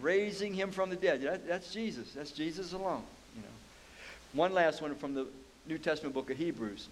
Raising 0.00 0.54
him 0.54 0.70
from 0.70 0.88
the 0.88 0.96
dead. 0.96 1.22
That, 1.22 1.46
that's 1.46 1.72
Jesus. 1.72 2.12
That's 2.12 2.30
Jesus 2.30 2.72
alone. 2.72 3.02
You 3.34 3.42
know. 3.42 3.48
One 4.32 4.54
last 4.54 4.80
one 4.80 4.94
from 4.94 5.12
the 5.12 5.26
New 5.68 5.78
Testament 5.78 6.14
book 6.14 6.30
of 6.30 6.36
Hebrews. 6.36 6.88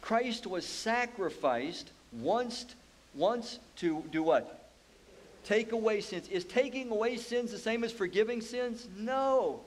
Christ 0.00 0.46
was 0.46 0.64
sacrificed 0.66 1.90
once, 2.12 2.66
once 3.14 3.58
to 3.76 4.02
do 4.10 4.22
what? 4.22 4.68
Take 5.44 5.72
away 5.72 6.00
sins. 6.00 6.28
Is 6.28 6.44
taking 6.44 6.90
away 6.90 7.16
sins 7.16 7.50
the 7.50 7.58
same 7.58 7.84
as 7.84 7.92
forgiving 7.92 8.40
sins? 8.40 8.86
No. 8.96 9.60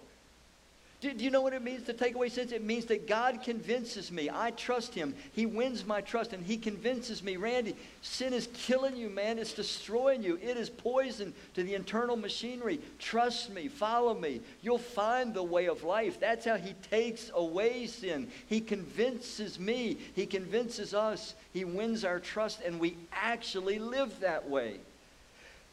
Do, 1.03 1.13
do, 1.13 1.25
you 1.25 1.31
know 1.31 1.41
what 1.41 1.51
it 1.51 1.61
means 1.61 1.83
to 1.87 1.91
take 1.93 2.15
away 2.15 2.29
sins? 2.29 2.53
It 2.53 2.63
means 2.63 2.85
that 2.85 3.09
God 3.09 3.41
convinces 3.43 4.09
me. 4.09 4.29
I 4.33 4.51
trust 4.51 4.95
Him. 4.95 5.13
He 5.33 5.45
wins 5.45 5.85
my 5.85 5.99
trust, 5.99 6.31
and 6.31 6.45
He 6.45 6.55
convinces 6.55 7.21
me, 7.21 7.35
Randy, 7.35 7.75
sin 8.01 8.31
is 8.31 8.47
killing 8.53 8.95
you, 8.95 9.09
man. 9.09 9.37
It's 9.37 9.51
destroying 9.51 10.23
you. 10.23 10.39
It 10.41 10.55
is 10.55 10.69
poison 10.69 11.33
to 11.55 11.63
the 11.63 11.75
internal 11.75 12.15
machinery. 12.15 12.79
Trust 12.99 13.49
me. 13.49 13.67
Follow 13.67 14.13
me. 14.13 14.39
You'll 14.61 14.77
find 14.77 15.33
the 15.33 15.43
way 15.43 15.65
of 15.65 15.83
life. 15.83 16.21
That's 16.21 16.45
how 16.45 16.55
He 16.55 16.73
takes 16.89 17.29
away 17.35 17.85
sin. 17.87 18.29
He 18.47 18.61
convinces 18.61 19.59
me. 19.59 19.97
He 20.15 20.25
convinces 20.25 20.93
us. 20.93 21.35
He 21.51 21.65
wins 21.65 22.05
our 22.05 22.21
trust, 22.21 22.61
and 22.65 22.79
we 22.79 22.95
actually 23.11 23.77
live 23.77 24.21
that 24.21 24.49
way. 24.49 24.77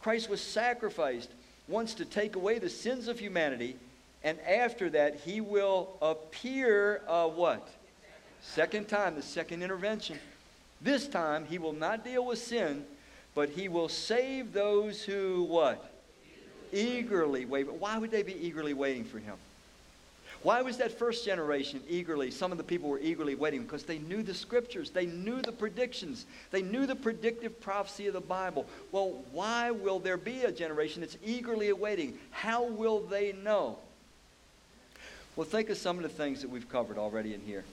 Christ 0.02 0.28
was 0.28 0.40
sacrificed 0.40 1.30
once 1.68 1.94
to 1.94 2.04
take 2.04 2.34
away 2.34 2.58
the 2.58 2.68
sins 2.68 3.06
of 3.06 3.20
humanity 3.20 3.76
and 4.22 4.38
after 4.40 4.90
that, 4.90 5.20
he 5.20 5.40
will 5.40 5.96
appear 6.02 7.02
uh, 7.08 7.26
what? 7.26 7.66
Second 8.42 8.88
time, 8.88 9.14
the 9.14 9.22
second 9.22 9.62
intervention. 9.62 10.18
This 10.80 11.08
time, 11.08 11.44
he 11.46 11.58
will 11.58 11.72
not 11.72 12.04
deal 12.04 12.24
with 12.24 12.38
sin, 12.38 12.84
but 13.34 13.50
he 13.50 13.68
will 13.68 13.88
save 13.88 14.52
those 14.52 15.02
who 15.02 15.44
what? 15.44 15.92
Eagerly 16.72 17.44
wait. 17.44 17.70
Why 17.70 17.98
would 17.98 18.10
they 18.10 18.22
be 18.22 18.34
eagerly 18.46 18.74
waiting 18.74 19.04
for 19.04 19.18
him? 19.18 19.36
Why 20.42 20.62
was 20.62 20.78
that 20.78 20.98
first 20.98 21.26
generation 21.26 21.82
eagerly? 21.86 22.30
Some 22.30 22.50
of 22.50 22.56
the 22.56 22.64
people 22.64 22.88
were 22.88 23.00
eagerly 23.00 23.34
waiting 23.34 23.62
because 23.62 23.82
they 23.82 23.98
knew 23.98 24.22
the 24.22 24.32
scriptures, 24.32 24.90
they 24.90 25.04
knew 25.04 25.42
the 25.42 25.52
predictions, 25.52 26.24
they 26.50 26.62
knew 26.62 26.86
the 26.86 26.96
predictive 26.96 27.60
prophecy 27.60 28.06
of 28.06 28.14
the 28.14 28.20
Bible. 28.20 28.64
Well, 28.90 29.22
why 29.32 29.70
will 29.70 29.98
there 29.98 30.16
be 30.16 30.44
a 30.44 30.52
generation 30.52 31.02
that's 31.02 31.18
eagerly 31.22 31.68
awaiting? 31.68 32.18
How 32.30 32.64
will 32.64 33.00
they 33.00 33.32
know? 33.32 33.78
Well, 35.36 35.46
think 35.46 35.70
of 35.70 35.76
some 35.76 35.96
of 35.96 36.02
the 36.02 36.08
things 36.08 36.42
that 36.42 36.50
we've 36.50 36.68
covered 36.68 36.98
already 36.98 37.34
in 37.34 37.40
here. 37.40 37.64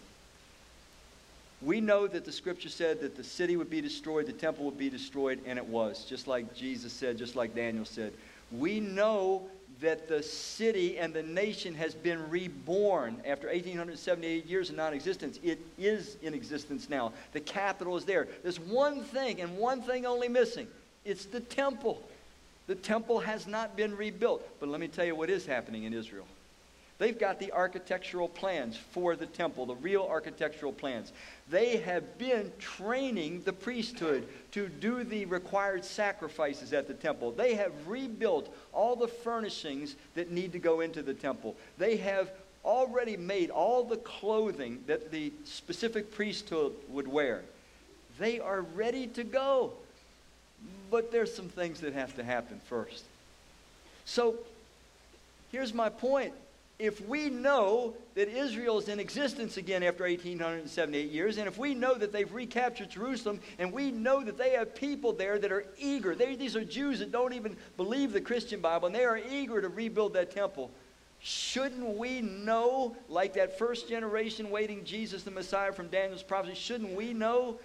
We 1.61 1.81
know 1.81 2.05
that 2.07 2.23
the 2.23 2.31
scripture 2.31 2.69
said 2.69 3.01
that 3.01 3.17
the 3.17 3.23
city 3.23 3.57
would 3.57 3.69
be 3.69 3.81
destroyed, 3.81 4.27
the 4.27 4.33
temple 4.33 4.65
would 4.65 4.77
be 4.77 4.89
destroyed, 4.89 5.39
and 5.45 5.57
it 5.57 5.65
was, 5.65 6.05
just 6.05 6.27
like 6.27 6.53
Jesus 6.55 6.93
said, 6.93 7.17
just 7.17 7.35
like 7.35 7.55
Daniel 7.55 7.85
said. 7.85 8.13
We 8.51 8.79
know 8.79 9.49
that 9.81 10.07
the 10.07 10.23
city 10.23 10.97
and 10.97 11.13
the 11.13 11.23
nation 11.23 11.73
has 11.75 11.93
been 11.93 12.29
reborn 12.29 13.17
after 13.25 13.47
1878 13.47 14.45
years 14.45 14.69
of 14.69 14.75
non 14.75 14.93
existence. 14.93 15.39
It 15.43 15.59
is 15.77 16.17
in 16.21 16.33
existence 16.33 16.89
now. 16.89 17.11
The 17.33 17.39
capital 17.39 17.97
is 17.97 18.05
there. 18.05 18.27
There's 18.43 18.59
one 18.59 19.03
thing 19.03 19.41
and 19.41 19.57
one 19.57 19.81
thing 19.81 20.05
only 20.05 20.29
missing 20.29 20.67
it's 21.05 21.25
the 21.25 21.39
temple. 21.39 22.01
The 22.67 22.75
temple 22.75 23.19
has 23.19 23.47
not 23.47 23.77
been 23.77 23.95
rebuilt. 23.95 24.45
But 24.59 24.67
let 24.69 24.81
me 24.81 24.89
tell 24.89 25.05
you 25.05 25.15
what 25.15 25.29
is 25.29 25.45
happening 25.45 25.85
in 25.85 25.93
Israel. 25.93 26.25
They've 26.99 27.17
got 27.17 27.39
the 27.39 27.51
architectural 27.51 28.27
plans 28.27 28.75
for 28.75 29.15
the 29.15 29.27
temple, 29.27 29.67
the 29.67 29.75
real 29.75 30.07
architectural 30.10 30.73
plans. 30.73 31.12
They 31.49 31.77
have 31.77 32.17
been 32.17 32.51
training 32.60 33.43
the 33.45 33.53
priesthood 33.53 34.27
to 34.53 34.67
do 34.67 35.03
the 35.03 35.25
required 35.25 35.86
sacrifices 35.86 36.73
at 36.73 36.88
the 36.88 36.95
temple. 36.95 37.31
They 37.31 37.53
have 37.53 37.71
rebuilt 37.86 38.51
all 38.73 38.95
the 38.95 39.07
furnishings 39.07 39.95
that 40.15 40.31
need 40.31 40.53
to 40.53 40.60
go 40.60 40.79
into 40.81 41.03
the 41.03 41.13
temple. 41.13 41.55
They 41.77 41.97
have 41.97 42.31
already 42.65 43.15
made 43.15 43.51
all 43.51 43.83
the 43.83 43.97
clothing 43.97 44.83
that 44.88 45.12
the 45.12 45.31
specific 45.45 46.12
priesthood 46.12 46.73
would 46.89 47.07
wear. 47.07 47.43
They 48.17 48.39
are 48.39 48.62
ready 48.62 49.05
to 49.07 49.23
go. 49.23 49.73
But 50.89 51.12
there's 51.12 51.33
some 51.33 51.49
things 51.49 51.81
that 51.81 51.93
have 51.93 52.15
to 52.15 52.23
happen 52.23 52.60
first. 52.65 53.03
So 54.05 54.36
here's 55.51 55.75
my 55.75 55.89
point 55.89 56.33
if 56.79 57.05
we 57.07 57.29
know 57.29 57.95
that 58.13 58.29
Israel 58.29 58.77
is 58.77 58.87
in 58.87 58.99
existence 58.99 59.57
again 59.57 59.81
after 59.81 60.03
1878 60.03 61.11
years, 61.11 61.37
and 61.37 61.47
if 61.47 61.57
we 61.57 61.73
know 61.73 61.95
that 61.95 62.13
they've 62.13 62.31
recaptured 62.31 62.91
Jerusalem, 62.91 63.39
and 63.57 63.73
we 63.73 63.89
know 63.89 64.23
that 64.23 64.37
they 64.37 64.51
have 64.51 64.75
people 64.75 65.11
there 65.11 65.39
that 65.39 65.51
are 65.51 65.65
eager, 65.79 66.13
they, 66.13 66.35
these 66.35 66.55
are 66.55 66.63
Jews 66.63 66.99
that 66.99 67.11
don't 67.11 67.33
even 67.33 67.57
believe 67.77 68.13
the 68.13 68.21
Christian 68.21 68.59
Bible, 68.59 68.87
and 68.87 68.95
they 68.95 69.05
are 69.05 69.17
eager 69.17 69.59
to 69.59 69.69
rebuild 69.69 70.13
that 70.13 70.29
temple, 70.29 70.69
shouldn't 71.19 71.97
we 71.97 72.21
know, 72.21 72.95
like 73.09 73.33
that 73.33 73.57
first 73.57 73.89
generation 73.89 74.51
waiting 74.51 74.85
Jesus 74.85 75.23
the 75.23 75.31
Messiah 75.31 75.71
from 75.71 75.87
Daniel's 75.87 76.21
prophecy, 76.21 76.53
shouldn't 76.53 76.95
we 76.95 77.11
know 77.11 77.57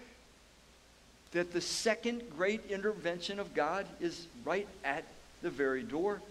that 1.33 1.53
the 1.53 1.61
second 1.61 2.23
great 2.35 2.63
intervention 2.71 3.39
of 3.39 3.53
God 3.53 3.87
is 4.01 4.27
right 4.45 4.69
at 4.85 5.05
the 5.43 5.51
very 5.51 5.83
door? 5.83 6.23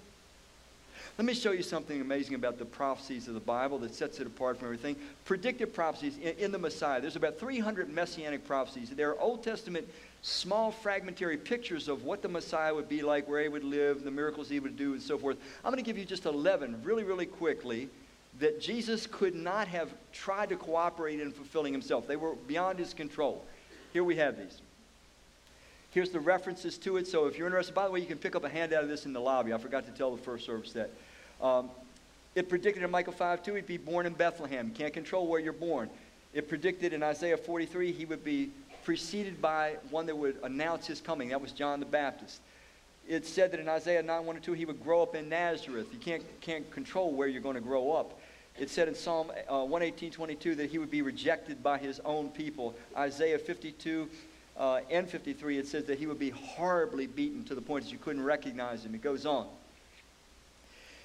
Let 1.22 1.28
me 1.28 1.34
show 1.36 1.52
you 1.52 1.62
something 1.62 2.02
amazing 2.02 2.34
about 2.34 2.58
the 2.58 2.66
prophecies 2.66 3.28
of 3.28 3.36
the 3.36 3.40
Bible 3.40 3.78
that 3.78 3.94
sets 3.94 4.20
it 4.20 4.26
apart 4.26 4.58
from 4.58 4.70
everything. 4.70 4.96
Predictive 5.24 5.72
prophecies 5.72 6.18
in, 6.18 6.36
in 6.40 6.52
the 6.52 6.58
Messiah. 6.58 7.00
There's 7.00 7.16
about 7.16 7.38
300 7.38 7.94
messianic 7.94 8.44
prophecies. 8.48 8.90
There 8.90 9.12
are 9.12 9.20
Old 9.20 9.44
Testament 9.44 9.88
small 10.24 10.72
fragmentary 10.72 11.38
pictures 11.38 11.88
of 11.88 12.06
what 12.06 12.24
the 12.24 12.28
Messiah 12.28 12.74
would 12.74 12.90
be 12.90 13.04
like, 13.04 13.30
where 13.30 13.40
he 13.40 13.50
would 13.50 13.64
live, 13.64 14.04
the 14.04 14.10
miracles 14.10 14.50
he 14.50 14.60
would 14.60 14.76
do, 14.76 14.94
and 14.94 15.02
so 15.02 15.16
forth. 15.16 15.38
I'm 15.64 15.72
going 15.72 15.84
to 15.84 15.88
give 15.88 15.96
you 15.96 16.06
just 16.06 16.26
11 16.26 16.82
really, 16.84 17.04
really 17.04 17.28
quickly 17.28 17.88
that 18.40 18.60
Jesus 18.60 19.06
could 19.06 19.36
not 19.36 19.68
have 19.68 19.94
tried 20.12 20.50
to 20.50 20.56
cooperate 20.56 21.20
in 21.20 21.32
fulfilling 21.32 21.72
himself. 21.72 22.08
They 22.08 22.16
were 22.16 22.34
beyond 22.48 22.80
his 22.80 22.96
control. 22.96 23.46
Here 23.94 24.04
we 24.04 24.16
have 24.16 24.40
these. 24.40 24.60
Here's 25.92 26.10
the 26.10 26.20
references 26.20 26.80
to 26.80 26.98
it. 26.98 27.06
So 27.06 27.28
if 27.28 27.38
you're 27.38 27.46
interested, 27.46 27.76
by 27.76 27.86
the 27.86 27.92
way, 27.92 28.00
you 28.00 28.08
can 28.08 28.18
pick 28.18 28.36
up 28.36 28.44
a 28.44 28.50
handout 28.50 28.82
of 28.82 28.90
this 28.90 29.06
in 29.06 29.14
the 29.14 29.22
lobby. 29.22 29.54
I 29.54 29.60
forgot 29.60 29.86
to 29.86 29.92
tell 29.92 30.16
the 30.16 30.24
first 30.24 30.48
service 30.48 30.74
that. 30.74 30.90
Um, 31.42 31.70
it 32.36 32.48
predicted 32.48 32.84
in 32.84 32.92
Micah 32.92 33.12
5 33.12 33.44
2 33.44 33.56
he'd 33.56 33.68
be 33.68 33.78
born 33.78 34.06
in 34.06 34.14
Bethlehem. 34.14 34.72
Can't 34.72 34.94
control 34.94 35.28
where 35.28 35.40
you're 35.40 35.54
born. 35.54 35.90
It 36.34 36.48
predicted 36.48 36.94
in 36.94 37.04
Isaiah 37.04 37.38
43 37.38 37.92
he 37.92 38.06
would 38.06 38.24
be 38.24 38.52
preceded 38.84 39.42
by 39.42 39.76
one 39.90 40.06
that 40.06 40.16
would 40.16 40.38
announce 40.44 40.88
his 40.88 41.02
coming. 41.02 41.30
That 41.30 41.42
was 41.42 41.52
John 41.52 41.80
the 41.80 41.86
Baptist. 41.86 42.40
It 43.08 43.26
said 43.26 43.52
that 43.52 43.60
in 43.60 43.68
Isaiah 43.68 44.02
9 44.02 44.26
1 44.26 44.36
and 44.36 44.46
2 44.46 44.54
he 44.54 44.66
would 44.66 44.82
grow 44.84 45.02
up 45.02 45.16
in 45.16 45.28
Nazareth. 45.28 45.88
You 45.92 46.00
can't, 46.00 46.24
can't 46.42 46.70
control 46.72 47.12
where 47.12 47.28
you're 47.28 47.42
going 47.42 47.56
to 47.56 47.62
grow 47.62 47.92
up. 47.92 48.20
It 48.58 48.70
said 48.70 48.88
in 48.88 48.96
Psalm 48.96 49.32
uh, 49.50 49.66
118 49.66 50.12
22 50.12 50.56
that 50.56 50.70
he 50.70 50.78
would 50.78 50.92
be 50.92 51.02
rejected 51.02 51.62
by 51.62 51.80
his 51.80 52.00
own 52.06 52.30
people. 52.30 52.76
Isaiah 52.96 53.40
52 53.40 54.08
uh, 54.58 54.82
and 54.90 55.10
53 55.10 55.58
it 55.58 55.68
says 55.68 55.86
that 55.86 55.98
he 55.98 56.08
would 56.08 56.20
be 56.20 56.30
horribly 56.30 57.08
beaten 57.08 57.44
to 57.46 57.56
the 57.56 57.62
point 57.62 57.86
that 57.86 57.92
you 57.92 57.98
couldn't 57.98 58.24
recognize 58.24 58.86
him. 58.86 58.96
It 58.96 59.02
goes 59.02 59.26
on 59.26 59.48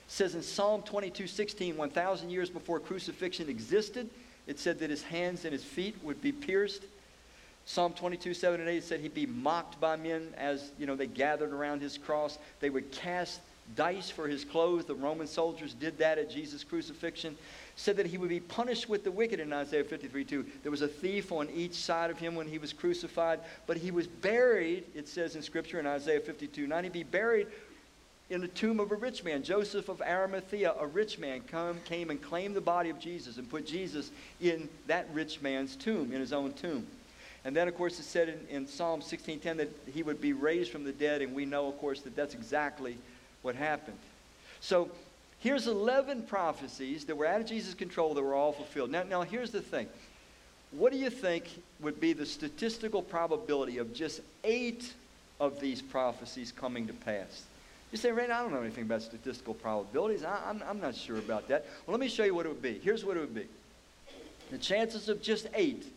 says 0.09 0.35
in 0.35 0.43
Psalm 0.43 0.83
22 0.83 1.27
16, 1.27 1.77
1,000 1.77 2.31
years 2.31 2.51
before 2.51 2.81
crucifixion 2.81 3.49
existed, 3.49 4.09
it 4.47 4.59
said 4.59 4.79
that 4.79 4.91
his 4.91 5.03
hands 5.03 5.45
and 5.45 5.53
his 5.53 5.65
feet 5.65 5.97
would 6.03 6.21
be 6.21 6.33
pierced. 6.33 6.85
Psalm 7.65 7.93
22, 7.93 8.33
7 8.33 8.61
and 8.61 8.69
8 8.69 8.85
said 8.85 9.01
he'd 9.01 9.15
be 9.15 9.27
mocked 9.27 9.81
by 9.81 9.97
men 9.97 10.33
as, 10.37 10.71
you 10.79 10.87
know, 10.87 10.95
they 10.95 11.09
gathered 11.09 11.53
around 11.53 11.83
his 11.83 11.99
cross. 11.99 12.39
They 12.61 12.71
would 12.71 12.93
cast 12.93 13.41
dice 13.75 14.09
for 14.09 14.29
his 14.29 14.45
clothes. 14.45 14.85
The 14.85 14.95
Roman 14.95 15.27
soldiers 15.27 15.75
did 15.75 15.99
that 15.99 16.19
at 16.19 16.31
Jesus' 16.31 16.63
crucifixion. 16.63 17.37
Said 17.75 17.97
that 17.97 18.07
he 18.07 18.19
would 18.19 18.29
be 18.29 18.39
punished 18.39 18.89
with 18.89 19.03
the 19.03 19.11
wicked 19.11 19.41
in 19.41 19.53
Isaiah 19.53 19.83
53, 19.83 20.25
2. 20.25 20.47
There 20.63 20.71
was 20.71 20.83
a 20.83 20.89
thief 20.89 21.33
on 21.33 21.51
each 21.51 21.75
side 21.75 22.11
of 22.11 22.19
him 22.21 22.37
when 22.37 22.47
he 22.47 22.59
was 22.59 22.73
crucified, 22.73 23.41
but 23.67 23.77
he 23.77 23.91
was 23.91 24.07
buried, 24.07 24.85
it 24.95 25.09
says 25.09 25.35
in 25.35 25.43
Scripture 25.43 25.81
in 25.81 25.87
Isaiah 25.87 26.21
52, 26.21 26.69
9. 26.69 26.85
He'd 26.85 26.93
be 26.93 27.03
buried 27.03 27.49
in 28.29 28.41
the 28.41 28.49
tomb 28.49 28.81
of 28.81 28.91
a 28.91 28.97
rich 28.97 29.23
man. 29.23 29.43
Joseph 29.43 29.89
of 29.89 30.03
Arimathea, 30.03 30.75
a 30.79 30.87
rich 30.87 31.19
man, 31.19 31.43
come, 31.43 31.79
came 31.85 32.11
and 32.11 32.21
claimed 32.21 32.57
the 32.57 32.61
body 32.61 32.91
of 32.91 32.99
Jesus 32.99 33.37
and 33.37 33.49
put 33.49 33.67
Jesus 33.67 34.11
in 34.41 34.69
that 34.89 35.07
rich 35.13 35.41
man's 35.43 35.77
tomb, 35.77 36.13
in 36.13 36.21
his 36.21 36.33
own 36.33 36.53
tomb. 36.55 36.87
And 37.45 37.55
then, 37.55 37.69
of 37.69 37.77
course, 37.77 38.01
it 38.01 38.05
said 38.05 38.29
in, 38.29 38.57
in 38.57 38.67
Psalm 38.67 39.01
16:10 39.01 39.59
that 39.59 39.71
he 39.95 40.03
would 40.03 40.21
be 40.21 40.33
raised 40.33 40.73
from 40.73 40.83
the 40.83 40.93
dead, 40.93 41.23
and 41.23 41.35
we 41.35 41.45
know, 41.45 41.69
of 41.69 41.79
course, 41.79 42.01
that 42.01 42.17
that's 42.17 42.35
exactly 42.35 42.99
what 43.43 43.55
happened. 43.55 43.99
So 44.61 44.91
here's 45.39 45.69
11 45.69 46.23
prophecies 46.23 47.05
that 47.05 47.17
were 47.17 47.27
out 47.27 47.41
of 47.41 47.47
Jesus' 47.47 47.75
control 47.75 48.15
that 48.15 48.23
were 48.23 48.35
all 48.35 48.53
fulfilled. 48.53 48.91
Now, 48.91 49.05
now 49.05 49.23
here's 49.23 49.53
the 49.53 49.63
thing. 49.63 49.87
What 50.73 50.91
do 50.91 50.99
you 50.99 51.11
think 51.11 51.49
would 51.79 52.01
be 52.01 52.13
the 52.13 52.27
statistical 52.27 53.01
probability 53.01 53.79
of 53.79 53.95
just 53.95 54.21
eight 54.43 54.93
of 55.39 55.61
these 55.61 55.81
prophecies 55.81 56.51
coming 56.51 56.89
to 56.89 56.93
pass? 56.93 57.45
You 57.97 58.03
say, 58.03 58.13
Randy, 58.13 58.35
I 58.35 58.43
don't 58.43 58.53
know 58.53 58.61
anything 58.61 58.85
about 58.85 59.01
statistical 59.01 59.55
probabilities. 59.55 60.23
I, 60.23 60.51
am 60.51 60.61
I'm, 60.61 60.69
I'm 60.69 60.81
not 60.83 60.95
sure 60.95 61.17
about 61.17 61.49
that. 61.49 61.65
Well, 61.87 61.97
let 61.97 62.01
me 62.01 62.09
show 62.09 62.25
you 62.25 62.35
what 62.35 62.45
it 62.45 62.51
would 62.51 62.61
be. 62.61 62.79
Here's 62.85 63.07
what 63.07 63.17
it 63.17 63.21
would 63.21 63.35
be 63.35 63.47
the 64.51 64.59
chances 64.59 65.09
of 65.09 65.23
just 65.23 65.47
eight 65.55 65.91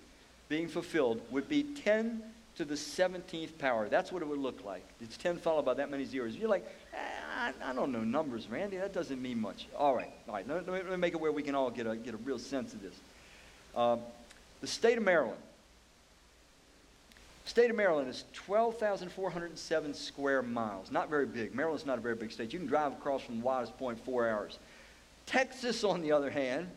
being 0.47 0.69
fulfilled 0.69 1.19
would 1.29 1.49
be 1.49 1.61
10 1.63 2.23
to 2.55 2.63
the 2.63 2.75
17th 2.75 3.57
power. 3.57 3.89
That's 3.89 4.13
what 4.13 4.21
it 4.21 4.29
would 4.29 4.39
look 4.39 4.63
like. 4.63 4.81
It's 5.01 5.17
10 5.17 5.39
followed 5.39 5.65
by 5.65 5.73
that 5.73 5.91
many 5.91 6.05
zeros. 6.05 6.37
You're 6.37 6.47
like, 6.47 6.65
eh, 6.93 6.97
I, 7.37 7.51
I, 7.61 7.73
don't 7.73 7.91
know 7.91 8.05
numbers, 8.05 8.47
Randy. 8.47 8.77
That 8.77 8.93
doesn't 8.93 9.21
mean 9.21 9.41
much. 9.41 9.67
All 9.77 9.93
right, 9.93 10.13
all 10.29 10.35
right. 10.35 10.47
Let 10.47 10.65
me, 10.67 10.71
let 10.71 10.89
me 10.89 10.95
make 10.95 11.13
it 11.13 11.19
where 11.19 11.33
we 11.33 11.43
can 11.43 11.53
all 11.53 11.69
get 11.69 11.85
a, 11.85 11.97
get 11.97 12.13
a 12.13 12.17
real 12.17 12.39
sense 12.39 12.73
of 12.73 12.81
this. 12.81 12.95
Uh, 13.75 13.97
the 14.61 14.67
state 14.67 14.97
of 14.97 15.03
Maryland 15.03 15.41
State 17.49 17.69
of 17.71 17.75
Maryland 17.75 18.07
is 18.07 18.23
12,407 18.33 19.93
square 19.95 20.43
miles. 20.43 20.91
Not 20.91 21.09
very 21.09 21.25
big. 21.25 21.55
Maryland's 21.55 21.83
not 21.83 21.97
a 21.97 22.01
very 22.01 22.13
big 22.13 22.31
state. 22.31 22.53
You 22.53 22.59
can 22.59 22.67
drive 22.67 22.91
across 22.91 23.23
from 23.23 23.39
the 23.39 23.43
widest 23.43 23.75
point 23.79 23.99
four 24.05 24.29
hours. 24.29 24.59
Texas, 25.25 25.83
on 25.83 26.03
the 26.03 26.11
other 26.11 26.29
hand, 26.29 26.67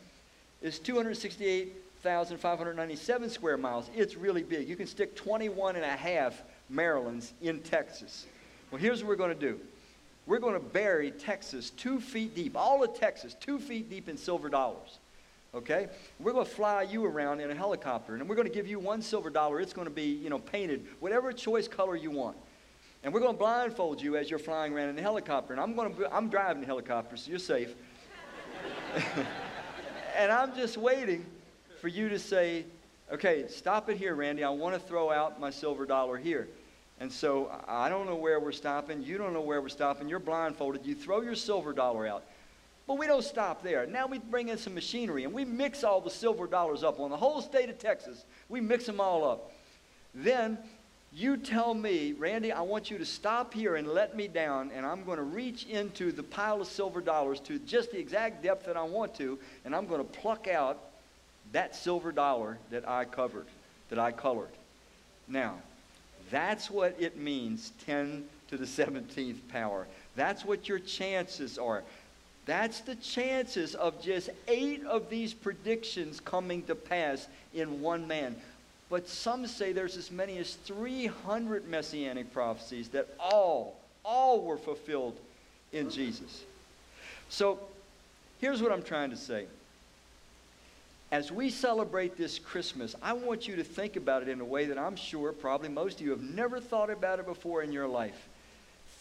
is 0.63 0.79
268,597 0.79 3.29
square 3.29 3.59
miles. 3.59 3.91
It's 3.95 4.17
really 4.17 4.43
big. 4.43 4.67
You 4.67 4.77
can 4.77 4.87
stick 4.87 5.15
21 5.15 5.77
and 5.77 5.85
a 5.85 5.89
half 5.89 6.43
Marylands 6.71 7.35
in 7.43 7.61
Texas. 7.61 8.25
Well, 8.71 8.81
here's 8.81 9.03
what 9.03 9.11
we're 9.11 9.17
going 9.17 9.39
to 9.39 9.39
do. 9.39 9.61
We're 10.25 10.39
going 10.39 10.55
to 10.55 10.61
bury 10.61 11.11
Texas 11.11 11.69
two 11.69 12.01
feet 12.01 12.35
deep, 12.35 12.57
all 12.57 12.83
of 12.83 12.99
Texas, 12.99 13.37
two 13.39 13.59
feet 13.59 13.91
deep 13.91 14.09
in 14.09 14.17
silver 14.17 14.49
dollars. 14.49 15.01
Okay? 15.55 15.89
We're 16.19 16.33
going 16.33 16.47
to 16.47 16.51
fly 16.51 16.83
you 16.83 17.05
around 17.05 17.41
in 17.41 17.51
a 17.51 17.55
helicopter, 17.55 18.15
and 18.15 18.29
we're 18.29 18.37
going 18.37 18.49
to 18.49 18.55
give 18.55 18.67
you 18.67 18.79
one 18.79 19.03
silver 19.03 19.29
dollar. 19.29 19.61
It's 19.61 19.75
going 19.75 19.87
to 19.87 19.93
be, 19.93 20.05
you 20.05 20.31
know, 20.31 20.39
painted 20.39 20.87
whatever 21.01 21.33
choice 21.33 21.69
color 21.69 21.95
you 21.95 22.11
want. 22.11 22.37
And 23.05 23.13
we're 23.13 23.21
going 23.21 23.35
to 23.35 23.39
blindfold 23.39 24.01
you 24.01 24.17
as 24.17 24.31
you're 24.31 24.39
flying 24.39 24.73
around 24.73 24.89
in 24.89 24.97
the 24.97 25.03
helicopter. 25.03 25.53
And 25.53 25.61
I'm 25.61 25.75
going 25.75 25.95
to, 25.95 26.15
I'm 26.15 26.31
driving 26.31 26.61
the 26.61 26.67
helicopter, 26.67 27.17
so 27.17 27.31
you're 27.31 27.39
safe. 27.39 27.75
and 30.17 30.33
I'm 30.33 30.55
just 30.55 30.77
waiting 30.77 31.27
for 31.81 31.89
you 31.89 32.09
to 32.09 32.19
say, 32.19 32.65
okay, 33.13 33.47
stop 33.49 33.91
it 33.91 33.97
here, 33.97 34.15
Randy. 34.15 34.45
I 34.45 34.51
want 34.51 34.75
to 34.75 34.81
throw 34.81 35.11
out 35.11 35.41
my 35.41 35.51
silver 35.51 35.85
dollar 35.85 36.17
here. 36.17 36.49
And 37.01 37.13
so 37.13 37.51
I 37.67 37.89
don't 37.89 38.07
know 38.07 38.15
where 38.15 38.39
we're 38.39 38.53
stopping. 38.53 39.03
You 39.03 39.19
don't 39.19 39.33
know 39.33 39.41
where 39.41 39.61
we're 39.61 39.69
stopping. 39.69 40.09
You're 40.09 40.21
blindfolded. 40.21 40.87
You 40.87 40.95
throw 40.95 41.21
your 41.21 41.35
silver 41.35 41.73
dollar 41.73 42.07
out. 42.07 42.25
But 42.87 42.99
we 42.99 43.07
don't 43.07 43.25
stop 43.25 43.63
there. 43.63 43.87
Now 43.87 44.07
we 44.07 44.19
bring 44.19 44.49
in 44.49 44.59
some 44.59 44.75
machinery 44.75 45.25
and 45.25 45.33
we 45.33 45.45
mix 45.45 45.85
all 45.85 46.01
the 46.01 46.11
silver 46.11 46.47
dollars 46.47 46.83
up 46.83 47.01
on 47.01 47.11
the 47.11 47.17
whole 47.17 47.41
state 47.41 47.71
of 47.71 47.79
Texas. 47.79 48.25
We 48.49 48.61
mix 48.61 48.87
them 48.87 49.01
all 49.01 49.25
up. 49.25 49.53
Then 50.15 50.59
you 51.15 51.37
tell 51.37 51.75
me, 51.75 52.13
Randy, 52.13 52.53
I 52.53 52.63
want 52.63 52.91
you 52.91 52.99
to 52.99 53.05
stop 53.05 53.53
here 53.53 53.77
and 53.77 53.87
let 53.87 54.17
me 54.17 54.29
down, 54.29 54.71
and 54.75 54.87
I'm 54.87 55.05
going 55.05 55.19
to 55.19 55.25
reach 55.25 55.67
into 55.67 56.11
the 56.11 56.23
pile 56.23 56.63
of 56.63 56.67
silver 56.67 57.03
dollars 57.03 57.39
to 57.41 57.59
just 57.59 57.93
the 57.93 57.99
exact 57.99 58.43
depth 58.43 58.65
that 58.67 58.79
I 58.79 58.83
want 58.83 59.15
to, 59.17 59.39
and 59.65 59.77
I'm 59.77 59.87
going 59.87 60.01
to 60.01 60.21
pluck 60.21 60.49
out 60.49 60.79
that 61.53 61.77
silver 61.77 62.13
dollar 62.13 62.59
that 62.71 62.89
I 62.89 63.05
covered, 63.05 63.47
that 63.91 63.99
I 63.99 64.11
colored. 64.11 64.49
Now, 65.29 65.57
that's 66.31 66.71
what 66.71 66.97
it 66.99 67.19
means 67.19 67.73
10 67.85 68.25
to 68.49 68.57
the 68.57 68.65
17th 68.65 69.37
power. 69.51 69.87
That's 70.17 70.47
what 70.47 70.67
your 70.67 70.79
chances 70.79 71.59
are. 71.59 71.83
That's 72.45 72.81
the 72.81 72.97
chances 72.97 73.75
of 73.75 74.03
just 74.03 74.31
eight 74.49 74.85
of 74.85 75.09
these 75.09 75.33
predictions 75.33 76.21
coming 76.21 76.63
to 76.65 76.75
pass 76.75 77.29
in 77.55 77.81
one 77.81 78.09
man. 78.09 78.35
But 78.91 79.09
some 79.09 79.47
say 79.47 79.73
there's 79.73 79.97
as 79.97 80.11
many 80.11 80.39
as 80.39 80.55
300 80.55 81.69
messianic 81.69 82.33
prophecies 82.33 82.89
that 82.89 83.09
all, 83.19 83.77
all 84.05 84.43
were 84.43 84.59
fulfilled 84.59 85.17
in 85.73 85.89
Jesus. 85.89 86.43
So 87.29 87.59
here's 88.41 88.61
what 88.61 88.73
I'm 88.73 88.83
trying 88.83 89.11
to 89.11 89.17
say. 89.17 89.47
As 91.13 91.31
we 91.31 91.51
celebrate 91.51 92.17
this 92.17 92.39
Christmas, 92.39 92.95
I 93.03 93.13
want 93.13 93.47
you 93.47 93.57
to 93.57 93.65
think 93.65 93.97
about 93.97 94.23
it 94.23 94.29
in 94.29 94.41
a 94.41 94.45
way 94.45 94.67
that 94.67 94.79
I'm 94.79 94.97
sure 94.97 95.33
probably 95.33 95.69
most 95.69 96.01
of 96.01 96.07
you 96.07 96.11
have 96.11 96.23
never 96.23 96.59
thought 96.59 96.91
about 96.91 97.19
it 97.19 97.27
before 97.27 97.63
in 97.63 97.71
your 97.71 97.87
life. 97.87 98.29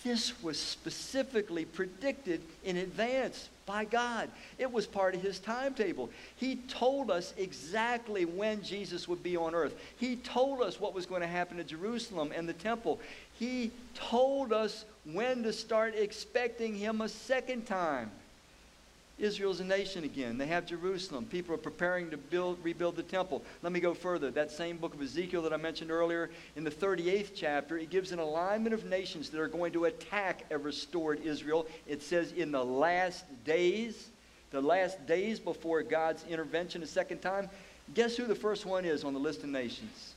This 0.03 0.41
was 0.41 0.59
specifically 0.59 1.65
predicted 1.65 2.41
in 2.63 2.77
advance 2.77 3.49
by 3.67 3.85
God. 3.85 4.29
It 4.57 4.71
was 4.71 4.87
part 4.87 5.13
of 5.13 5.21
his 5.21 5.39
timetable. 5.39 6.09
He 6.35 6.55
told 6.55 7.11
us 7.11 7.33
exactly 7.37 8.25
when 8.25 8.63
Jesus 8.63 9.07
would 9.07 9.21
be 9.21 9.37
on 9.37 9.53
earth. 9.53 9.75
He 9.97 10.15
told 10.15 10.61
us 10.61 10.79
what 10.79 10.95
was 10.95 11.05
going 11.05 11.21
to 11.21 11.27
happen 11.27 11.57
to 11.57 11.63
Jerusalem 11.63 12.31
and 12.35 12.49
the 12.49 12.53
temple. 12.53 12.99
He 13.37 13.71
told 13.93 14.51
us 14.51 14.85
when 15.05 15.43
to 15.43 15.53
start 15.53 15.93
expecting 15.95 16.75
him 16.75 17.01
a 17.01 17.09
second 17.09 17.67
time. 17.67 18.11
Israel's 19.21 19.59
a 19.59 19.63
nation 19.63 20.03
again. 20.03 20.37
They 20.37 20.47
have 20.47 20.65
Jerusalem. 20.65 21.25
People 21.25 21.53
are 21.53 21.59
preparing 21.59 22.09
to 22.09 22.17
build, 22.17 22.57
rebuild 22.63 22.95
the 22.95 23.03
temple. 23.03 23.43
Let 23.61 23.71
me 23.71 23.79
go 23.79 23.93
further. 23.93 24.31
That 24.31 24.51
same 24.51 24.77
book 24.77 24.93
of 24.93 25.01
Ezekiel 25.01 25.43
that 25.43 25.53
I 25.53 25.57
mentioned 25.57 25.91
earlier, 25.91 26.31
in 26.55 26.63
the 26.63 26.71
38th 26.71 27.31
chapter, 27.35 27.77
it 27.77 27.89
gives 27.89 28.11
an 28.11 28.19
alignment 28.19 28.73
of 28.73 28.85
nations 28.85 29.29
that 29.29 29.39
are 29.39 29.47
going 29.47 29.73
to 29.73 29.85
attack 29.85 30.45
a 30.49 30.57
restored 30.57 31.23
Israel. 31.23 31.67
It 31.87 32.01
says, 32.01 32.31
in 32.31 32.51
the 32.51 32.65
last 32.65 33.25
days, 33.45 34.09
the 34.51 34.61
last 34.61 35.05
days 35.05 35.39
before 35.39 35.81
God's 35.83 36.25
intervention 36.29 36.83
a 36.83 36.87
second 36.87 37.19
time. 37.19 37.49
Guess 37.93 38.17
who 38.17 38.25
the 38.25 38.35
first 38.35 38.65
one 38.65 38.85
is 38.85 39.03
on 39.03 39.13
the 39.13 39.19
list 39.19 39.43
of 39.43 39.49
nations? 39.49 40.15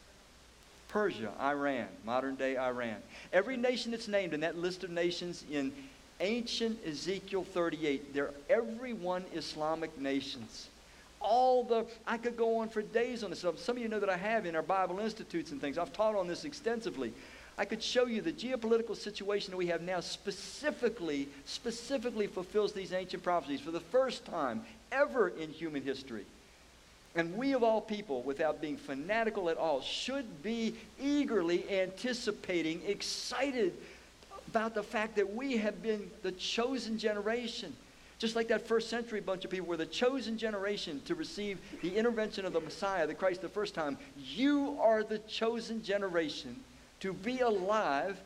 Persia, 0.88 1.32
Iran, 1.40 1.88
modern 2.05 2.36
day 2.36 2.57
Iran. 2.57 2.96
Every 3.32 3.57
nation 3.57 3.90
that's 3.90 4.07
named 4.07 4.32
in 4.32 4.40
that 4.40 4.57
list 4.57 4.84
of 4.84 4.90
nations 4.90 5.44
in 5.50 5.72
ancient 6.20 6.78
Ezekiel 6.86 7.44
38. 7.44 8.14
They're 8.14 8.30
everyone 8.48 9.24
Islamic 9.34 9.98
nations. 10.00 10.68
All 11.20 11.64
the, 11.64 11.86
I 12.06 12.18
could 12.18 12.36
go 12.36 12.58
on 12.58 12.68
for 12.68 12.82
days 12.82 13.24
on 13.24 13.30
this. 13.30 13.40
Some 13.40 13.76
of 13.76 13.78
you 13.78 13.88
know 13.88 14.00
that 14.00 14.10
I 14.10 14.16
have 14.16 14.46
in 14.46 14.54
our 14.54 14.62
Bible 14.62 15.00
institutes 15.00 15.52
and 15.52 15.60
things. 15.60 15.78
I've 15.78 15.92
taught 15.92 16.14
on 16.14 16.26
this 16.26 16.44
extensively. 16.44 17.12
I 17.56 17.64
could 17.64 17.82
show 17.82 18.06
you 18.06 18.20
the 18.20 18.32
geopolitical 18.32 18.96
situation 18.96 19.52
that 19.52 19.56
we 19.56 19.68
have 19.68 19.80
now 19.80 20.00
specifically, 20.00 21.28
specifically 21.44 22.26
fulfills 22.26 22.72
these 22.72 22.92
ancient 22.92 23.22
prophecies 23.22 23.60
for 23.60 23.70
the 23.70 23.80
first 23.80 24.24
time 24.24 24.62
ever 24.90 25.28
in 25.28 25.50
human 25.50 25.82
history. 25.82 26.24
And 27.16 27.36
we, 27.36 27.52
of 27.52 27.62
all 27.62 27.80
people, 27.80 28.22
without 28.22 28.60
being 28.60 28.76
fanatical 28.76 29.48
at 29.48 29.56
all, 29.56 29.80
should 29.82 30.42
be 30.42 30.74
eagerly 31.00 31.64
anticipating, 31.70 32.82
excited 32.86 33.72
about 34.55 34.72
the 34.72 34.82
fact 34.84 35.16
that 35.16 35.34
we 35.34 35.57
have 35.57 35.82
been 35.82 36.09
the 36.22 36.30
chosen 36.30 36.96
generation. 36.96 37.74
Just 38.20 38.36
like 38.36 38.46
that 38.48 38.68
first 38.68 38.88
century 38.88 39.20
bunch 39.20 39.44
of 39.44 39.50
people 39.50 39.66
were 39.66 39.76
the 39.76 39.84
chosen 39.84 40.38
generation 40.38 41.02
to 41.07 41.16
receive 41.16 41.59
the 41.82 41.96
intervention 41.96 42.44
of 42.44 42.52
the 42.52 42.61
Messiah, 42.61 43.05
the 43.05 43.16
Christ, 43.16 43.40
the 43.42 43.48
first 43.48 43.74
time. 43.74 43.98
You 44.16 44.78
are 44.80 45.02
the 45.02 45.18
chosen 45.18 45.82
generation 45.82 46.55
to 47.00 47.12
be 47.12 47.40
alive 47.40 48.16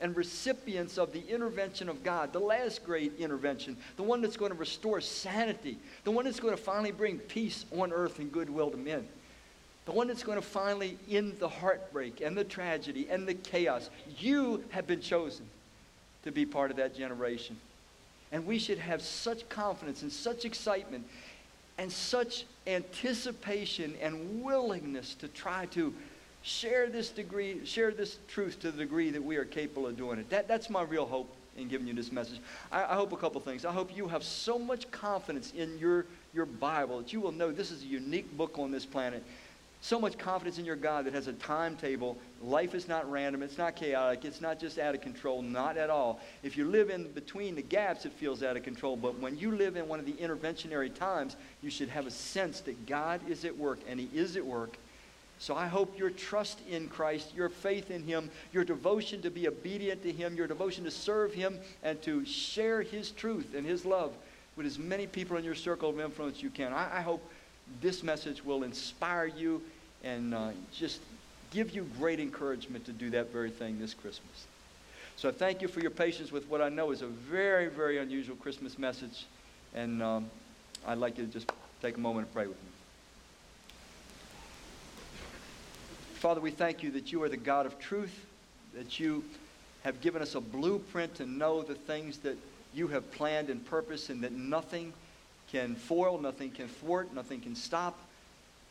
and 0.00 0.16
recipients 0.16 0.98
of 0.98 1.12
the 1.12 1.24
intervention 1.28 1.88
of 1.88 2.02
God, 2.02 2.32
the 2.32 2.40
last 2.40 2.84
great 2.84 3.12
intervention, 3.20 3.76
the 3.96 4.02
one 4.02 4.20
that's 4.20 4.36
going 4.36 4.50
to 4.50 4.58
restore 4.58 5.00
sanity, 5.00 5.78
the 6.02 6.10
one 6.10 6.24
that's 6.24 6.40
going 6.40 6.56
to 6.56 6.60
finally 6.60 6.90
bring 6.90 7.18
peace 7.18 7.66
on 7.78 7.92
earth 7.92 8.18
and 8.18 8.32
goodwill 8.32 8.72
to 8.72 8.76
men 8.76 9.06
the 9.84 9.92
one 9.92 10.08
that's 10.08 10.22
going 10.22 10.38
to 10.38 10.46
finally 10.46 10.96
end 11.10 11.38
the 11.38 11.48
heartbreak 11.48 12.20
and 12.20 12.36
the 12.36 12.44
tragedy 12.44 13.08
and 13.10 13.26
the 13.26 13.34
chaos. 13.34 13.90
You 14.18 14.62
have 14.70 14.86
been 14.86 15.00
chosen 15.00 15.46
to 16.24 16.30
be 16.30 16.46
part 16.46 16.70
of 16.70 16.76
that 16.76 16.96
generation. 16.96 17.56
And 18.30 18.46
we 18.46 18.58
should 18.58 18.78
have 18.78 19.02
such 19.02 19.48
confidence 19.48 20.02
and 20.02 20.12
such 20.12 20.44
excitement 20.44 21.06
and 21.78 21.90
such 21.90 22.44
anticipation 22.66 23.94
and 24.00 24.42
willingness 24.42 25.14
to 25.16 25.28
try 25.28 25.66
to 25.66 25.92
share 26.42 26.88
this 26.88 27.10
degree, 27.10 27.64
share 27.64 27.90
this 27.90 28.18
truth 28.28 28.60
to 28.60 28.70
the 28.70 28.78
degree 28.78 29.10
that 29.10 29.22
we 29.22 29.36
are 29.36 29.44
capable 29.44 29.86
of 29.86 29.96
doing 29.96 30.18
it. 30.18 30.30
That, 30.30 30.48
that's 30.48 30.70
my 30.70 30.82
real 30.82 31.06
hope 31.06 31.34
in 31.56 31.68
giving 31.68 31.86
you 31.86 31.94
this 31.94 32.10
message. 32.10 32.40
I, 32.70 32.84
I 32.84 32.94
hope 32.94 33.12
a 33.12 33.16
couple 33.16 33.40
things. 33.40 33.64
I 33.64 33.72
hope 33.72 33.94
you 33.94 34.08
have 34.08 34.22
so 34.22 34.58
much 34.58 34.90
confidence 34.90 35.52
in 35.56 35.78
your, 35.78 36.06
your 36.32 36.46
Bible 36.46 36.98
that 36.98 37.12
you 37.12 37.20
will 37.20 37.32
know 37.32 37.52
this 37.52 37.70
is 37.70 37.82
a 37.82 37.86
unique 37.86 38.36
book 38.36 38.58
on 38.58 38.70
this 38.70 38.86
planet 38.86 39.22
so 39.82 39.98
much 39.98 40.16
confidence 40.16 40.58
in 40.58 40.64
your 40.64 40.76
God 40.76 41.06
that 41.06 41.12
has 41.12 41.26
a 41.26 41.32
timetable. 41.32 42.16
Life 42.40 42.72
is 42.72 42.86
not 42.86 43.10
random. 43.10 43.42
It's 43.42 43.58
not 43.58 43.74
chaotic. 43.74 44.24
It's 44.24 44.40
not 44.40 44.60
just 44.60 44.78
out 44.78 44.94
of 44.94 45.00
control. 45.00 45.42
Not 45.42 45.76
at 45.76 45.90
all. 45.90 46.20
If 46.44 46.56
you 46.56 46.66
live 46.66 46.88
in 46.88 47.10
between 47.10 47.56
the 47.56 47.62
gaps, 47.62 48.06
it 48.06 48.12
feels 48.12 48.44
out 48.44 48.56
of 48.56 48.62
control. 48.62 48.96
But 48.96 49.18
when 49.18 49.36
you 49.36 49.50
live 49.50 49.76
in 49.76 49.88
one 49.88 49.98
of 49.98 50.06
the 50.06 50.12
interventionary 50.12 50.94
times, 50.94 51.34
you 51.62 51.68
should 51.68 51.88
have 51.88 52.06
a 52.06 52.12
sense 52.12 52.60
that 52.60 52.86
God 52.86 53.20
is 53.28 53.44
at 53.44 53.58
work, 53.58 53.80
and 53.88 53.98
He 53.98 54.08
is 54.16 54.36
at 54.36 54.46
work. 54.46 54.76
So 55.40 55.56
I 55.56 55.66
hope 55.66 55.98
your 55.98 56.10
trust 56.10 56.60
in 56.70 56.88
Christ, 56.88 57.34
your 57.34 57.48
faith 57.48 57.90
in 57.90 58.04
Him, 58.04 58.30
your 58.52 58.62
devotion 58.62 59.20
to 59.22 59.30
be 59.30 59.48
obedient 59.48 60.04
to 60.04 60.12
Him, 60.12 60.36
your 60.36 60.46
devotion 60.46 60.84
to 60.84 60.92
serve 60.92 61.34
Him, 61.34 61.58
and 61.82 62.00
to 62.02 62.24
share 62.24 62.82
His 62.82 63.10
truth 63.10 63.52
and 63.56 63.66
His 63.66 63.84
love 63.84 64.12
with 64.54 64.64
as 64.64 64.78
many 64.78 65.08
people 65.08 65.36
in 65.38 65.42
your 65.42 65.56
circle 65.56 65.90
of 65.90 65.98
influence 65.98 66.40
you 66.40 66.50
can. 66.50 66.72
I, 66.72 66.98
I 66.98 67.00
hope 67.00 67.28
this 67.80 68.02
message 68.02 68.44
will 68.44 68.62
inspire 68.62 69.26
you 69.26 69.62
and 70.04 70.34
uh, 70.34 70.50
just 70.72 71.00
give 71.50 71.74
you 71.74 71.86
great 71.98 72.20
encouragement 72.20 72.84
to 72.86 72.92
do 72.92 73.10
that 73.10 73.32
very 73.32 73.50
thing 73.50 73.78
this 73.78 73.94
Christmas. 73.94 74.46
So 75.16 75.28
I 75.28 75.32
thank 75.32 75.62
you 75.62 75.68
for 75.68 75.80
your 75.80 75.90
patience 75.90 76.32
with 76.32 76.48
what 76.48 76.60
I 76.60 76.68
know 76.68 76.90
is 76.90 77.02
a 77.02 77.06
very, 77.06 77.68
very 77.68 77.98
unusual 77.98 78.36
Christmas 78.36 78.78
message. 78.78 79.26
And 79.74 80.02
um, 80.02 80.30
I'd 80.86 80.98
like 80.98 81.18
you 81.18 81.26
to 81.26 81.32
just 81.32 81.50
take 81.80 81.96
a 81.96 82.00
moment 82.00 82.26
and 82.26 82.34
pray 82.34 82.46
with 82.46 82.56
me. 82.56 82.70
Father, 86.14 86.40
we 86.40 86.50
thank 86.50 86.82
you 86.82 86.90
that 86.92 87.12
you 87.12 87.22
are 87.22 87.28
the 87.28 87.36
God 87.36 87.66
of 87.66 87.78
truth, 87.78 88.26
that 88.74 88.98
you 88.98 89.24
have 89.82 90.00
given 90.00 90.22
us 90.22 90.34
a 90.34 90.40
blueprint 90.40 91.14
to 91.16 91.26
know 91.26 91.62
the 91.62 91.74
things 91.74 92.18
that 92.18 92.36
you 92.74 92.88
have 92.88 93.10
planned 93.12 93.50
and 93.50 93.64
purposed, 93.66 94.08
and 94.08 94.22
that 94.22 94.32
nothing 94.32 94.92
can 95.52 95.76
foil, 95.76 96.18
nothing 96.18 96.50
can 96.50 96.66
thwart, 96.66 97.14
nothing 97.14 97.40
can 97.40 97.54
stop. 97.54 97.98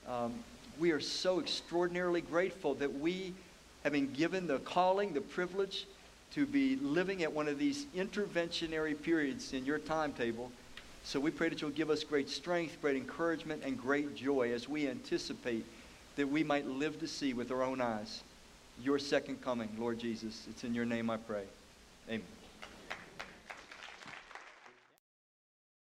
Um, 0.08 0.34
we 0.80 0.92
are 0.92 1.00
so 1.00 1.40
extraordinarily 1.40 2.22
grateful 2.22 2.74
that 2.76 3.00
we 3.00 3.34
have 3.84 3.94
been 3.94 4.12
given 4.12 4.48
the 4.48 4.60
calling, 4.60 5.14
the 5.14 5.22
privilege 5.22 5.86
to 6.34 6.46
be 6.46 6.76
living 6.78 7.24
at 7.24 7.32
one 7.32 7.48
of 7.48 7.60
these 7.60 7.86
interventionary 7.96 8.96
periods 8.96 9.54
in 9.54 9.66
your 9.66 9.80
timetable. 9.80 10.52
So 11.04 11.20
we 11.20 11.32
pray 11.32 11.50
that 11.50 11.62
you'll 11.62 11.72
give 11.72 11.90
us 11.90 12.04
great 12.04 12.30
strength, 12.30 12.78
great 12.82 12.96
encouragement, 12.96 13.64
and 13.64 13.78
great 13.78 14.16
joy 14.16 14.52
as 14.54 14.68
we 14.68 14.88
anticipate 14.88 15.66
that 16.16 16.28
we 16.28 16.44
might 16.44 16.68
live 16.68 17.00
to 17.00 17.08
see 17.08 17.34
with 17.34 17.52
our 17.52 17.64
own 17.64 17.82
eyes 17.82 18.22
your 18.82 18.98
second 18.98 19.42
coming, 19.42 19.70
Lord 19.78 20.00
Jesus. 20.00 20.46
It's 20.50 20.64
in 20.64 20.74
your 20.74 20.86
name 20.86 21.10
I 21.10 21.18
pray. 21.18 21.44
Amen. 22.10 22.41